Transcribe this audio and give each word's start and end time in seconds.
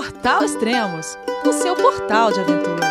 Portal 0.00 0.42
Extremos, 0.42 1.18
o 1.44 1.52
seu 1.52 1.76
portal 1.76 2.32
de 2.32 2.40
aventura. 2.40 2.86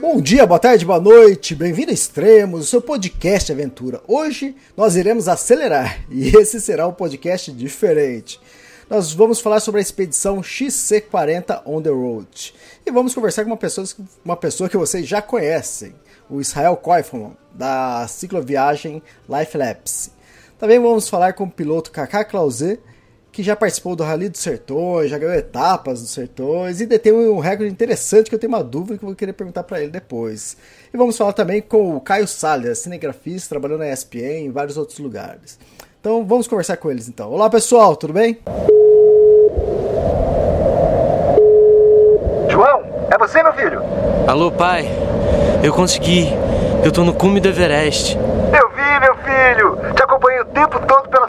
Bom 0.00 0.18
dia, 0.22 0.46
boa 0.46 0.58
tarde, 0.58 0.86
boa 0.86 0.98
noite, 0.98 1.54
bem-vindo 1.54 1.90
a 1.90 1.94
Extremos, 1.94 2.62
o 2.62 2.64
seu 2.64 2.80
podcast 2.80 3.52
aventura. 3.52 4.00
Hoje 4.08 4.56
nós 4.74 4.96
iremos 4.96 5.28
acelerar 5.28 6.02
e 6.10 6.28
esse 6.38 6.62
será 6.62 6.88
um 6.88 6.94
podcast 6.94 7.52
diferente. 7.52 8.40
Nós 8.88 9.12
vamos 9.12 9.38
falar 9.38 9.60
sobre 9.60 9.78
a 9.78 9.82
expedição 9.82 10.40
XC40 10.40 11.60
On 11.66 11.82
the 11.82 11.90
Road 11.90 12.54
e 12.86 12.90
vamos 12.90 13.14
conversar 13.14 13.44
com 13.44 13.50
uma 13.50 13.56
pessoa, 13.58 13.86
uma 14.24 14.36
pessoa 14.36 14.70
que 14.70 14.78
vocês 14.78 15.06
já 15.06 15.20
conhecem, 15.20 15.94
o 16.30 16.40
Israel 16.40 16.78
Koifman, 16.78 17.36
da 17.52 18.08
cicloviagem 18.08 19.02
Life 19.28 19.58
Lapse. 19.58 20.15
Também 20.58 20.78
vamos 20.80 21.08
falar 21.08 21.34
com 21.34 21.44
o 21.44 21.50
piloto 21.50 21.90
Kaká 21.90 22.24
Clauset, 22.24 22.80
que 23.30 23.42
já 23.42 23.54
participou 23.54 23.94
do 23.94 24.02
Rally 24.02 24.30
dos 24.30 24.40
Sertões, 24.40 25.10
já 25.10 25.18
ganhou 25.18 25.34
etapas 25.34 26.00
dos 26.00 26.10
Sertões 26.10 26.80
e 26.80 26.86
detém 26.86 27.12
um 27.12 27.38
recorde 27.38 27.70
interessante 27.70 28.30
que 28.30 28.34
eu 28.34 28.38
tenho 28.38 28.54
uma 28.54 28.64
dúvida 28.64 28.96
que 28.96 29.04
eu 29.04 29.08
vou 29.08 29.14
querer 29.14 29.34
perguntar 29.34 29.64
para 29.64 29.82
ele 29.82 29.90
depois. 29.90 30.56
E 30.92 30.96
vamos 30.96 31.14
falar 31.18 31.34
também 31.34 31.60
com 31.60 31.94
o 31.94 32.00
Caio 32.00 32.26
Salles, 32.26 32.78
cinegrafista, 32.78 33.50
trabalhando 33.50 33.80
na 33.80 33.92
ESPN 33.92 34.46
em 34.46 34.50
vários 34.50 34.78
outros 34.78 34.98
lugares. 34.98 35.58
Então 36.00 36.24
vamos 36.24 36.48
conversar 36.48 36.78
com 36.78 36.90
eles 36.90 37.06
então. 37.06 37.30
Olá 37.30 37.50
pessoal, 37.50 37.94
tudo 37.94 38.14
bem? 38.14 38.38
João, 42.48 42.82
é 43.10 43.18
você 43.18 43.42
meu 43.42 43.52
filho? 43.52 43.82
Alô 44.26 44.50
pai, 44.50 44.86
eu 45.62 45.74
consegui. 45.74 46.28
Eu 46.84 46.92
tô 46.92 47.02
no 47.02 47.12
cume 47.12 47.40
do 47.40 47.48
Everest. 47.48 48.16
Eu 48.16 48.68
vi 48.70 49.00
meu 49.00 49.16
filho, 49.16 49.94
te 49.94 50.02
acompanhei 50.04 50.40
o 50.40 50.44
tempo 50.44 50.78
todo 50.86 51.08
pela 51.08 51.28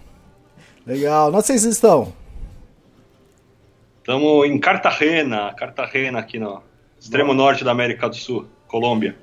legal. 0.85 1.31
Não 1.31 1.41
sei 1.41 1.57
se 1.57 1.63
vocês 1.63 1.75
estão. 1.75 2.13
Estamos 3.99 4.47
em 4.47 4.59
Cartagena, 4.59 5.53
Cartagena 5.53 6.19
aqui 6.19 6.39
no 6.39 6.61
extremo 6.99 7.33
norte 7.33 7.63
da 7.63 7.71
América 7.71 8.09
do 8.09 8.15
Sul, 8.15 8.47
Colômbia. 8.67 9.15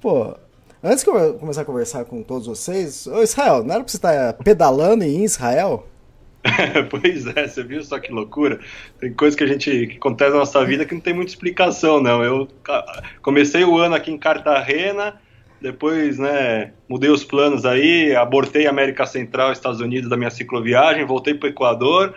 Pô, 0.00 0.34
antes 0.82 1.04
que 1.04 1.10
eu 1.10 1.34
começar 1.34 1.62
a 1.62 1.64
conversar 1.64 2.04
com 2.04 2.22
todos 2.22 2.46
vocês, 2.46 3.06
ô 3.06 3.22
Israel, 3.22 3.62
não 3.62 3.74
era 3.74 3.84
pra 3.84 3.90
você 3.90 3.96
estar 3.96 4.32
pedalando 4.34 5.04
em 5.04 5.24
Israel? 5.24 5.86
pois 6.90 7.26
é, 7.26 7.46
você 7.46 7.62
viu 7.62 7.82
só 7.82 7.98
que 7.98 8.12
loucura? 8.12 8.60
Tem 9.00 9.12
coisa 9.12 9.36
que 9.36 9.44
a 9.44 9.46
gente 9.46 9.86
que 9.86 9.96
acontece 9.96 10.32
na 10.32 10.38
nossa 10.38 10.64
vida 10.64 10.84
que 10.84 10.94
não 10.94 11.00
tem 11.00 11.14
muita 11.14 11.30
explicação, 11.30 12.00
não. 12.00 12.22
Eu 12.22 12.48
comecei 13.22 13.64
o 13.64 13.78
ano 13.78 13.94
aqui 13.94 14.10
em 14.10 14.18
Cartagena, 14.18 15.20
depois, 15.64 16.18
né, 16.18 16.72
mudei 16.88 17.10
os 17.10 17.24
planos 17.24 17.64
aí, 17.64 18.14
abortei 18.14 18.66
América 18.66 19.06
Central, 19.06 19.50
Estados 19.50 19.80
Unidos 19.80 20.08
da 20.08 20.16
minha 20.16 20.30
cicloviagem, 20.30 21.04
voltei 21.04 21.34
para 21.34 21.46
o 21.46 21.50
Equador 21.50 22.14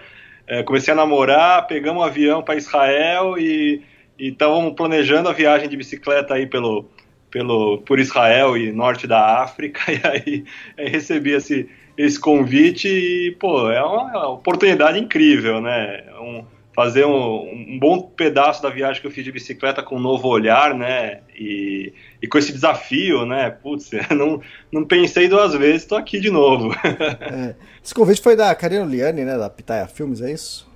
é, 0.48 0.64
comecei 0.64 0.94
a 0.94 0.96
namorar, 0.96 1.68
pegamos 1.68 2.02
um 2.02 2.06
avião 2.06 2.42
para 2.42 2.56
Israel 2.56 3.38
e 3.38 3.84
estávamos 4.18 4.74
planejando 4.76 5.28
a 5.28 5.34
viagem 5.34 5.68
de 5.68 5.76
bicicleta 5.76 6.36
aí 6.36 6.48
pelo, 6.48 6.90
pelo, 7.30 7.80
por 7.80 8.00
Israel 8.00 8.56
e 8.56 8.72
norte 8.72 9.06
da 9.06 9.42
África, 9.42 9.82
e 9.92 10.00
aí, 10.08 10.46
aí 10.78 10.88
recebi 10.88 11.34
esse, 11.34 11.70
esse 11.98 12.18
convite 12.18 12.88
e, 12.88 13.36
pô, 13.38 13.70
é 13.70 13.84
uma, 13.84 14.12
é 14.12 14.18
uma 14.18 14.30
oportunidade 14.30 14.98
incrível, 14.98 15.60
né? 15.60 16.06
Um, 16.22 16.46
fazer 16.78 17.08
um, 17.08 17.72
um, 17.72 17.80
bom 17.80 18.00
pedaço 18.00 18.62
da 18.62 18.70
viagem 18.70 19.02
que 19.02 19.08
eu 19.08 19.12
fiz 19.12 19.26
de 19.26 19.32
bicicleta 19.32 19.82
com 19.82 19.96
um 19.96 20.00
novo 20.00 20.28
olhar, 20.28 20.76
né? 20.76 21.22
E, 21.36 21.92
e 22.22 22.28
com 22.28 22.38
esse 22.38 22.54
desafio, 22.54 23.26
né? 23.26 23.50
Putz, 23.50 23.90
não, 24.16 24.40
não 24.72 24.86
pensei 24.86 25.28
duas 25.28 25.56
vezes, 25.56 25.82
estou 25.82 25.98
aqui 25.98 26.20
de 26.20 26.30
novo. 26.30 26.70
É. 27.20 27.56
Esse 27.84 27.96
convite 27.96 28.22
foi 28.22 28.36
da 28.36 28.54
Karina 28.54 28.86
Liane, 28.86 29.26
né? 29.26 29.38
Da 29.38 29.50
Pitaia 29.50 29.88
Filmes, 29.88 30.22
é 30.22 30.32
isso? 30.32 30.70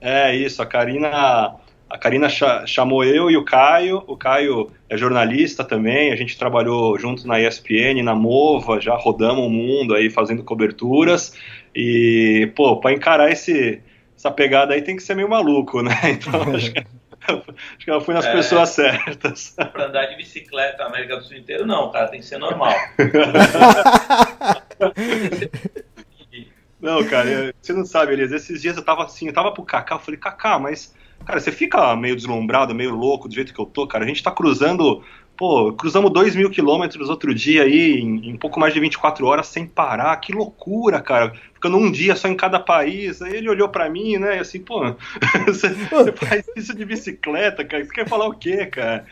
É, 0.00 0.34
isso. 0.34 0.62
A 0.62 0.66
Karina, 0.66 1.56
a 1.90 1.98
Karina 1.98 2.28
chamou 2.28 3.02
eu 3.02 3.28
e 3.28 3.36
o 3.36 3.44
Caio. 3.44 4.04
O 4.06 4.16
Caio 4.16 4.70
é 4.88 4.96
jornalista 4.96 5.64
também. 5.64 6.12
A 6.12 6.16
gente 6.16 6.38
trabalhou 6.38 6.96
junto 6.98 7.26
na 7.26 7.40
ESPN, 7.40 8.02
na 8.04 8.14
Mova, 8.14 8.80
já 8.80 8.94
rodamos 8.94 9.44
o 9.46 9.50
mundo 9.50 9.94
aí 9.94 10.08
fazendo 10.08 10.44
coberturas. 10.44 11.34
E, 11.74 12.52
pô, 12.54 12.76
para 12.76 12.92
encarar 12.92 13.30
esse 13.30 13.82
essa 14.18 14.30
pegada 14.32 14.74
aí 14.74 14.82
tem 14.82 14.96
que 14.96 15.02
ser 15.02 15.14
meio 15.14 15.28
maluco, 15.28 15.80
né? 15.80 15.94
Então 16.10 16.42
acho 16.54 16.72
que, 16.72 16.80
acho 16.80 17.84
que 17.84 17.90
ela 17.90 18.00
foi 18.00 18.14
nas 18.14 18.26
é, 18.26 18.32
pessoas 18.32 18.70
certas. 18.70 19.54
Pra 19.72 19.86
andar 19.86 20.06
de 20.06 20.16
bicicleta 20.16 20.78
na 20.78 20.86
América 20.86 21.16
do 21.16 21.24
Sul 21.24 21.36
inteiro, 21.36 21.64
não, 21.64 21.92
cara, 21.92 22.08
tem 22.08 22.18
que 22.18 22.26
ser 22.26 22.38
normal. 22.38 22.74
não, 26.80 27.04
cara, 27.04 27.54
você 27.62 27.72
não 27.72 27.84
sabe, 27.84 28.14
Elias, 28.14 28.32
esses 28.32 28.60
dias 28.60 28.76
eu 28.76 28.84
tava 28.84 29.04
assim, 29.04 29.28
eu 29.28 29.32
tava 29.32 29.52
pro 29.52 29.62
Kaká, 29.62 29.94
eu 29.94 30.00
falei, 30.00 30.18
Kaká, 30.18 30.58
mas, 30.58 30.92
cara, 31.24 31.38
você 31.38 31.52
fica 31.52 31.94
meio 31.94 32.16
deslumbrado, 32.16 32.74
meio 32.74 32.90
louco 32.90 33.28
do 33.28 33.34
jeito 33.34 33.54
que 33.54 33.60
eu 33.60 33.66
tô, 33.66 33.86
cara, 33.86 34.04
a 34.04 34.08
gente 34.08 34.22
tá 34.22 34.32
cruzando 34.32 35.04
Pô, 35.38 35.72
cruzamos 35.72 36.12
2 36.12 36.34
mil 36.34 36.50
quilômetros 36.50 37.08
outro 37.08 37.32
dia 37.32 37.62
aí, 37.62 38.00
em, 38.00 38.30
em, 38.30 38.36
pouco 38.36 38.58
mais 38.58 38.74
de 38.74 38.80
24 38.80 39.24
horas, 39.24 39.46
sem 39.46 39.64
parar. 39.64 40.16
Que 40.16 40.32
loucura, 40.32 41.00
cara. 41.00 41.32
Ficando 41.54 41.76
um 41.76 41.92
dia 41.92 42.16
só 42.16 42.26
em 42.26 42.34
cada 42.34 42.58
país. 42.58 43.22
Aí 43.22 43.36
ele 43.36 43.48
olhou 43.48 43.68
para 43.68 43.88
mim, 43.88 44.18
né? 44.18 44.38
E 44.38 44.40
assim, 44.40 44.58
pô, 44.58 44.80
você, 45.46 45.68
você, 45.68 46.12
faz 46.12 46.44
isso 46.56 46.74
de 46.74 46.84
bicicleta, 46.84 47.64
cara. 47.64 47.84
Você 47.84 47.92
quer 47.92 48.08
falar 48.08 48.26
o 48.26 48.34
quê, 48.34 48.66
cara? 48.66 49.06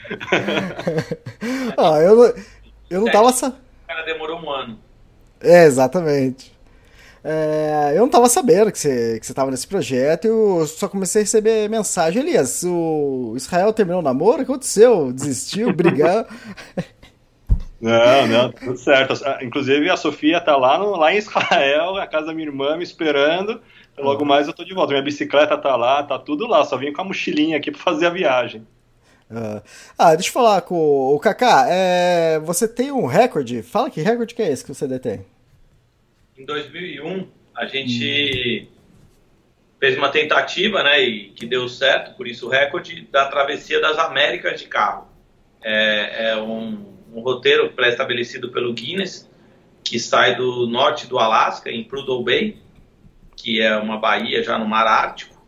ah, 1.78 2.00
eu, 2.00 2.34
eu 2.90 3.00
não 3.02 3.12
tava. 3.12 3.32
Sa... 3.32 3.54
Cara, 3.86 4.02
demorou 4.02 4.40
um 4.40 4.50
ano. 4.50 4.80
É, 5.40 5.64
exatamente. 5.64 6.55
É, 7.28 7.90
eu 7.94 7.98
não 7.98 8.06
estava 8.06 8.28
sabendo 8.28 8.70
que 8.70 8.78
você, 8.78 9.18
que 9.18 9.26
você 9.26 9.34
tava 9.34 9.50
nesse 9.50 9.66
projeto, 9.66 10.26
eu 10.26 10.64
só 10.64 10.86
comecei 10.86 11.22
a 11.22 11.24
receber 11.24 11.68
mensagem. 11.68 12.22
Elias, 12.22 12.62
o 12.62 13.34
Israel 13.36 13.72
terminou 13.72 13.98
o 13.98 14.04
namoro? 14.04 14.34
O 14.34 14.44
que 14.44 14.52
aconteceu? 14.52 15.12
Desistiu? 15.12 15.72
Brigou? 15.72 16.24
Não, 17.78 18.26
não, 18.26 18.52
tudo 18.52 18.78
certo. 18.78 19.12
Inclusive 19.42 19.90
a 19.90 19.98
Sofia 19.98 20.40
tá 20.40 20.56
lá, 20.56 20.78
no, 20.78 20.96
lá 20.96 21.12
em 21.12 21.18
Israel, 21.18 21.96
na 21.96 22.06
casa 22.06 22.28
da 22.28 22.32
minha 22.32 22.48
irmã, 22.48 22.74
me 22.74 22.82
esperando. 22.82 23.60
Logo 23.98 24.22
uhum. 24.22 24.26
mais 24.26 24.46
eu 24.46 24.54
tô 24.54 24.64
de 24.64 24.72
volta. 24.72 24.92
Minha 24.94 25.04
bicicleta 25.04 25.58
tá 25.58 25.76
lá, 25.76 26.02
tá 26.02 26.18
tudo 26.18 26.46
lá. 26.46 26.64
Só 26.64 26.78
vim 26.78 26.90
com 26.90 27.02
a 27.02 27.04
mochilinha 27.04 27.58
aqui 27.58 27.70
para 27.70 27.80
fazer 27.80 28.06
a 28.06 28.10
viagem. 28.10 28.66
Uh, 29.30 29.60
ah, 29.98 30.14
deixa 30.14 30.30
eu 30.30 30.32
falar 30.32 30.62
com 30.62 30.74
o 31.14 31.18
Kaká. 31.20 31.66
É, 31.68 32.40
você 32.40 32.66
tem 32.66 32.90
um 32.90 33.04
recorde? 33.04 33.62
Fala 33.62 33.90
que 33.90 34.00
recorde 34.00 34.34
que 34.34 34.42
é 34.42 34.50
esse 34.50 34.64
que 34.64 34.74
você 34.74 34.88
detém? 34.88 35.22
Em 36.38 36.44
2001, 36.44 37.28
a 37.56 37.64
gente 37.64 38.68
fez 39.80 39.96
uma 39.96 40.10
tentativa, 40.10 40.82
né, 40.82 41.00
e 41.00 41.30
que 41.30 41.46
deu 41.46 41.66
certo, 41.66 42.14
por 42.14 42.28
isso 42.28 42.46
o 42.46 42.50
recorde, 42.50 43.08
da 43.10 43.26
travessia 43.26 43.80
das 43.80 43.98
Américas 43.98 44.60
de 44.60 44.66
carro. 44.66 45.08
É, 45.62 46.28
é 46.28 46.36
um, 46.36 46.94
um, 47.14 47.20
roteiro 47.20 47.70
pré-estabelecido 47.70 48.50
pelo 48.50 48.74
Guinness, 48.74 49.30
que 49.82 49.98
sai 49.98 50.36
do 50.36 50.66
norte 50.66 51.06
do 51.06 51.18
Alasca, 51.18 51.70
em 51.70 51.82
Prudhoe 51.82 52.22
Bay, 52.22 52.58
que 53.34 53.62
é 53.62 53.74
uma 53.74 53.96
baía 53.96 54.42
já 54.42 54.58
no 54.58 54.66
Mar 54.66 54.86
Ártico, 54.86 55.42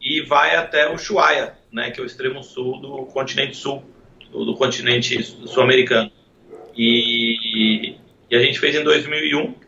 e 0.00 0.20
vai 0.22 0.56
até 0.56 0.88
o 0.88 0.94
Ushuaia, 0.94 1.56
né, 1.70 1.92
que 1.92 2.00
é 2.00 2.02
o 2.02 2.06
extremo 2.06 2.42
sul 2.42 2.80
do 2.80 3.06
continente 3.06 3.56
sul, 3.56 3.84
do, 4.32 4.44
do 4.44 4.56
continente 4.56 5.22
sul-americano. 5.22 6.10
E, 6.76 7.96
e 8.28 8.34
a 8.34 8.40
gente 8.40 8.58
fez 8.58 8.74
em 8.74 8.82
2001, 8.82 9.63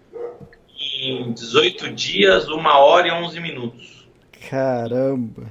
em 0.97 1.33
18 1.33 1.91
dias, 1.93 2.49
1 2.49 2.67
hora 2.67 3.09
e 3.09 3.11
11 3.11 3.41
minutos. 3.41 4.09
Caramba! 4.49 5.45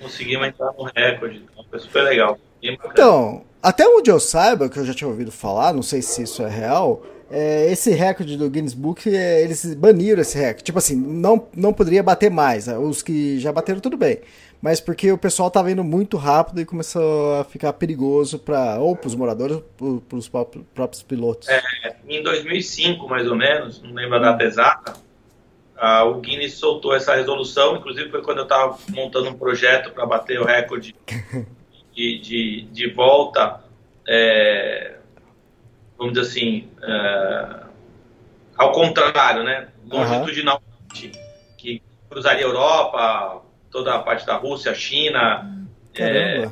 Conseguimos 0.00 0.48
entrar 0.48 0.72
no 0.72 0.84
recorde, 0.84 1.42
então 1.50 1.64
foi 1.68 1.78
super 1.78 2.02
legal. 2.04 2.38
Então, 2.62 3.42
até 3.62 3.86
onde 3.86 4.10
eu 4.10 4.20
saiba, 4.20 4.68
que 4.68 4.78
eu 4.78 4.84
já 4.84 4.94
tinha 4.94 5.08
ouvido 5.08 5.30
falar, 5.30 5.72
não 5.72 5.82
sei 5.82 6.02
se 6.02 6.22
isso 6.22 6.42
é 6.42 6.48
real, 6.48 7.02
é, 7.30 7.70
esse 7.70 7.90
recorde 7.90 8.36
do 8.36 8.48
Guinness 8.48 8.74
Book, 8.74 9.08
é, 9.08 9.42
eles 9.42 9.74
baniram 9.74 10.22
esse 10.22 10.38
recorde. 10.38 10.64
Tipo 10.64 10.78
assim, 10.78 10.96
não, 10.96 11.46
não 11.54 11.72
poderia 11.72 12.02
bater 12.02 12.30
mais. 12.30 12.68
Os 12.68 13.02
que 13.02 13.38
já 13.38 13.52
bateram, 13.52 13.80
tudo 13.80 13.96
bem 13.96 14.20
mas 14.60 14.80
porque 14.80 15.10
o 15.12 15.18
pessoal 15.18 15.48
estava 15.48 15.70
indo 15.70 15.84
muito 15.84 16.16
rápido 16.16 16.60
e 16.60 16.64
começou 16.64 17.36
a 17.36 17.44
ficar 17.44 17.72
perigoso 17.74 18.38
para 18.38 18.78
ou 18.78 18.96
para 18.96 19.06
os 19.06 19.14
moradores 19.14 19.62
ou 19.80 20.00
para 20.00 20.18
os 20.18 20.28
próprios 20.28 21.02
pilotos. 21.02 21.48
É, 21.48 21.62
em 22.08 22.22
2005, 22.22 23.08
mais 23.08 23.28
ou 23.28 23.36
menos, 23.36 23.80
não 23.82 23.92
lembro 23.92 24.16
a 24.16 24.18
data 24.18 24.44
exata, 24.44 24.94
a, 25.76 26.02
o 26.04 26.20
Guinness 26.20 26.54
soltou 26.54 26.94
essa 26.94 27.14
resolução, 27.14 27.76
inclusive 27.76 28.10
foi 28.10 28.22
quando 28.22 28.38
eu 28.38 28.44
estava 28.44 28.76
montando 28.88 29.30
um 29.30 29.34
projeto 29.34 29.92
para 29.92 30.04
bater 30.04 30.40
o 30.40 30.44
recorde 30.44 30.94
de, 31.94 32.18
de, 32.18 32.62
de 32.72 32.90
volta, 32.90 33.62
é, 34.08 34.96
vamos 35.96 36.14
dizer 36.14 36.26
assim, 36.26 36.68
é, 36.82 37.60
ao 38.56 38.72
contrário, 38.72 39.44
né? 39.44 39.68
Longitudinal, 39.88 40.60
uhum. 40.60 41.12
que 41.56 41.82
cruzaria 42.10 42.44
a 42.44 42.48
Europa, 42.48 43.42
toda 43.70 43.94
a 43.94 43.98
parte 43.98 44.26
da 44.26 44.36
Rússia, 44.36 44.74
China, 44.74 45.66
é, 45.94 46.48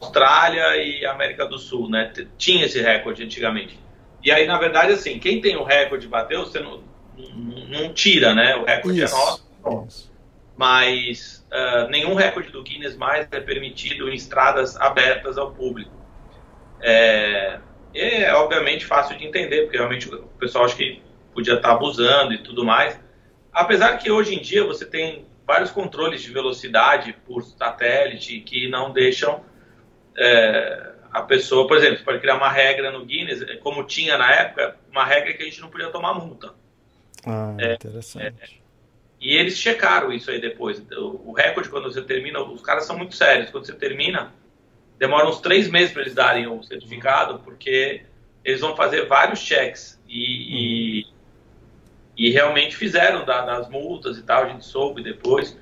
Austrália 0.00 0.76
e 0.76 1.04
América 1.06 1.46
do 1.46 1.58
Sul, 1.58 1.88
né? 1.88 2.12
Tinha 2.36 2.64
esse 2.66 2.80
recorde 2.80 3.22
antigamente. 3.22 3.78
E 4.22 4.30
aí, 4.30 4.46
na 4.46 4.58
verdade, 4.58 4.92
assim, 4.92 5.18
quem 5.18 5.40
tem 5.40 5.56
o 5.56 5.64
recorde 5.64 6.06
bateu, 6.06 6.44
você 6.44 6.60
não, 6.60 6.82
não, 7.68 7.92
tira, 7.92 8.34
né? 8.34 8.56
O 8.56 8.64
recorde 8.64 9.00
é 9.00 9.04
Isso. 9.04 9.14
é 9.14 9.70
nosso. 9.70 10.12
Mas 10.56 11.46
uh, 11.52 11.88
nenhum 11.88 12.14
recorde 12.14 12.50
do 12.50 12.62
Guinness 12.62 12.96
mais 12.96 13.28
é 13.30 13.40
permitido 13.40 14.08
em 14.08 14.14
estradas 14.14 14.76
abertas 14.76 15.38
ao 15.38 15.52
público. 15.52 15.92
É, 16.80 17.60
é 17.94 18.34
obviamente 18.34 18.84
fácil 18.84 19.16
de 19.16 19.24
entender, 19.24 19.62
porque 19.62 19.76
realmente 19.76 20.12
o 20.12 20.26
pessoal 20.38 20.64
acha 20.64 20.76
que 20.76 21.00
podia 21.32 21.54
estar 21.54 21.72
abusando 21.72 22.34
e 22.34 22.38
tudo 22.38 22.64
mais. 22.64 22.98
Apesar 23.52 23.96
que 23.98 24.10
hoje 24.10 24.34
em 24.34 24.42
dia 24.42 24.64
você 24.64 24.84
tem 24.84 25.27
vários 25.48 25.70
controles 25.70 26.20
de 26.20 26.30
velocidade 26.30 27.16
por 27.26 27.42
satélite 27.42 28.38
que 28.40 28.68
não 28.68 28.92
deixam 28.92 29.42
é, 30.14 30.92
a 31.10 31.22
pessoa, 31.22 31.66
por 31.66 31.78
exemplo, 31.78 31.96
você 31.96 32.04
pode 32.04 32.20
criar 32.20 32.36
uma 32.36 32.50
regra 32.50 32.90
no 32.90 33.02
Guinness, 33.06 33.42
como 33.60 33.82
tinha 33.84 34.18
na 34.18 34.30
época, 34.30 34.76
uma 34.90 35.06
regra 35.06 35.32
que 35.32 35.42
a 35.42 35.46
gente 35.46 35.62
não 35.62 35.70
podia 35.70 35.88
tomar 35.88 36.12
multa. 36.12 36.52
Ah, 37.26 37.56
é, 37.58 37.72
interessante. 37.74 38.24
É, 38.26 38.48
e 39.18 39.36
eles 39.36 39.56
checaram 39.56 40.12
isso 40.12 40.30
aí 40.30 40.38
depois. 40.38 40.84
O, 40.92 41.30
o 41.30 41.32
recorde, 41.32 41.70
quando 41.70 41.90
você 41.90 42.02
termina, 42.02 42.42
os 42.42 42.60
caras 42.60 42.84
são 42.84 42.98
muito 42.98 43.16
sérios. 43.16 43.50
Quando 43.50 43.64
você 43.64 43.72
termina, 43.72 44.34
demora 44.98 45.26
uns 45.26 45.40
três 45.40 45.66
meses 45.66 45.92
para 45.92 46.02
eles 46.02 46.14
darem 46.14 46.46
o 46.46 46.62
certificado, 46.62 47.38
porque 47.40 48.02
eles 48.44 48.60
vão 48.60 48.76
fazer 48.76 49.06
vários 49.06 49.38
checks. 49.40 49.98
E, 50.06 50.12
e, 50.14 50.77
e 52.18 52.30
realmente 52.30 52.76
fizeram 52.76 53.24
da, 53.24 53.42
das 53.42 53.68
multas 53.70 54.18
e 54.18 54.22
tal, 54.22 54.42
a 54.42 54.48
gente 54.48 54.64
soube 54.64 55.02
depois. 55.02 55.56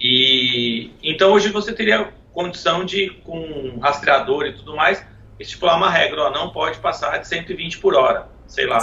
E 0.00 0.92
então 1.02 1.32
hoje 1.32 1.48
você 1.50 1.72
teria 1.72 2.12
condição 2.32 2.84
de, 2.84 3.10
com 3.24 3.78
rastreador 3.80 4.46
e 4.46 4.52
tudo 4.52 4.76
mais, 4.76 5.04
estipular 5.38 5.76
uma 5.76 5.90
regra, 5.90 6.22
ó, 6.22 6.30
não 6.30 6.50
pode 6.50 6.78
passar 6.78 7.18
de 7.18 7.26
120 7.26 7.78
por 7.78 7.94
hora, 7.94 8.28
sei 8.46 8.66
lá. 8.66 8.78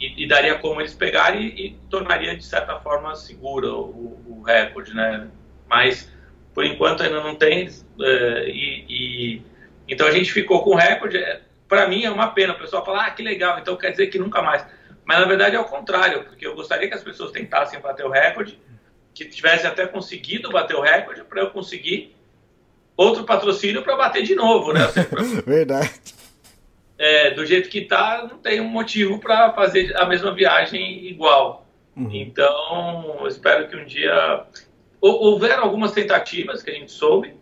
E, 0.00 0.24
e, 0.24 0.28
daria 0.28 0.54
como 0.56 0.80
eles 0.80 0.94
pegarem 0.94 1.42
e, 1.42 1.66
e, 1.66 1.70
tornaria, 1.90 2.36
de 2.36 2.44
certa 2.44 2.78
forma, 2.78 3.14
seguro 3.16 3.80
o, 3.80 4.38
o, 4.38 4.42
recorde, 4.42 4.94
né? 4.94 5.28
Mas, 5.68 6.10
por 6.54 6.64
enquanto, 6.64 7.02
ainda 7.02 7.20
não 7.20 7.34
tem. 7.34 7.68
É, 8.00 8.48
e, 8.48 8.84
e, 8.88 9.42
então, 9.88 10.06
a 10.06 10.12
gente 10.12 10.32
ficou 10.32 10.62
com 10.62 10.70
o 10.70 10.76
recorde. 10.76 11.16
É, 11.16 11.40
Para 11.68 11.88
mim, 11.88 12.04
é 12.04 12.10
uma 12.10 12.28
pena. 12.28 12.52
O 12.52 12.58
pessoal 12.58 12.84
fala, 12.84 13.06
ah, 13.06 13.10
que 13.10 13.24
legal, 13.24 13.58
então 13.58 13.76
quer 13.76 13.90
dizer 13.90 14.06
que 14.06 14.20
nunca 14.20 14.40
mais. 14.40 14.64
Mas, 15.08 15.20
na 15.20 15.24
verdade, 15.24 15.56
é 15.56 15.58
o 15.58 15.64
contrário, 15.64 16.24
porque 16.24 16.46
eu 16.46 16.54
gostaria 16.54 16.86
que 16.86 16.92
as 16.92 17.02
pessoas 17.02 17.32
tentassem 17.32 17.80
bater 17.80 18.04
o 18.04 18.10
recorde, 18.10 18.60
que 19.14 19.24
tivessem 19.24 19.66
até 19.66 19.86
conseguido 19.86 20.50
bater 20.50 20.76
o 20.76 20.82
recorde, 20.82 21.24
para 21.24 21.40
eu 21.40 21.50
conseguir 21.50 22.14
outro 22.94 23.24
patrocínio 23.24 23.80
para 23.80 23.96
bater 23.96 24.22
de 24.22 24.34
novo, 24.34 24.70
né? 24.70 24.80
Verdade. 25.46 25.90
É, 26.98 27.30
do 27.30 27.46
jeito 27.46 27.70
que 27.70 27.86
tá, 27.86 28.28
não 28.30 28.36
tem 28.36 28.60
um 28.60 28.68
motivo 28.68 29.18
para 29.18 29.50
fazer 29.54 29.96
a 29.96 30.04
mesma 30.04 30.34
viagem 30.34 31.06
igual. 31.06 31.66
Uhum. 31.96 32.10
Então, 32.12 33.26
espero 33.26 33.66
que 33.66 33.76
um 33.76 33.86
dia. 33.86 34.44
Houveram 35.00 35.62
algumas 35.62 35.92
tentativas 35.92 36.62
que 36.62 36.68
a 36.68 36.74
gente 36.74 36.92
soube, 36.92 37.34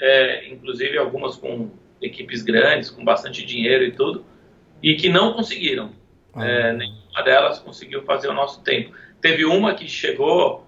é, 0.00 0.48
inclusive 0.50 0.96
algumas 0.96 1.34
com 1.34 1.68
equipes 2.00 2.42
grandes, 2.42 2.90
com 2.90 3.04
bastante 3.04 3.44
dinheiro 3.44 3.82
e 3.82 3.90
tudo, 3.90 4.24
e 4.80 4.94
que 4.94 5.08
não 5.08 5.32
conseguiram. 5.32 5.90
Uhum. 6.34 6.44
É, 6.44 6.72
nenhuma 7.18 7.22
delas 7.22 7.58
conseguiu 7.58 8.02
fazer 8.02 8.28
o 8.28 8.32
nosso 8.32 8.62
tempo. 8.62 8.94
Teve 9.20 9.44
uma 9.44 9.74
que 9.74 9.88
chegou 9.88 10.66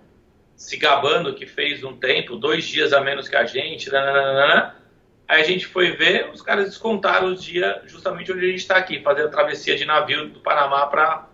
se 0.57 0.77
gabando 0.77 1.35
que 1.35 1.47
fez 1.47 1.83
um 1.85 1.97
tempo, 1.97 2.37
dois 2.37 2.65
dias 2.65 2.93
a 2.93 3.01
menos 3.01 3.29
que 3.29 3.37
a 3.37 3.45
gente, 3.47 3.91
nananana. 3.91 4.77
aí 5.27 5.41
a 5.41 5.45
gente 5.45 5.67
foi 5.67 5.93
ver, 5.93 6.31
os 6.33 6.43
caras 6.43 6.67
descontaram 6.67 7.33
os 7.33 7.43
dias 7.43 7.77
justamente 7.87 8.31
onde 8.31 8.45
a 8.45 8.49
gente 8.49 8.59
está 8.59 8.77
aqui, 8.77 9.01
fazendo 9.01 9.29
a 9.29 9.31
travessia 9.31 9.77
de 9.77 9.87
navio 9.87 10.29
do 10.29 10.41
Panamá 10.41 10.87
para 10.87 11.27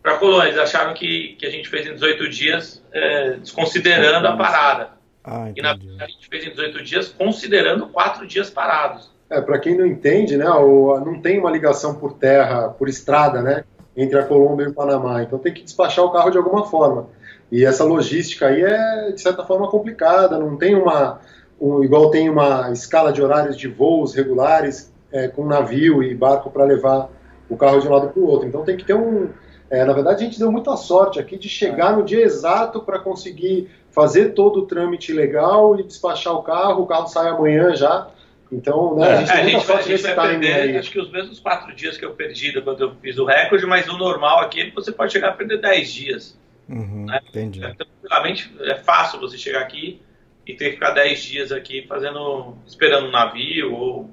para 0.00 0.18
Colônia. 0.18 0.50
Eles 0.50 0.60
acharam 0.60 0.94
que, 0.94 1.34
que 1.36 1.44
a 1.44 1.50
gente 1.50 1.68
fez 1.68 1.84
em 1.84 1.94
18 1.94 2.28
dias, 2.28 2.84
é, 2.92 3.32
desconsiderando 3.32 4.28
a 4.28 4.36
parada. 4.36 4.90
Ah, 5.24 5.50
e 5.56 5.60
na 5.60 5.74
verdade 5.74 6.04
a 6.04 6.06
gente 6.06 6.28
fez 6.28 6.46
em 6.46 6.50
18 6.50 6.84
dias, 6.84 7.08
considerando 7.08 7.88
quatro 7.88 8.24
dias 8.24 8.48
parados. 8.48 9.10
É, 9.28 9.40
para 9.40 9.58
quem 9.58 9.76
não 9.76 9.84
entende, 9.84 10.36
né, 10.36 10.44
não 10.44 11.20
tem 11.20 11.40
uma 11.40 11.50
ligação 11.50 11.96
por 11.96 12.12
terra, 12.12 12.68
por 12.68 12.88
estrada, 12.88 13.42
né, 13.42 13.64
entre 13.96 14.18
a 14.18 14.24
Colômbia 14.24 14.64
e 14.64 14.68
o 14.68 14.74
Panamá. 14.74 15.22
Então 15.22 15.38
tem 15.38 15.54
que 15.54 15.62
despachar 15.62 16.04
o 16.04 16.10
carro 16.10 16.30
de 16.30 16.36
alguma 16.36 16.66
forma. 16.66 17.08
E 17.50 17.64
essa 17.64 17.84
logística 17.84 18.48
aí 18.48 18.62
é, 18.62 19.12
de 19.12 19.20
certa 19.20 19.44
forma, 19.44 19.68
complicada, 19.68 20.38
não 20.38 20.56
tem 20.56 20.74
uma. 20.74 21.20
Um, 21.58 21.82
igual 21.82 22.10
tem 22.10 22.28
uma 22.28 22.70
escala 22.70 23.10
de 23.10 23.22
horários 23.22 23.56
de 23.56 23.66
voos 23.66 24.14
regulares 24.14 24.92
é, 25.10 25.26
com 25.26 25.46
navio 25.46 26.02
e 26.02 26.14
barco 26.14 26.50
para 26.50 26.64
levar 26.64 27.08
o 27.48 27.56
carro 27.56 27.80
de 27.80 27.88
um 27.88 27.92
lado 27.92 28.08
para 28.08 28.20
o 28.20 28.26
outro. 28.26 28.46
Então 28.46 28.64
tem 28.64 28.76
que 28.76 28.84
ter 28.84 28.94
um. 28.94 29.30
É, 29.70 29.84
na 29.84 29.92
verdade, 29.92 30.22
a 30.22 30.26
gente 30.26 30.38
deu 30.38 30.52
muita 30.52 30.76
sorte 30.76 31.18
aqui 31.18 31.38
de 31.38 31.48
chegar 31.48 31.96
no 31.96 32.04
dia 32.04 32.22
exato 32.22 32.80
para 32.82 32.98
conseguir 32.98 33.70
fazer 33.90 34.34
todo 34.34 34.60
o 34.60 34.66
trâmite 34.66 35.12
legal 35.12 35.78
e 35.78 35.82
despachar 35.82 36.34
o 36.34 36.42
carro. 36.42 36.82
O 36.82 36.86
carro 36.86 37.08
sai 37.08 37.28
amanhã 37.28 37.74
já. 37.74 38.08
Então, 38.50 38.96
né, 38.96 39.08
a 39.08 39.16
gente, 39.16 39.30
é, 39.30 39.34
a 39.34 39.44
gente, 39.44 39.66
vai, 39.66 39.76
a 39.76 39.82
gente 39.82 40.02
vai 40.02 40.14
perder, 40.14 40.54
aí. 40.54 40.76
acho 40.76 40.90
que 40.90 41.00
os 41.00 41.10
mesmos 41.10 41.40
quatro 41.40 41.74
dias 41.74 41.96
que 41.96 42.04
eu 42.04 42.14
perdi 42.14 42.60
quando 42.62 42.80
eu 42.80 42.94
fiz 43.02 43.18
o 43.18 43.24
recorde, 43.24 43.66
mas 43.66 43.88
o 43.88 43.98
normal 43.98 44.40
aqui 44.40 44.70
você 44.70 44.92
pode 44.92 45.12
chegar 45.12 45.30
a 45.30 45.32
perder 45.32 45.60
dez 45.60 45.92
dias. 45.92 46.38
Uhum, 46.68 47.06
né? 47.06 47.20
Entendi. 47.28 47.64
É, 47.64 47.74
tranquilamente 47.74 48.52
é 48.60 48.74
fácil 48.76 49.20
você 49.20 49.36
chegar 49.36 49.60
aqui 49.60 50.00
e 50.46 50.54
ter 50.54 50.66
que 50.66 50.74
ficar 50.74 50.90
10 50.90 51.22
dias 51.22 51.52
aqui 51.52 51.84
fazendo, 51.88 52.56
esperando 52.66 53.08
um 53.08 53.10
navio 53.10 53.74
ou 53.74 54.10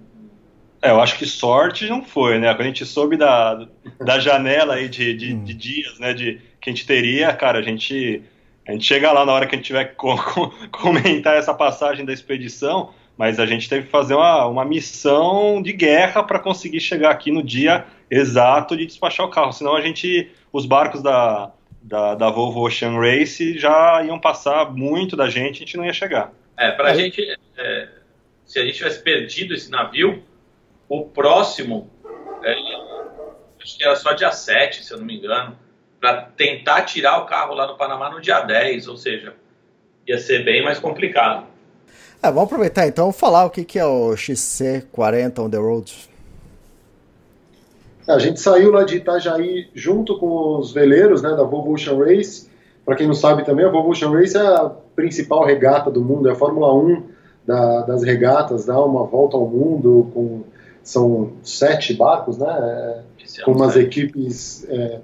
é, 0.83 0.89
eu 0.89 0.99
acho 0.99 1.17
que 1.17 1.25
sorte 1.25 1.87
não 1.87 2.03
foi, 2.03 2.37
né? 2.37 2.53
Quando 2.53 2.63
a 2.63 2.65
gente 2.65 2.85
soube 2.85 3.15
da, 3.15 3.65
da 4.01 4.19
janela 4.19 4.75
aí 4.75 4.89
de, 4.89 5.13
de, 5.13 5.33
de, 5.33 5.53
dias, 5.53 5.97
né, 5.97 6.13
de, 6.13 6.41
que 6.59 6.69
a 6.69 6.73
gente 6.73 6.85
teria, 6.85 7.31
cara, 7.31 7.59
a 7.59 7.61
gente, 7.61 8.21
a 8.67 8.73
gente 8.73 8.83
chega 8.83 9.09
lá 9.09 9.25
na 9.25 9.31
hora 9.31 9.47
que 9.47 9.55
a 9.55 9.57
gente 9.57 9.67
tiver 9.67 9.85
que 9.85 9.95
com, 9.95 10.17
com, 10.17 10.51
comentar 10.69 11.37
essa 11.37 11.53
passagem 11.53 12.03
da 12.03 12.11
expedição, 12.11 12.93
mas 13.17 13.39
a 13.39 13.45
gente 13.45 13.69
teve 13.69 13.85
que 13.85 13.91
fazer 13.91 14.15
uma, 14.15 14.45
uma 14.45 14.65
missão 14.65 15.61
de 15.61 15.71
guerra 15.71 16.23
para 16.23 16.39
conseguir 16.39 16.79
chegar 16.79 17.11
aqui 17.11 17.31
no 17.31 17.43
dia 17.43 17.85
exato 18.09 18.75
de 18.75 18.85
despachar 18.85 19.25
o 19.25 19.29
carro, 19.29 19.51
senão 19.51 19.75
a 19.75 19.81
gente, 19.81 20.31
os 20.51 20.65
barcos 20.65 21.01
da, 21.01 21.51
da, 21.81 22.15
da 22.15 22.29
Volvo 22.29 22.65
Ocean 22.65 22.99
Race 22.99 23.57
já 23.57 24.03
iam 24.03 24.19
passar 24.19 24.71
muito 24.71 25.15
da 25.15 25.29
gente, 25.29 25.57
a 25.57 25.59
gente 25.59 25.77
não 25.77 25.85
ia 25.85 25.93
chegar. 25.93 26.33
É, 26.57 26.71
pra 26.71 26.91
a 26.91 26.93
gente, 26.93 27.21
é, 27.57 27.89
se 28.45 28.59
a 28.59 28.65
gente 28.65 28.77
tivesse 28.77 29.01
perdido 29.01 29.53
esse 29.53 29.69
navio, 29.69 30.23
o 30.87 31.05
próximo, 31.05 31.89
é, 32.43 32.53
acho 33.61 33.77
que 33.77 33.83
era 33.83 33.95
só 33.95 34.13
dia 34.13 34.31
7, 34.31 34.83
se 34.83 34.93
eu 34.93 34.97
não 34.97 35.05
me 35.05 35.17
engano, 35.17 35.57
para 35.99 36.23
tentar 36.23 36.83
tirar 36.83 37.19
o 37.19 37.25
carro 37.25 37.53
lá 37.53 37.65
no 37.65 37.77
Panamá 37.77 38.09
no 38.09 38.21
dia 38.21 38.41
10, 38.41 38.87
ou 38.87 38.97
seja, 38.97 39.33
ia 40.05 40.17
ser 40.17 40.43
bem 40.43 40.63
mais 40.63 40.79
complicado. 40.79 41.47
É, 42.23 42.27
vamos 42.27 42.43
aproveitar 42.43 42.87
então 42.87 43.09
e 43.09 43.13
falar 43.13 43.43
o 43.43 43.49
que, 43.49 43.65
que 43.65 43.77
é 43.77 43.85
o 43.85 44.11
XC40 44.11 45.39
on 45.39 45.49
the 45.49 45.57
road. 45.57 45.93
A 48.07 48.17
gente 48.17 48.39
saiu 48.39 48.71
lá 48.71 48.83
de 48.83 48.95
Itajaí 48.95 49.69
junto 49.75 50.17
com 50.17 50.57
os 50.57 50.71
veleiros 50.71 51.21
né, 51.21 51.31
da 51.31 51.43
Volvo 51.43 51.73
Ocean 51.73 51.97
Race. 51.97 52.47
Para 52.85 52.95
quem 52.95 53.07
não 53.07 53.13
sabe 53.13 53.45
também, 53.45 53.65
a 53.65 53.69
Volvo 53.69 53.91
Ocean 53.91 54.11
Race 54.11 54.37
é 54.37 54.39
a 54.39 54.71
principal 54.95 55.43
regata 55.43 55.91
do 55.91 56.01
mundo, 56.01 56.29
é 56.29 56.31
a 56.31 56.35
Fórmula 56.35 56.73
1 56.73 57.03
da, 57.45 57.81
das 57.81 58.03
regatas, 58.03 58.65
dá 58.65 58.81
uma 58.81 59.05
volta 59.05 59.35
ao 59.35 59.45
mundo 59.45 60.09
com 60.13 60.43
são 60.83 61.31
sete 61.43 61.93
barcos, 61.93 62.37
né? 62.37 63.03
Com 63.45 63.51
umas 63.53 63.75
equipes 63.77 64.65
é, 64.69 64.99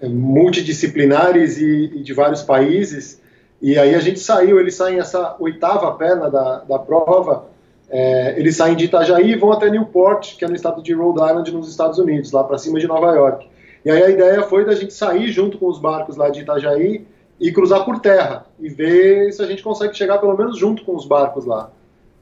é, 0.00 0.08
multidisciplinares 0.08 1.58
e, 1.58 1.92
e, 1.96 2.02
de 2.02 2.12
vários 2.12 2.42
países. 2.42 3.21
E 3.62 3.78
aí 3.78 3.94
a 3.94 4.00
gente 4.00 4.18
saiu, 4.20 4.60
eles 4.60 4.74
saem 4.74 4.98
essa 4.98 5.36
oitava 5.38 5.92
perna 5.92 6.28
da, 6.28 6.58
da 6.58 6.78
prova 6.78 7.52
é, 7.92 8.38
eles 8.38 8.56
saem 8.56 8.74
de 8.74 8.86
Itajaí 8.86 9.32
e 9.32 9.36
vão 9.36 9.52
até 9.52 9.68
Newport, 9.68 10.38
que 10.38 10.44
é 10.46 10.48
no 10.48 10.54
estado 10.54 10.82
de 10.82 10.94
Rhode 10.94 11.22
Island, 11.22 11.52
nos 11.52 11.68
Estados 11.68 11.98
Unidos, 11.98 12.32
lá 12.32 12.42
para 12.42 12.56
cima 12.56 12.80
de 12.80 12.86
Nova 12.86 13.14
York. 13.14 13.46
E 13.84 13.90
aí 13.90 14.02
a 14.02 14.08
ideia 14.08 14.42
foi 14.44 14.64
da 14.64 14.74
gente 14.74 14.94
sair 14.94 15.30
junto 15.30 15.58
com 15.58 15.68
os 15.68 15.78
barcos 15.78 16.16
lá 16.16 16.30
de 16.30 16.40
Itajaí 16.40 17.06
e 17.38 17.52
cruzar 17.52 17.84
por 17.84 18.00
terra 18.00 18.46
e 18.58 18.70
ver 18.70 19.30
se 19.30 19.42
a 19.42 19.46
gente 19.46 19.62
consegue 19.62 19.94
chegar 19.94 20.16
pelo 20.16 20.34
menos 20.34 20.56
junto 20.56 20.82
com 20.86 20.96
os 20.96 21.04
barcos 21.04 21.44
lá. 21.44 21.70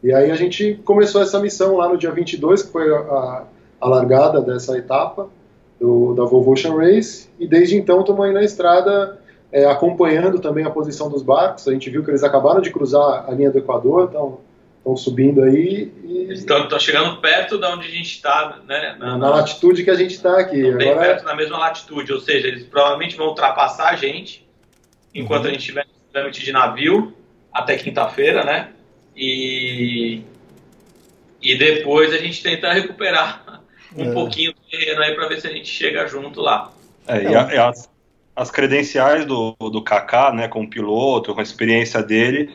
E 0.02 0.12
aí 0.12 0.32
a 0.32 0.35
gente 0.35 0.80
começou 0.85 1.23
essa 1.23 1.38
missão 1.38 1.76
lá 1.76 1.88
no 1.88 1.97
dia 1.97 2.11
22, 2.11 2.64
que 2.64 2.73
foi 2.73 2.92
a, 2.92 3.44
a 3.80 3.88
largada 3.88 4.40
dessa 4.40 4.76
etapa 4.76 5.28
do, 5.78 6.14
da 6.14 6.25
Volvo 6.25 6.52
Ocean 6.52 6.75
Race, 6.75 7.28
e 7.38 7.47
desde 7.47 7.76
então 7.76 8.00
estamos 8.00 8.25
aí 8.25 8.32
na 8.32 8.42
estrada 8.42 9.20
é, 9.52 9.64
acompanhando 9.64 10.38
também 10.38 10.64
a 10.64 10.71
posição 10.71 11.09
dos 11.09 11.23
barcos. 11.23 11.66
A 11.66 11.73
gente 11.73 11.90
viu 11.90 12.04
que 12.04 12.11
eles 12.11 12.23
acabaram 12.23 12.61
de 12.61 12.71
cruzar 12.71 13.28
a 13.28 13.33
linha 13.33 13.50
do 13.50 13.59
Equador, 13.59 14.04
estão 14.04 14.97
subindo 14.97 15.42
aí. 15.42 15.92
E... 16.04 16.33
Estão 16.33 16.78
chegando 16.78 17.21
perto 17.21 17.59
de 17.59 17.66
onde 17.66 17.87
a 17.87 17.90
gente 17.90 18.14
está, 18.14 18.59
né? 18.66 18.97
Na, 18.99 19.19
na, 19.19 19.30
latitude 19.30 19.85
que 19.85 19.90
a 19.90 19.95
gente 19.95 20.14
está 20.14 20.38
aqui. 20.38 20.61
Agora... 20.61 20.76
Bem 20.76 20.97
perto, 20.97 21.25
na 21.25 21.35
mesma 21.35 21.59
latitude, 21.59 22.12
ou 22.12 22.21
seja, 22.21 22.49
eles 22.49 22.64
provavelmente 22.64 23.16
vão 23.16 23.28
ultrapassar 23.28 23.90
a 23.90 23.97
gente 23.97 24.49
enquanto 25.14 25.42
uhum. 25.42 25.49
a 25.49 25.52
gente 25.52 25.61
estiver 25.61 25.85
no 25.85 26.12
trâmite 26.12 26.45
de 26.45 26.52
navio 26.52 27.12
até 27.52 27.76
quinta-feira, 27.76 28.45
né? 28.45 28.71
E, 29.16 30.23
e 31.42 31.59
depois 31.59 32.12
a 32.12 32.19
gente 32.19 32.42
tenta 32.42 32.73
recuperar 32.73 33.62
um 33.97 34.11
é. 34.11 34.12
pouquinho 34.12 34.52
do 34.52 34.61
terreno 34.71 35.02
aí 35.02 35.14
para 35.14 35.28
ver 35.28 35.40
se 35.40 35.47
a 35.47 35.50
gente 35.50 35.69
chega 35.69 36.07
junto 36.07 36.40
lá. 36.40 36.73
É, 37.09 37.23
e, 37.23 37.35
a, 37.35 37.54
e 37.54 37.59
as, 37.59 37.90
as, 38.34 38.50
credenciais 38.50 39.25
do, 39.25 39.54
do 39.58 39.82
Kaká, 39.82 40.32
né, 40.32 40.49
como 40.49 40.68
piloto, 40.68 41.34
com 41.34 41.40
a 41.40 41.42
experiência 41.42 42.02
dele, 42.02 42.50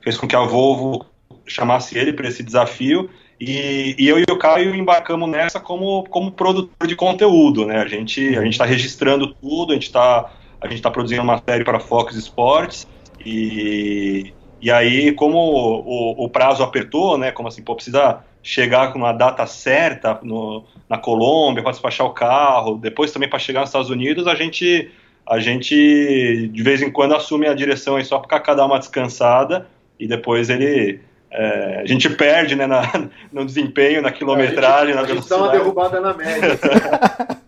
fez 0.00 0.16
com 0.16 0.26
que 0.26 0.36
a 0.36 0.40
Volvo 0.40 1.06
chamasse 1.46 1.96
ele 1.96 2.12
para 2.12 2.28
esse 2.28 2.42
desafio 2.42 3.08
e, 3.40 3.94
e, 3.98 4.08
eu 4.08 4.18
e 4.18 4.24
o 4.28 4.36
Caio 4.36 4.74
embarcamos 4.74 5.28
nessa 5.28 5.60
como, 5.60 6.04
como 6.08 6.32
produtor 6.32 6.88
de 6.88 6.96
conteúdo, 6.96 7.64
né? 7.66 7.80
A 7.80 7.86
gente 7.86 8.36
a 8.36 8.44
está 8.44 8.64
registrando 8.64 9.32
tudo, 9.34 9.70
a 9.70 9.74
gente 9.74 9.86
está 9.86 10.32
está 10.70 10.90
produzindo 10.90 11.22
uma 11.22 11.40
série 11.48 11.62
para 11.62 11.78
Fox 11.78 12.16
Sports 12.16 12.88
e, 13.24 14.32
e 14.60 14.70
aí 14.72 15.12
como 15.12 15.38
o, 15.38 16.24
o, 16.24 16.28
prazo 16.28 16.64
apertou, 16.64 17.16
né? 17.16 17.30
Como 17.30 17.46
assim, 17.48 17.62
pô, 17.62 17.76
precisa 17.76 18.24
chegar 18.42 18.92
com 18.92 18.98
uma 18.98 19.12
data 19.12 19.46
certa 19.46 20.18
no, 20.20 20.64
na 20.88 20.98
Colômbia 20.98 21.62
para 21.62 21.70
despachar 21.70 22.08
o 22.08 22.12
carro, 22.12 22.76
depois 22.76 23.12
também 23.12 23.28
para 23.28 23.38
chegar 23.38 23.60
nos 23.60 23.68
Estados 23.68 23.90
Unidos, 23.90 24.26
a 24.26 24.34
gente 24.34 24.90
a 25.28 25.38
gente 25.38 26.48
de 26.48 26.62
vez 26.62 26.80
em 26.80 26.90
quando 26.90 27.14
assume 27.14 27.46
a 27.46 27.54
direção 27.54 27.96
aí 27.96 28.04
só 28.04 28.18
para 28.18 28.40
cada 28.40 28.64
uma 28.64 28.78
descansada 28.78 29.66
e 29.98 30.06
depois 30.06 30.48
ele 30.48 31.00
é, 31.30 31.82
a 31.82 31.86
gente 31.86 32.08
perde 32.08 32.56
né, 32.56 32.66
na, 32.66 32.90
no 33.32 33.44
desempenho, 33.44 34.00
na 34.00 34.10
quilometragem, 34.10 34.94
a 34.94 34.96
gente, 34.96 34.96
na 34.96 35.02
velocidade. 35.02 35.12
A 35.12 35.20
gente 35.20 35.28
dá 35.28 35.36
uma 35.36 35.52
derrubada 35.52 36.00
na 36.00 36.14
média. 36.14 36.58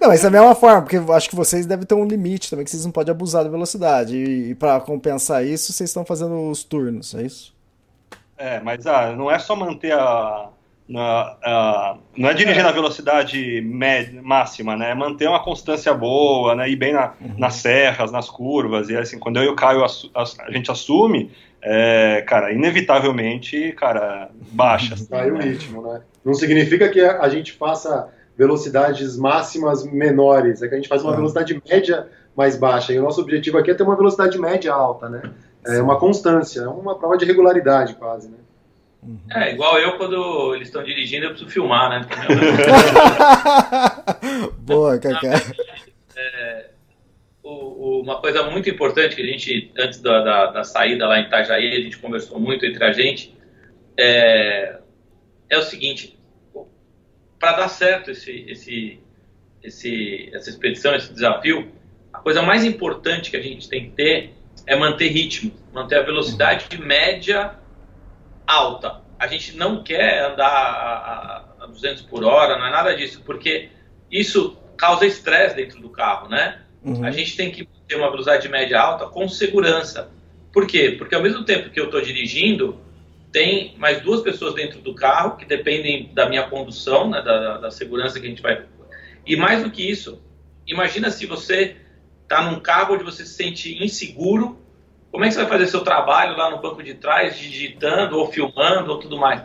não, 0.00 0.08
mas 0.08 0.20
também 0.20 0.40
é 0.40 0.44
uma 0.44 0.54
forma, 0.54 0.82
porque 0.82 0.98
eu 0.98 1.12
acho 1.12 1.30
que 1.30 1.36
vocês 1.36 1.64
devem 1.64 1.86
ter 1.86 1.94
um 1.94 2.04
limite 2.04 2.50
também, 2.50 2.64
que 2.64 2.70
vocês 2.70 2.84
não 2.84 2.92
podem 2.92 3.12
abusar 3.12 3.44
da 3.44 3.50
velocidade. 3.50 4.16
E, 4.16 4.50
e 4.50 4.54
para 4.54 4.78
compensar 4.80 5.42
isso, 5.44 5.72
vocês 5.72 5.88
estão 5.88 6.04
fazendo 6.04 6.50
os 6.50 6.62
turnos, 6.62 7.14
é 7.14 7.22
isso? 7.22 7.54
É, 8.36 8.60
mas 8.60 8.86
ah, 8.86 9.14
não 9.16 9.30
é 9.30 9.38
só 9.38 9.56
manter 9.56 9.92
a. 9.92 10.50
Na, 10.90 11.36
a 11.40 11.96
não 12.16 12.28
é 12.28 12.34
dirigir 12.34 12.62
é. 12.62 12.64
na 12.64 12.72
velocidade 12.72 13.60
média, 13.60 14.20
máxima, 14.20 14.76
né? 14.76 14.90
É 14.90 14.94
manter 14.94 15.28
uma 15.28 15.42
constância 15.42 15.94
boa, 15.94 16.56
né? 16.56 16.68
Ir 16.68 16.74
bem 16.74 16.92
na, 16.92 17.12
uhum. 17.20 17.34
nas 17.38 17.54
serras, 17.54 18.10
nas 18.10 18.28
curvas. 18.28 18.88
E 18.88 18.96
assim, 18.96 19.16
quando 19.16 19.36
eu 19.36 19.44
e 19.44 19.48
o 19.48 19.54
Caio 19.54 19.84
a, 19.84 20.22
a 20.46 20.50
gente 20.50 20.68
assume, 20.68 21.30
é, 21.62 22.24
cara, 22.26 22.52
inevitavelmente, 22.52 23.70
cara, 23.72 24.30
baixa. 24.50 24.94
Assim, 24.94 25.06
Vai 25.08 25.30
o 25.30 25.38
ritmo, 25.38 25.80
né? 25.80 26.00
Não 26.24 26.34
significa 26.34 26.88
que 26.88 27.00
a 27.00 27.28
gente 27.28 27.52
faça 27.52 28.08
velocidades 28.36 29.16
máximas 29.16 29.84
menores, 29.84 30.60
é 30.60 30.66
que 30.66 30.74
a 30.74 30.76
gente 30.76 30.88
faz 30.88 31.04
uma 31.04 31.12
é. 31.12 31.16
velocidade 31.16 31.62
média 31.70 32.08
mais 32.36 32.56
baixa. 32.56 32.92
E 32.92 32.98
o 32.98 33.02
nosso 33.02 33.20
objetivo 33.20 33.58
aqui 33.58 33.70
é 33.70 33.74
ter 33.74 33.84
uma 33.84 33.94
velocidade 33.94 34.36
média 34.40 34.72
alta, 34.72 35.08
né? 35.08 35.22
É 35.64 35.80
uma 35.80 36.00
constância, 36.00 36.62
é 36.62 36.68
uma 36.68 36.98
prova 36.98 37.16
de 37.16 37.24
regularidade 37.24 37.94
quase, 37.94 38.28
né? 38.28 38.38
É, 39.30 39.52
igual 39.52 39.78
eu 39.78 39.96
quando 39.96 40.54
eles 40.54 40.68
estão 40.68 40.82
dirigindo, 40.82 41.24
eu 41.24 41.30
preciso 41.30 41.50
filmar, 41.50 41.88
né? 41.88 42.06
Boa, 44.60 44.98
Cacá. 44.98 45.40
É, 46.16 46.66
o, 47.42 47.48
o, 47.48 48.00
uma 48.02 48.20
coisa 48.20 48.42
muito 48.42 48.68
importante 48.68 49.16
que 49.16 49.22
a 49.22 49.26
gente, 49.26 49.72
antes 49.78 50.02
da, 50.02 50.22
da, 50.22 50.46
da, 50.46 50.64
saída 50.64 51.06
lá 51.06 51.18
em 51.18 51.24
Itajaí, 51.24 51.76
a 51.76 51.80
gente 51.80 51.96
conversou 51.96 52.38
muito 52.38 52.66
entre 52.66 52.84
a 52.84 52.92
gente, 52.92 53.34
é, 53.98 54.78
é 55.48 55.58
o 55.58 55.62
seguinte, 55.62 56.18
para 57.38 57.56
dar 57.56 57.68
certo 57.68 58.10
esse, 58.10 58.44
esse, 58.48 59.00
esse, 59.62 60.30
essa 60.34 60.50
expedição, 60.50 60.94
esse 60.94 61.12
desafio, 61.12 61.72
a 62.12 62.18
coisa 62.18 62.42
mais 62.42 62.64
importante 62.64 63.30
que 63.30 63.36
a 63.36 63.42
gente 63.42 63.66
tem 63.66 63.86
que 63.86 63.96
ter 63.96 64.34
é 64.66 64.76
manter 64.76 65.08
ritmo, 65.08 65.52
manter 65.72 65.96
a 65.96 66.02
velocidade 66.02 66.68
de 66.68 66.78
média 66.78 67.58
alta. 68.50 69.00
A 69.18 69.26
gente 69.26 69.56
não 69.56 69.82
quer 69.82 70.24
andar 70.24 70.48
a, 70.48 71.44
a, 71.60 71.64
a 71.64 71.66
200 71.66 72.02
por 72.02 72.24
hora, 72.24 72.58
não 72.58 72.66
é 72.66 72.70
nada 72.70 72.96
disso, 72.96 73.22
porque 73.24 73.68
isso 74.10 74.56
causa 74.76 75.06
estresse 75.06 75.56
dentro 75.56 75.80
do 75.80 75.90
carro, 75.90 76.28
né? 76.28 76.62
Uhum. 76.82 77.04
A 77.04 77.10
gente 77.10 77.36
tem 77.36 77.50
que 77.50 77.68
ter 77.86 77.96
uma 77.96 78.10
velocidade 78.10 78.48
média 78.48 78.80
alta 78.80 79.06
com 79.06 79.28
segurança. 79.28 80.10
Por 80.52 80.66
quê? 80.66 80.94
Porque 80.98 81.14
ao 81.14 81.22
mesmo 81.22 81.44
tempo 81.44 81.70
que 81.70 81.78
eu 81.78 81.84
estou 81.84 82.00
dirigindo, 82.00 82.80
tem 83.30 83.74
mais 83.78 84.00
duas 84.00 84.22
pessoas 84.22 84.54
dentro 84.54 84.80
do 84.80 84.94
carro 84.94 85.36
que 85.36 85.44
dependem 85.44 86.10
da 86.12 86.28
minha 86.28 86.44
condução, 86.48 87.08
né, 87.08 87.22
da, 87.22 87.58
da 87.58 87.70
segurança 87.70 88.18
que 88.18 88.26
a 88.26 88.28
gente 88.28 88.42
vai. 88.42 88.64
E 89.26 89.36
mais 89.36 89.62
do 89.62 89.70
que 89.70 89.88
isso, 89.88 90.20
imagina 90.66 91.10
se 91.10 91.26
você 91.26 91.76
está 92.22 92.50
num 92.50 92.60
carro 92.60 92.94
onde 92.94 93.04
você 93.04 93.24
se 93.24 93.34
sente 93.34 93.82
inseguro, 93.82 94.59
como 95.10 95.24
é 95.24 95.28
que 95.28 95.34
você 95.34 95.40
vai 95.40 95.48
fazer 95.48 95.66
seu 95.66 95.80
trabalho 95.80 96.36
lá 96.36 96.50
no 96.50 96.60
banco 96.60 96.82
de 96.82 96.94
trás, 96.94 97.38
digitando 97.38 98.18
ou 98.18 98.30
filmando 98.30 98.92
ou 98.92 98.98
tudo 98.98 99.18
mais? 99.18 99.42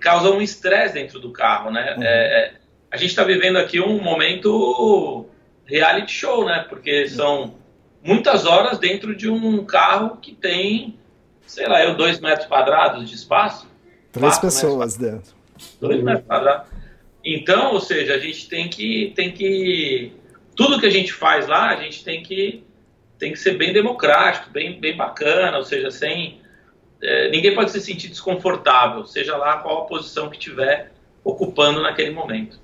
Causa 0.00 0.30
um 0.30 0.40
estresse 0.40 0.94
dentro 0.94 1.18
do 1.18 1.30
carro, 1.32 1.70
né? 1.70 1.94
Uhum. 1.96 2.02
É, 2.02 2.06
é, 2.08 2.54
a 2.90 2.96
gente 2.96 3.10
está 3.10 3.24
vivendo 3.24 3.56
aqui 3.56 3.80
um 3.80 4.02
momento 4.02 5.26
reality 5.64 6.12
show, 6.12 6.44
né? 6.44 6.66
Porque 6.68 7.08
são 7.08 7.54
muitas 8.02 8.46
horas 8.46 8.78
dentro 8.78 9.14
de 9.14 9.28
um 9.28 9.64
carro 9.64 10.16
que 10.16 10.32
tem, 10.32 10.98
sei 11.46 11.66
lá, 11.66 11.82
eu, 11.84 11.94
dois 11.94 12.20
metros 12.20 12.46
quadrados 12.46 13.08
de 13.08 13.14
espaço. 13.14 13.68
Três 14.12 14.38
pessoas 14.38 14.96
dentro. 14.96 15.34
Dois 15.80 16.02
metros 16.02 16.26
quadrados. 16.26 16.66
Então, 17.24 17.72
ou 17.72 17.80
seja, 17.80 18.14
a 18.14 18.18
gente 18.18 18.48
tem 18.48 18.68
que, 18.68 19.12
tem 19.14 19.32
que. 19.32 20.12
Tudo 20.56 20.80
que 20.80 20.86
a 20.86 20.90
gente 20.90 21.12
faz 21.12 21.46
lá, 21.46 21.70
a 21.70 21.76
gente 21.76 22.02
tem 22.02 22.22
que, 22.22 22.64
tem 23.20 23.32
que 23.32 23.38
ser 23.38 23.58
bem 23.58 23.72
democrático, 23.72 24.50
bem, 24.50 24.80
bem 24.80 24.96
bacana, 24.96 25.58
ou 25.58 25.62
seja, 25.62 25.90
sem. 25.90 26.40
É, 27.02 27.30
ninguém 27.30 27.54
pode 27.54 27.70
se 27.70 27.80
sentir 27.80 28.08
desconfortável, 28.08 29.06
seja 29.06 29.36
lá 29.36 29.58
qual 29.58 29.82
a 29.82 29.86
posição 29.86 30.30
que 30.30 30.38
tiver 30.38 30.90
ocupando 31.22 31.82
naquele 31.82 32.10
momento. 32.10 32.58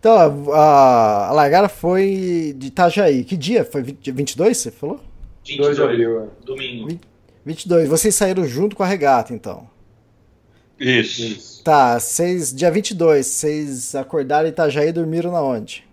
Então, 0.00 0.52
a, 0.52 1.28
a 1.28 1.32
largada 1.32 1.68
foi 1.68 2.54
de 2.56 2.68
Itajaí. 2.68 3.24
Que 3.24 3.36
dia? 3.36 3.64
Foi 3.64 3.82
22, 3.82 4.56
você 4.56 4.70
falou? 4.70 5.00
22 5.46 5.76
de 5.76 5.82
abril, 5.82 6.24
é. 6.24 6.44
domingo. 6.44 6.98
22. 7.44 7.88
Vocês 7.88 8.14
saíram 8.14 8.46
junto 8.46 8.74
com 8.74 8.82
a 8.82 8.86
regata, 8.86 9.32
então? 9.34 9.68
Isso. 10.78 11.22
Isso. 11.22 11.64
Tá, 11.64 11.98
vocês, 11.98 12.54
dia 12.54 12.70
22, 12.70 13.26
vocês 13.26 13.94
acordaram 13.94 14.46
em 14.46 14.50
Itajaí 14.50 14.88
e 14.88 14.92
dormiram 14.92 15.32
na 15.32 15.42
onde? 15.42 15.83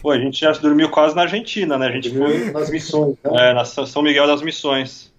Pô, 0.00 0.10
a 0.10 0.18
gente 0.18 0.40
já 0.40 0.52
dormiu 0.52 0.88
quase 0.90 1.14
na 1.14 1.22
Argentina, 1.22 1.76
né? 1.76 1.88
A 1.88 1.92
gente 1.92 2.10
foi. 2.10 2.50
Nas 2.50 2.70
missões, 2.70 3.16
né? 3.24 3.50
É, 3.50 3.54
na 3.54 3.64
São 3.64 4.02
Miguel 4.02 4.26
das 4.26 4.42
Missões. 4.42 5.12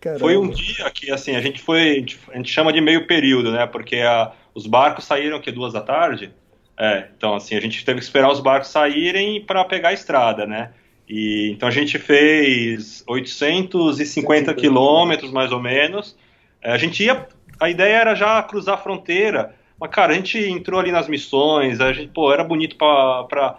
Caramba. 0.00 0.20
Foi 0.20 0.36
um 0.36 0.48
dia 0.48 0.90
que, 0.90 1.10
assim, 1.10 1.36
a 1.36 1.40
gente 1.40 1.60
foi. 1.60 2.04
A 2.30 2.36
gente 2.36 2.50
chama 2.50 2.72
de 2.72 2.80
meio 2.80 3.06
período, 3.06 3.52
né? 3.52 3.66
Porque 3.66 3.96
a, 3.96 4.32
os 4.54 4.66
barcos 4.66 5.04
saíram 5.04 5.36
aqui 5.36 5.50
duas 5.50 5.72
da 5.72 5.80
tarde. 5.80 6.32
É, 6.78 7.08
então 7.16 7.34
assim, 7.34 7.56
a 7.56 7.60
gente 7.60 7.84
teve 7.84 7.98
que 7.98 8.04
esperar 8.04 8.30
os 8.30 8.40
barcos 8.40 8.68
saírem 8.68 9.40
para 9.40 9.64
pegar 9.64 9.90
a 9.90 9.92
estrada, 9.92 10.46
né? 10.46 10.72
E, 11.08 11.50
então 11.50 11.68
a 11.68 11.72
gente 11.72 11.98
fez 11.98 13.02
850 13.06 14.52
quilômetros, 14.54 15.30
mais 15.30 15.52
ou 15.52 15.60
menos. 15.60 16.16
É, 16.60 16.72
a 16.72 16.78
gente 16.78 17.02
ia, 17.02 17.26
a 17.58 17.70
ideia 17.70 17.96
era 17.96 18.14
já 18.14 18.42
cruzar 18.42 18.74
a 18.74 18.78
fronteira, 18.78 19.54
mas 19.80 19.90
cara, 19.90 20.12
a 20.12 20.16
gente 20.16 20.38
entrou 20.38 20.78
ali 20.78 20.92
nas 20.92 21.08
missões, 21.08 21.80
a 21.80 21.92
gente, 21.92 22.12
pô, 22.12 22.32
era 22.32 22.44
bonito 22.44 22.76
para 22.76 23.58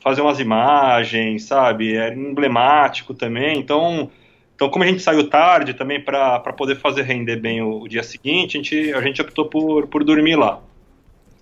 fazer 0.00 0.20
umas 0.20 0.40
imagens, 0.40 1.44
sabe? 1.44 1.96
Era 1.96 2.14
emblemático 2.14 3.14
também, 3.14 3.58
então... 3.58 4.10
Então, 4.54 4.70
como 4.70 4.84
a 4.84 4.86
gente 4.86 5.02
saiu 5.02 5.28
tarde 5.28 5.74
também 5.74 6.00
para 6.00 6.38
poder 6.56 6.76
fazer 6.76 7.02
render 7.02 7.34
bem 7.34 7.60
o, 7.62 7.80
o, 7.80 7.88
dia 7.88 8.02
seguinte, 8.04 8.56
a 8.56 8.62
gente, 8.62 8.94
a 8.94 9.00
gente 9.00 9.20
optou 9.20 9.46
por, 9.46 9.88
por 9.88 10.04
dormir 10.04 10.36
lá. 10.36 10.60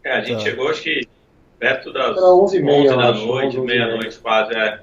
É, 0.03 0.13
a 0.13 0.21
gente 0.23 0.39
tá. 0.39 0.41
chegou, 0.41 0.71
acho 0.71 0.83
que 0.83 1.07
perto 1.59 1.93
das 1.93 2.17
11, 2.17 2.59
h 2.59 2.67
30 2.67 2.97
da 2.97 3.13
noite, 3.13 3.61
meia-noite 3.61 4.19
quase. 4.19 4.57
É. 4.57 4.81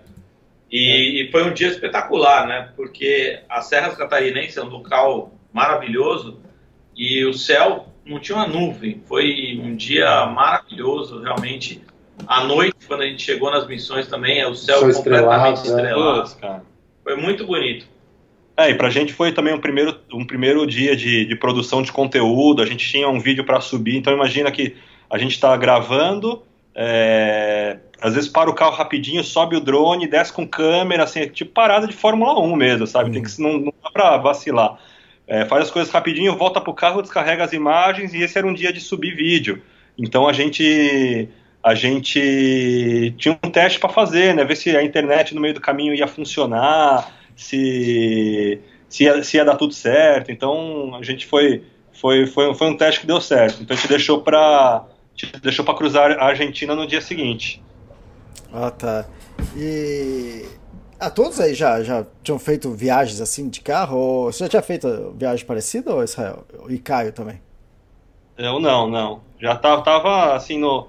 E, 0.71 1.23
e, 1.23 1.31
foi 1.31 1.45
um 1.45 1.53
dia 1.53 1.69
espetacular, 1.69 2.45
né? 2.47 2.69
Porque 2.75 3.39
as 3.49 3.67
Serras 3.67 3.95
Catarinenses 3.95 4.57
é 4.57 4.63
um 4.63 4.69
local 4.69 5.31
maravilhoso 5.51 6.39
e 6.95 7.25
o 7.25 7.33
céu 7.33 7.87
não 8.05 8.19
tinha 8.19 8.37
uma 8.37 8.47
nuvem. 8.47 9.01
Foi 9.07 9.59
um 9.63 9.75
dia 9.75 10.27
maravilhoso, 10.27 11.21
realmente. 11.21 11.81
À 12.25 12.43
noite, 12.43 12.75
quando 12.87 13.01
a 13.01 13.05
gente 13.05 13.21
chegou 13.21 13.51
nas 13.51 13.67
missões 13.67 14.07
também, 14.07 14.43
o 14.45 14.55
céu, 14.55 14.77
o 14.77 14.91
céu 14.91 14.93
completamente 14.93 15.57
estrelado. 15.57 16.23
estrelado. 16.23 16.65
Foi 17.03 17.15
muito 17.15 17.45
bonito. 17.45 17.85
É, 18.57 18.71
e 18.71 18.75
pra 18.75 18.89
gente 18.89 19.13
foi 19.13 19.31
também 19.31 19.53
um 19.53 19.59
primeiro, 19.59 19.95
um 20.11 20.25
primeiro 20.25 20.65
dia 20.65 20.95
de, 20.95 21.25
de 21.25 21.35
produção 21.35 21.83
de 21.83 21.91
conteúdo, 21.91 22.61
a 22.61 22.65
gente 22.65 22.89
tinha 22.89 23.07
um 23.07 23.19
vídeo 23.19 23.45
para 23.45 23.61
subir, 23.61 23.95
então 23.95 24.11
imagina 24.11 24.51
que 24.51 24.75
a 25.07 25.17
gente 25.19 25.33
está 25.33 25.55
gravando, 25.55 26.41
é, 26.73 27.77
às 28.01 28.15
vezes 28.15 28.27
para 28.27 28.49
o 28.49 28.55
carro 28.55 28.75
rapidinho, 28.75 29.23
sobe 29.23 29.55
o 29.55 29.61
drone, 29.61 30.07
desce 30.07 30.33
com 30.33 30.47
câmera, 30.47 31.03
assim, 31.03 31.19
é 31.19 31.27
tipo 31.27 31.51
parada 31.51 31.85
de 31.85 31.93
Fórmula 31.93 32.39
1 32.39 32.55
mesmo, 32.55 32.87
sabe? 32.87 33.11
Tem 33.11 33.21
que, 33.21 33.39
não, 33.39 33.59
não 33.59 33.73
dá 33.83 33.91
pra 33.91 34.17
vacilar. 34.17 34.79
É, 35.27 35.45
faz 35.45 35.65
as 35.65 35.71
coisas 35.71 35.93
rapidinho, 35.93 36.35
volta 36.35 36.59
pro 36.59 36.73
carro, 36.73 37.03
descarrega 37.03 37.43
as 37.43 37.53
imagens 37.53 38.11
e 38.13 38.23
esse 38.23 38.37
era 38.39 38.47
um 38.47 38.53
dia 38.53 38.73
de 38.73 38.81
subir 38.81 39.15
vídeo. 39.15 39.61
Então 39.95 40.27
a 40.27 40.33
gente 40.33 41.29
a 41.63 41.75
gente 41.75 43.13
tinha 43.17 43.37
um 43.43 43.49
teste 43.49 43.79
para 43.79 43.89
fazer, 43.89 44.33
né? 44.33 44.43
Ver 44.45 44.55
se 44.55 44.75
a 44.75 44.83
internet 44.83 45.35
no 45.35 45.41
meio 45.41 45.53
do 45.53 45.61
caminho 45.61 45.93
ia 45.93 46.07
funcionar, 46.07 47.11
se 47.35 48.59
se 48.89 49.03
ia, 49.03 49.23
se 49.23 49.37
ia 49.37 49.45
dar 49.45 49.55
tudo 49.55 49.73
certo. 49.73 50.31
Então 50.31 50.95
a 50.95 51.03
gente 51.03 51.25
foi 51.25 51.63
foi, 51.91 52.27
foi, 52.27 52.53
foi 52.53 52.67
um 52.67 52.77
teste 52.77 53.01
que 53.01 53.07
deu 53.07 53.19
certo. 53.19 53.61
Então 53.61 53.75
a 53.75 53.79
gente 53.79 53.89
deixou 53.89 54.21
para 54.21 54.85
deixou 55.41 55.65
para 55.65 55.73
cruzar 55.73 56.11
a 56.11 56.25
Argentina 56.25 56.75
no 56.75 56.87
dia 56.87 57.01
seguinte. 57.01 57.61
Ah, 58.53 58.71
tá. 58.71 59.05
E 59.55 60.45
ah, 60.99 61.11
todos 61.11 61.39
aí 61.39 61.53
já, 61.53 61.83
já 61.83 62.03
tinham 62.23 62.39
feito 62.39 62.71
viagens 62.71 63.21
assim 63.21 63.49
de 63.49 63.61
carro? 63.61 63.97
Ou 63.97 64.31
você 64.31 64.45
já 64.45 64.49
tinha 64.49 64.61
feito 64.63 65.13
viagem 65.15 65.45
parecida, 65.45 65.93
ou 65.93 66.03
Israel? 66.03 66.43
E 66.69 66.79
Caio 66.79 67.11
também? 67.11 67.39
Eu 68.35 68.59
não, 68.59 68.89
não. 68.89 69.21
Já 69.39 69.55
tava, 69.55 69.83
tava 69.83 70.35
assim 70.35 70.57
no. 70.57 70.87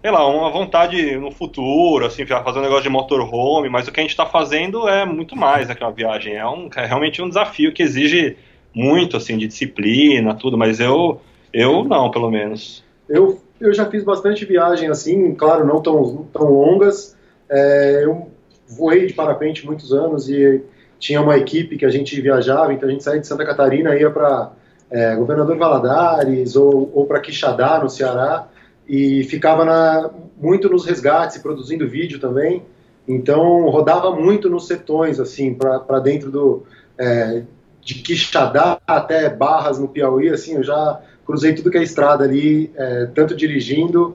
Sei 0.00 0.10
lá, 0.12 0.26
uma 0.28 0.50
vontade 0.50 1.16
no 1.16 1.30
futuro, 1.32 2.06
assim, 2.06 2.24
fazer 2.24 2.58
um 2.58 2.62
negócio 2.62 2.84
de 2.84 2.88
motorhome, 2.88 3.68
mas 3.68 3.88
o 3.88 3.92
que 3.92 3.98
a 3.98 4.02
gente 4.02 4.10
está 4.10 4.24
fazendo 4.24 4.88
é 4.88 5.04
muito 5.04 5.34
mais 5.34 5.66
daquela 5.66 5.90
viagem. 5.90 6.36
É, 6.36 6.46
um, 6.46 6.70
é 6.76 6.86
realmente 6.86 7.20
um 7.20 7.28
desafio 7.28 7.72
que 7.72 7.82
exige 7.82 8.36
muito, 8.72 9.16
assim, 9.16 9.36
de 9.36 9.48
disciplina, 9.48 10.34
tudo, 10.34 10.56
mas 10.56 10.78
eu, 10.78 11.20
eu 11.52 11.82
não, 11.84 12.10
pelo 12.10 12.30
menos. 12.30 12.84
Eu, 13.08 13.40
eu 13.60 13.74
já 13.74 13.86
fiz 13.90 14.04
bastante 14.04 14.44
viagem 14.44 14.88
assim, 14.88 15.34
claro, 15.34 15.66
não 15.66 15.82
tão, 15.82 16.28
tão 16.32 16.44
longas. 16.44 17.16
É, 17.50 18.04
eu 18.04 18.30
voei 18.68 19.06
de 19.06 19.14
parapente 19.14 19.66
muitos 19.66 19.92
anos 19.92 20.28
e 20.28 20.62
tinha 20.98 21.20
uma 21.20 21.36
equipe 21.36 21.76
que 21.76 21.84
a 21.84 21.90
gente 21.90 22.20
viajava, 22.20 22.72
então 22.72 22.88
a 22.88 22.92
gente 22.92 23.02
saía 23.02 23.20
de 23.20 23.26
Santa 23.26 23.44
Catarina, 23.44 23.96
ia 23.96 24.10
para 24.10 24.52
é, 24.90 25.16
Governador 25.16 25.56
Valadares 25.56 26.56
ou, 26.56 26.90
ou 26.94 27.06
para 27.06 27.20
Quixadá, 27.20 27.78
no 27.78 27.88
Ceará, 27.88 28.46
e 28.88 29.24
ficava 29.24 29.64
na, 29.64 30.10
muito 30.40 30.68
nos 30.68 30.86
resgates 30.86 31.38
produzindo 31.38 31.88
vídeo 31.88 32.18
também. 32.18 32.62
Então 33.06 33.68
rodava 33.68 34.10
muito 34.14 34.48
nos 34.48 34.66
setões, 34.66 35.20
assim, 35.20 35.54
para 35.54 35.98
dentro 35.98 36.30
do. 36.30 36.62
É, 36.98 37.42
de 37.80 37.94
Quixadá 37.94 38.78
até 38.86 39.30
Barras 39.30 39.78
no 39.78 39.88
Piauí, 39.88 40.28
assim, 40.28 40.56
eu 40.56 40.62
já 40.62 41.00
cruzei 41.24 41.54
tudo 41.54 41.70
que 41.70 41.78
é 41.78 41.82
estrada 41.82 42.24
ali, 42.24 42.70
é, 42.76 43.06
tanto 43.14 43.34
dirigindo 43.34 44.14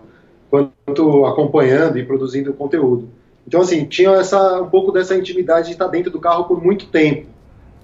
quanto 0.49 1.25
acompanhando 1.25 1.97
e 1.97 2.05
produzindo 2.05 2.53
conteúdo. 2.53 3.09
Então, 3.47 3.61
assim, 3.61 3.85
tinha 3.85 4.11
essa, 4.11 4.61
um 4.61 4.69
pouco 4.69 4.91
dessa 4.91 5.15
intimidade 5.15 5.67
de 5.67 5.73
estar 5.73 5.87
dentro 5.87 6.11
do 6.11 6.19
carro 6.19 6.43
por 6.45 6.63
muito 6.63 6.85
tempo 6.87 7.27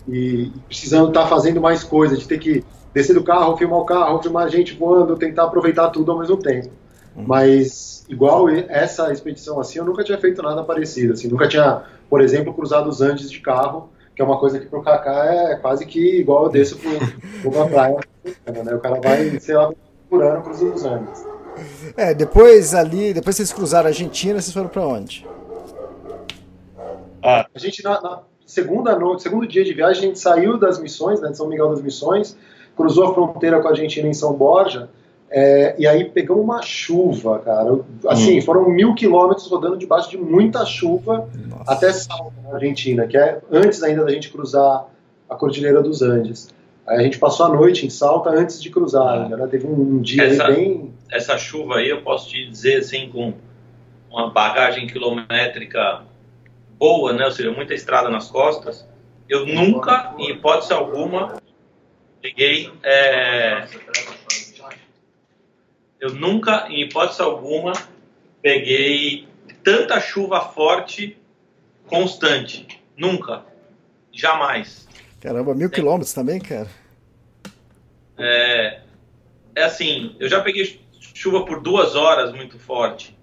e 0.07 0.51
precisando 0.67 1.09
estar 1.09 1.27
fazendo 1.27 1.59
mais 1.59 1.83
coisas, 1.83 2.19
de 2.19 2.27
ter 2.27 2.39
que 2.39 2.63
descer 2.93 3.13
do 3.13 3.23
carro, 3.23 3.57
filmar 3.57 3.79
o 3.79 3.85
carro, 3.85 4.21
filmar 4.21 4.45
a 4.45 4.49
gente 4.49 4.75
voando, 4.75 5.15
tentar 5.15 5.43
aproveitar 5.45 5.89
tudo 5.89 6.11
ao 6.11 6.19
mesmo 6.19 6.37
tempo. 6.37 6.69
Uhum. 7.19 7.25
Mas, 7.27 8.05
igual 8.09 8.49
essa 8.49 9.11
expedição 9.11 9.59
assim, 9.59 9.79
eu 9.79 9.85
nunca 9.85 10.03
tinha 10.03 10.17
feito 10.17 10.41
nada 10.41 10.63
parecido. 10.63 11.13
Assim, 11.13 11.27
nunca 11.27 11.47
tinha, 11.47 11.83
por 12.09 12.21
exemplo, 12.21 12.53
cruzado 12.53 12.89
os 12.89 13.01
Andes 13.01 13.29
de 13.29 13.39
carro, 13.39 13.89
que 14.15 14.21
é 14.21 14.25
uma 14.25 14.39
coisa 14.39 14.59
que 14.59 14.65
pro 14.65 14.81
Kaká 14.81 15.25
é 15.25 15.55
quase 15.55 15.85
que 15.85 16.19
igual 16.19 16.45
eu 16.45 16.49
desço 16.49 16.77
pro, 16.77 16.89
uma 17.49 17.67
praia. 17.67 17.99
Né? 18.23 18.73
O 18.73 18.79
cara 18.79 18.99
vai, 19.01 19.39
sei 19.39 19.55
lá, 19.55 19.71
por 20.09 20.23
ano 20.23 20.41
cruzando 20.41 20.73
os 20.73 20.85
Andes. 20.85 21.27
É, 21.97 22.13
depois 22.13 22.73
ali, 22.73 23.13
depois 23.13 23.35
vocês 23.35 23.51
cruzaram 23.51 23.87
a 23.87 23.89
Argentina, 23.89 24.41
vocês 24.41 24.53
foram 24.53 24.69
para 24.69 24.85
onde? 24.85 25.27
Ah. 27.21 27.45
A 27.53 27.59
gente, 27.59 27.83
na, 27.83 28.01
na, 28.01 28.21
segunda 28.45 28.97
noite, 28.97 29.23
segundo 29.23 29.45
dia 29.45 29.63
de 29.63 29.73
viagem, 29.73 30.03
a 30.03 30.07
gente 30.07 30.19
saiu 30.19 30.57
das 30.57 30.79
missões, 30.79 31.19
né, 31.19 31.29
de 31.29 31.37
São 31.37 31.49
Miguel 31.49 31.69
das 31.69 31.81
Missões, 31.81 32.37
cruzou 32.77 33.09
a 33.09 33.13
fronteira 33.13 33.59
com 33.59 33.67
a 33.67 33.71
Argentina 33.71 34.07
em 34.07 34.13
São 34.13 34.33
Borja, 34.33 34.89
é, 35.31 35.75
e 35.77 35.87
aí 35.87 36.05
pegamos 36.05 36.43
uma 36.43 36.61
chuva, 36.61 37.39
cara. 37.39 37.79
Assim, 38.07 38.39
hum. 38.39 38.41
foram 38.41 38.69
mil 38.69 38.95
quilômetros 38.95 39.47
rodando 39.47 39.77
debaixo 39.77 40.09
de 40.09 40.17
muita 40.17 40.65
chuva 40.65 41.29
Nossa. 41.47 41.71
até 41.71 41.93
Salta, 41.93 42.33
na 42.43 42.55
Argentina, 42.55 43.05
que 43.05 43.17
é 43.17 43.39
antes 43.51 43.83
ainda 43.83 44.03
da 44.03 44.11
gente 44.11 44.29
cruzar 44.29 44.87
a 45.29 45.35
Cordilheira 45.35 45.83
dos 45.83 46.01
Andes. 46.01 46.49
Aí 46.87 46.97
a 46.97 47.03
gente 47.03 47.19
passou 47.19 47.45
a 47.45 47.49
noite 47.49 47.85
em 47.85 47.89
Salta 47.89 48.31
antes 48.31 48.61
de 48.61 48.71
cruzar 48.71 49.05
ah. 49.05 49.23
ainda, 49.23 49.37
né? 49.37 49.47
Teve 49.47 49.67
um, 49.67 49.79
um 49.79 50.01
dia 50.01 50.23
essa, 50.23 50.47
bem... 50.47 50.91
Essa 51.11 51.37
chuva 51.37 51.75
aí, 51.75 51.89
eu 51.89 52.01
posso 52.01 52.29
te 52.29 52.47
dizer, 52.47 52.77
assim, 52.77 53.09
com 53.09 53.33
uma 54.09 54.31
bagagem 54.31 54.87
quilométrica 54.87 56.01
boa, 56.79 57.13
né? 57.13 57.25
Ou 57.25 57.31
seja, 57.31 57.51
muita 57.51 57.75
estrada 57.75 58.09
nas 58.09 58.31
costas. 58.31 58.87
Eu 59.27 59.45
nunca, 59.45 60.15
em 60.17 60.31
hipótese 60.31 60.73
alguma, 60.73 61.39
peguei. 62.19 62.71
É... 62.81 63.67
Eu 65.99 66.13
nunca, 66.13 66.67
em 66.69 66.83
hipótese 66.83 67.21
alguma, 67.21 67.73
peguei 68.41 69.27
tanta 69.63 69.99
chuva 69.99 70.41
forte 70.41 71.17
constante. 71.87 72.81
Nunca. 72.95 73.45
Jamais. 74.11 74.87
Caramba, 75.19 75.53
mil 75.53 75.69
quilômetros 75.69 76.13
também, 76.13 76.39
cara? 76.39 76.69
É, 78.17 78.81
é 79.55 79.63
assim, 79.63 80.15
eu 80.19 80.29
já 80.29 80.41
peguei 80.41 80.79
chuva 81.13 81.45
por 81.45 81.61
duas 81.61 81.95
horas 81.95 82.33
muito 82.33 82.57
forte 82.57 83.17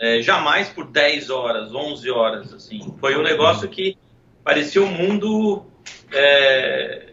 é, 0.00 0.22
jamais 0.22 0.70
por 0.70 0.86
10 0.86 1.28
horas, 1.28 1.74
11 1.74 2.10
horas, 2.10 2.54
assim. 2.54 2.96
Foi 2.98 3.16
um 3.18 3.22
negócio 3.22 3.68
que 3.68 3.98
parecia 4.42 4.80
o 4.82 4.86
um 4.86 4.90
mundo 4.90 5.66
é, 6.10 7.10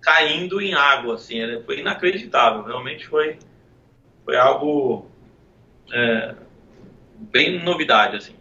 caindo 0.00 0.60
em 0.60 0.74
água, 0.74 1.14
assim. 1.14 1.38
Foi 1.64 1.78
inacreditável, 1.78 2.64
realmente 2.64 3.06
foi, 3.06 3.38
foi 4.26 4.36
algo 4.36 5.06
é, 5.94 6.34
bem 7.32 7.62
novidade, 7.62 8.16
assim. 8.16 8.34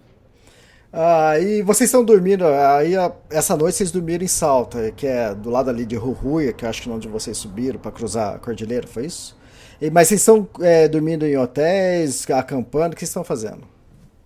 Ah, 0.91 1.37
e 1.37 1.61
vocês 1.61 1.89
estão 1.89 2.03
dormindo, 2.03 2.45
aí 2.47 2.93
essa 3.29 3.55
noite 3.55 3.75
vocês 3.75 3.91
dormiram 3.91 4.23
em 4.23 4.29
Salta, 4.29 4.91
que 4.91 5.05
é 5.05 5.35
do 5.35 5.49
lado 5.49 5.69
ali 5.69 5.85
de 5.85 5.95
Ruruia, 5.95 6.53
que 6.53 6.65
eu 6.65 6.69
acho 6.69 6.81
que 6.81 6.89
é 6.89 6.91
onde 6.91 7.07
vocês 7.07 7.37
subiram 7.37 7.77
para 7.77 7.91
cruzar 7.91 8.35
a 8.35 8.39
cordilheira, 8.39 8.87
foi 8.87 9.05
isso? 9.05 9.37
E, 9.79 9.91
mas 9.91 10.07
vocês 10.07 10.21
estão 10.21 10.47
é, 10.61 10.87
dormindo 10.87 11.25
em 11.25 11.37
hotéis, 11.37 12.27
acampando, 12.31 12.93
o 12.93 12.95
que 12.95 13.01
vocês 13.01 13.09
estão 13.09 13.25
fazendo? 13.25 13.67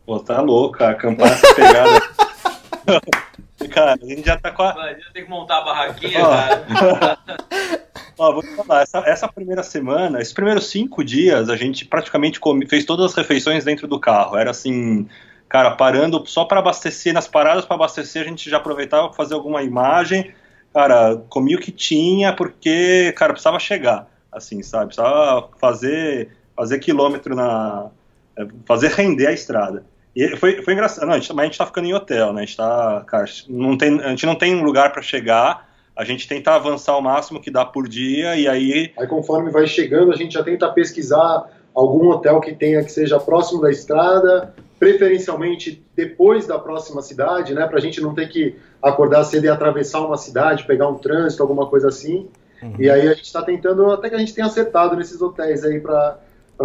Pô, 0.05 0.19
tá 0.19 0.39
louco, 0.41 0.81
a 0.83 0.93
campana 0.93 1.35
tá 1.35 1.55
pegada. 1.55 2.01
cara, 3.73 3.93
a 3.93 4.05
gente 4.05 4.25
já 4.25 4.37
tá 4.37 4.51
com 4.51 4.61
a. 4.61 4.73
Vai, 4.73 4.99
já 4.99 5.11
tem 5.11 5.23
que 5.23 5.29
montar 5.29 5.57
a 5.57 5.61
barraquinha, 5.65 6.21
cara. 6.21 7.17
Ó, 8.19 8.33
vou 8.33 8.43
te 8.43 8.53
falar, 8.53 8.81
essa, 8.81 8.99
essa, 9.05 9.27
primeira 9.29 9.63
semana, 9.63 10.19
esses 10.19 10.33
primeiros 10.33 10.69
cinco 10.69 11.05
dias, 11.05 11.49
a 11.49 11.55
gente 11.55 11.85
praticamente 11.85 12.37
come, 12.37 12.67
fez 12.67 12.83
todas 12.83 13.05
as 13.05 13.13
refeições 13.13 13.63
dentro 13.63 13.87
do 13.87 13.97
carro. 13.97 14.35
Era 14.35 14.51
assim, 14.51 15.07
cara, 15.47 15.71
parando 15.71 16.21
só 16.27 16.43
para 16.43 16.59
abastecer, 16.59 17.13
nas 17.13 17.29
paradas 17.29 17.63
para 17.63 17.75
abastecer, 17.75 18.21
a 18.21 18.25
gente 18.25 18.49
já 18.49 18.57
aproveitava 18.57 19.07
para 19.07 19.15
fazer 19.15 19.35
alguma 19.35 19.63
imagem. 19.63 20.33
Cara, 20.73 21.15
comia 21.29 21.55
o 21.55 21.61
que 21.61 21.71
tinha, 21.71 22.33
porque, 22.33 23.13
cara, 23.15 23.31
precisava 23.31 23.57
chegar, 23.57 24.05
assim, 24.29 24.61
sabe? 24.61 24.87
Precisava 24.87 25.49
fazer, 25.57 26.29
fazer 26.57 26.79
quilômetro 26.79 27.33
na. 27.33 27.89
fazer 28.65 28.91
render 28.91 29.27
a 29.27 29.31
estrada. 29.31 29.85
E 30.13 30.35
foi, 30.35 30.61
foi 30.61 30.73
engraçado. 30.73 31.05
Não, 31.07 31.13
a 31.13 31.19
gente, 31.19 31.31
mas 31.31 31.43
a 31.43 31.45
gente 31.45 31.57
tá 31.57 31.65
ficando 31.65 31.87
em 31.87 31.93
hotel, 31.93 32.33
né? 32.33 32.41
A 32.41 32.45
gente 32.45 32.57
tá. 32.57 33.01
Cara, 33.07 33.25
não 33.47 33.77
tem, 33.77 34.01
a 34.01 34.09
gente 34.09 34.25
não 34.25 34.35
tem 34.35 34.61
lugar 34.61 34.91
para 34.91 35.01
chegar. 35.01 35.68
A 35.99 36.05
gente 36.05 36.29
tenta 36.29 36.55
avançar 36.55 36.95
o 36.95 37.01
máximo 37.01 37.41
que 37.41 37.51
dá 37.51 37.65
por 37.65 37.85
dia 37.85 38.33
e 38.37 38.47
aí. 38.47 38.93
Aí 38.97 39.05
conforme 39.05 39.51
vai 39.51 39.67
chegando, 39.67 40.13
a 40.13 40.15
gente 40.15 40.35
já 40.35 40.41
tenta 40.41 40.71
pesquisar 40.71 41.49
algum 41.75 42.07
hotel 42.07 42.39
que 42.39 42.53
tenha 42.53 42.81
que 42.81 42.89
seja 42.89 43.19
próximo 43.19 43.59
da 43.59 43.69
estrada, 43.69 44.55
preferencialmente 44.79 45.83
depois 45.93 46.47
da 46.47 46.57
próxima 46.57 47.01
cidade, 47.01 47.53
né? 47.53 47.67
Pra 47.67 47.81
gente 47.81 47.99
não 47.99 48.15
ter 48.15 48.29
que 48.29 48.55
acordar 48.81 49.25
cedo 49.25 49.43
e 49.43 49.49
atravessar 49.49 49.99
uma 49.99 50.15
cidade, 50.15 50.65
pegar 50.65 50.87
um 50.87 50.95
trânsito, 50.95 51.43
alguma 51.43 51.67
coisa 51.67 51.89
assim. 51.89 52.29
Uhum. 52.63 52.75
E 52.79 52.89
aí 52.89 53.05
a 53.05 53.13
gente 53.13 53.25
está 53.25 53.41
tentando, 53.41 53.91
até 53.91 54.07
que 54.07 54.15
a 54.15 54.19
gente 54.19 54.33
tenha 54.33 54.47
acertado 54.47 54.95
nesses 54.95 55.21
hotéis 55.21 55.65
aí 55.65 55.81
para 55.81 56.17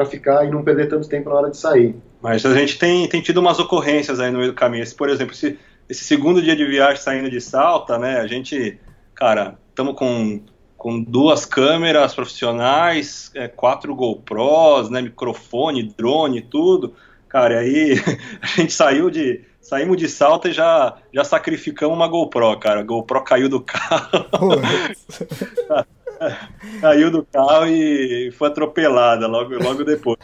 ficar 0.08 0.46
e 0.46 0.50
não 0.52 0.62
perder 0.62 0.88
tanto 0.88 1.08
tempo 1.08 1.28
na 1.28 1.34
hora 1.34 1.50
de 1.50 1.56
sair. 1.56 1.96
Mas 2.22 2.46
a 2.46 2.54
gente 2.54 2.78
tem, 2.78 3.08
tem 3.08 3.20
tido 3.20 3.38
umas 3.38 3.58
ocorrências 3.58 4.20
aí 4.20 4.30
no 4.30 4.38
meio 4.38 4.52
do 4.52 4.56
caminho. 4.56 4.84
Esse, 4.84 4.94
por 4.94 5.08
exemplo, 5.08 5.34
esse, 5.34 5.58
esse 5.88 6.04
segundo 6.04 6.40
dia 6.40 6.54
de 6.54 6.64
viagem 6.64 7.02
saindo 7.02 7.28
de 7.28 7.40
Salta, 7.40 7.98
né? 7.98 8.20
A 8.20 8.28
gente, 8.28 8.78
cara, 9.14 9.58
estamos 9.68 9.94
com, 9.94 10.40
com 10.76 11.02
duas 11.02 11.44
câmeras 11.44 12.14
profissionais, 12.14 13.30
é, 13.34 13.48
quatro 13.48 13.94
GoPros, 13.94 14.90
né? 14.90 15.02
Microfone, 15.02 15.94
drone, 15.96 16.42
tudo. 16.42 16.94
Cara, 17.28 17.60
aí 17.60 17.94
a 18.40 18.46
gente 18.46 18.72
saiu 18.72 19.10
de. 19.10 19.44
Saímos 19.60 19.96
de 19.96 20.10
salta 20.10 20.50
e 20.50 20.52
já, 20.52 20.98
já 21.10 21.24
sacrificamos 21.24 21.96
uma 21.96 22.06
GoPro, 22.06 22.58
cara. 22.58 22.80
A 22.80 22.82
GoPro 22.82 23.24
caiu 23.24 23.48
do 23.48 23.62
carro. 23.62 24.26
caiu 26.80 27.10
do 27.10 27.24
carro 27.24 27.66
e 27.66 28.30
foi 28.32 28.48
atropelada 28.48 29.26
logo, 29.26 29.54
logo 29.62 29.84
depois. 29.84 30.18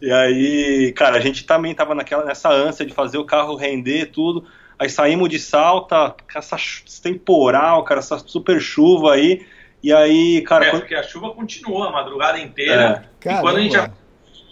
e 0.00 0.12
aí, 0.12 0.92
cara, 0.92 1.16
a 1.16 1.20
gente 1.20 1.44
também 1.44 1.74
tava 1.74 1.94
naquela, 1.94 2.24
nessa 2.24 2.50
ânsia 2.50 2.86
de 2.86 2.94
fazer 2.94 3.18
o 3.18 3.24
carro 3.24 3.56
render 3.56 4.06
tudo. 4.06 4.44
Aí 4.82 4.90
saímos 4.90 5.28
de 5.28 5.38
salta, 5.38 6.12
essa 6.34 6.56
temporal, 7.00 7.84
cara, 7.84 8.00
essa 8.00 8.18
super 8.18 8.60
chuva 8.60 9.12
aí. 9.14 9.46
E 9.80 9.92
aí, 9.92 10.42
cara. 10.42 10.66
É, 10.66 10.70
quando... 10.70 10.80
porque 10.80 10.96
a 10.96 11.04
chuva 11.04 11.30
continuou 11.30 11.84
a 11.84 11.92
madrugada 11.92 12.40
inteira. 12.40 13.08
É. 13.24 13.32
E 13.32 13.40
quando 13.40 13.58
a 13.58 13.60
gente 13.60 13.74
já 13.74 13.88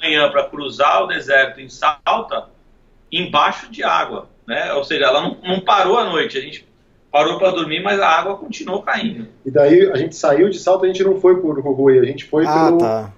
manhã 0.00 0.30
para 0.30 0.44
cruzar 0.44 1.02
o 1.02 1.08
deserto 1.08 1.60
em 1.60 1.68
Salta, 1.68 2.46
embaixo 3.10 3.72
de 3.72 3.82
água, 3.82 4.28
né? 4.46 4.72
Ou 4.74 4.84
seja, 4.84 5.06
ela 5.06 5.20
não, 5.20 5.36
não 5.42 5.60
parou 5.60 5.98
à 5.98 6.04
noite. 6.04 6.38
A 6.38 6.40
gente 6.40 6.64
parou 7.10 7.36
para 7.36 7.50
dormir, 7.50 7.82
mas 7.82 7.98
a 7.98 8.08
água 8.08 8.36
continuou 8.36 8.82
caindo. 8.82 9.26
E 9.44 9.50
daí 9.50 9.90
a 9.90 9.96
gente 9.96 10.14
saiu 10.14 10.48
de 10.48 10.60
Salta, 10.60 10.84
a 10.84 10.88
gente 10.88 11.02
não 11.02 11.20
foi 11.20 11.40
por 11.40 11.58
Rui, 11.60 11.98
a 11.98 12.04
gente 12.04 12.24
foi 12.24 12.46
ah, 12.46 12.66
pelo 12.66 12.78
tá. 12.78 13.12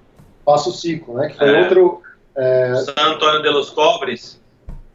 Passo 0.46 0.72
Cico, 0.72 1.12
né? 1.12 1.28
Que 1.28 1.36
foi 1.36 1.54
é. 1.54 1.60
outro. 1.60 2.02
É... 2.34 2.74
San 2.76 2.94
Antônio 2.96 3.42
de 3.42 3.50
los 3.50 3.68
Cobres, 3.68 4.41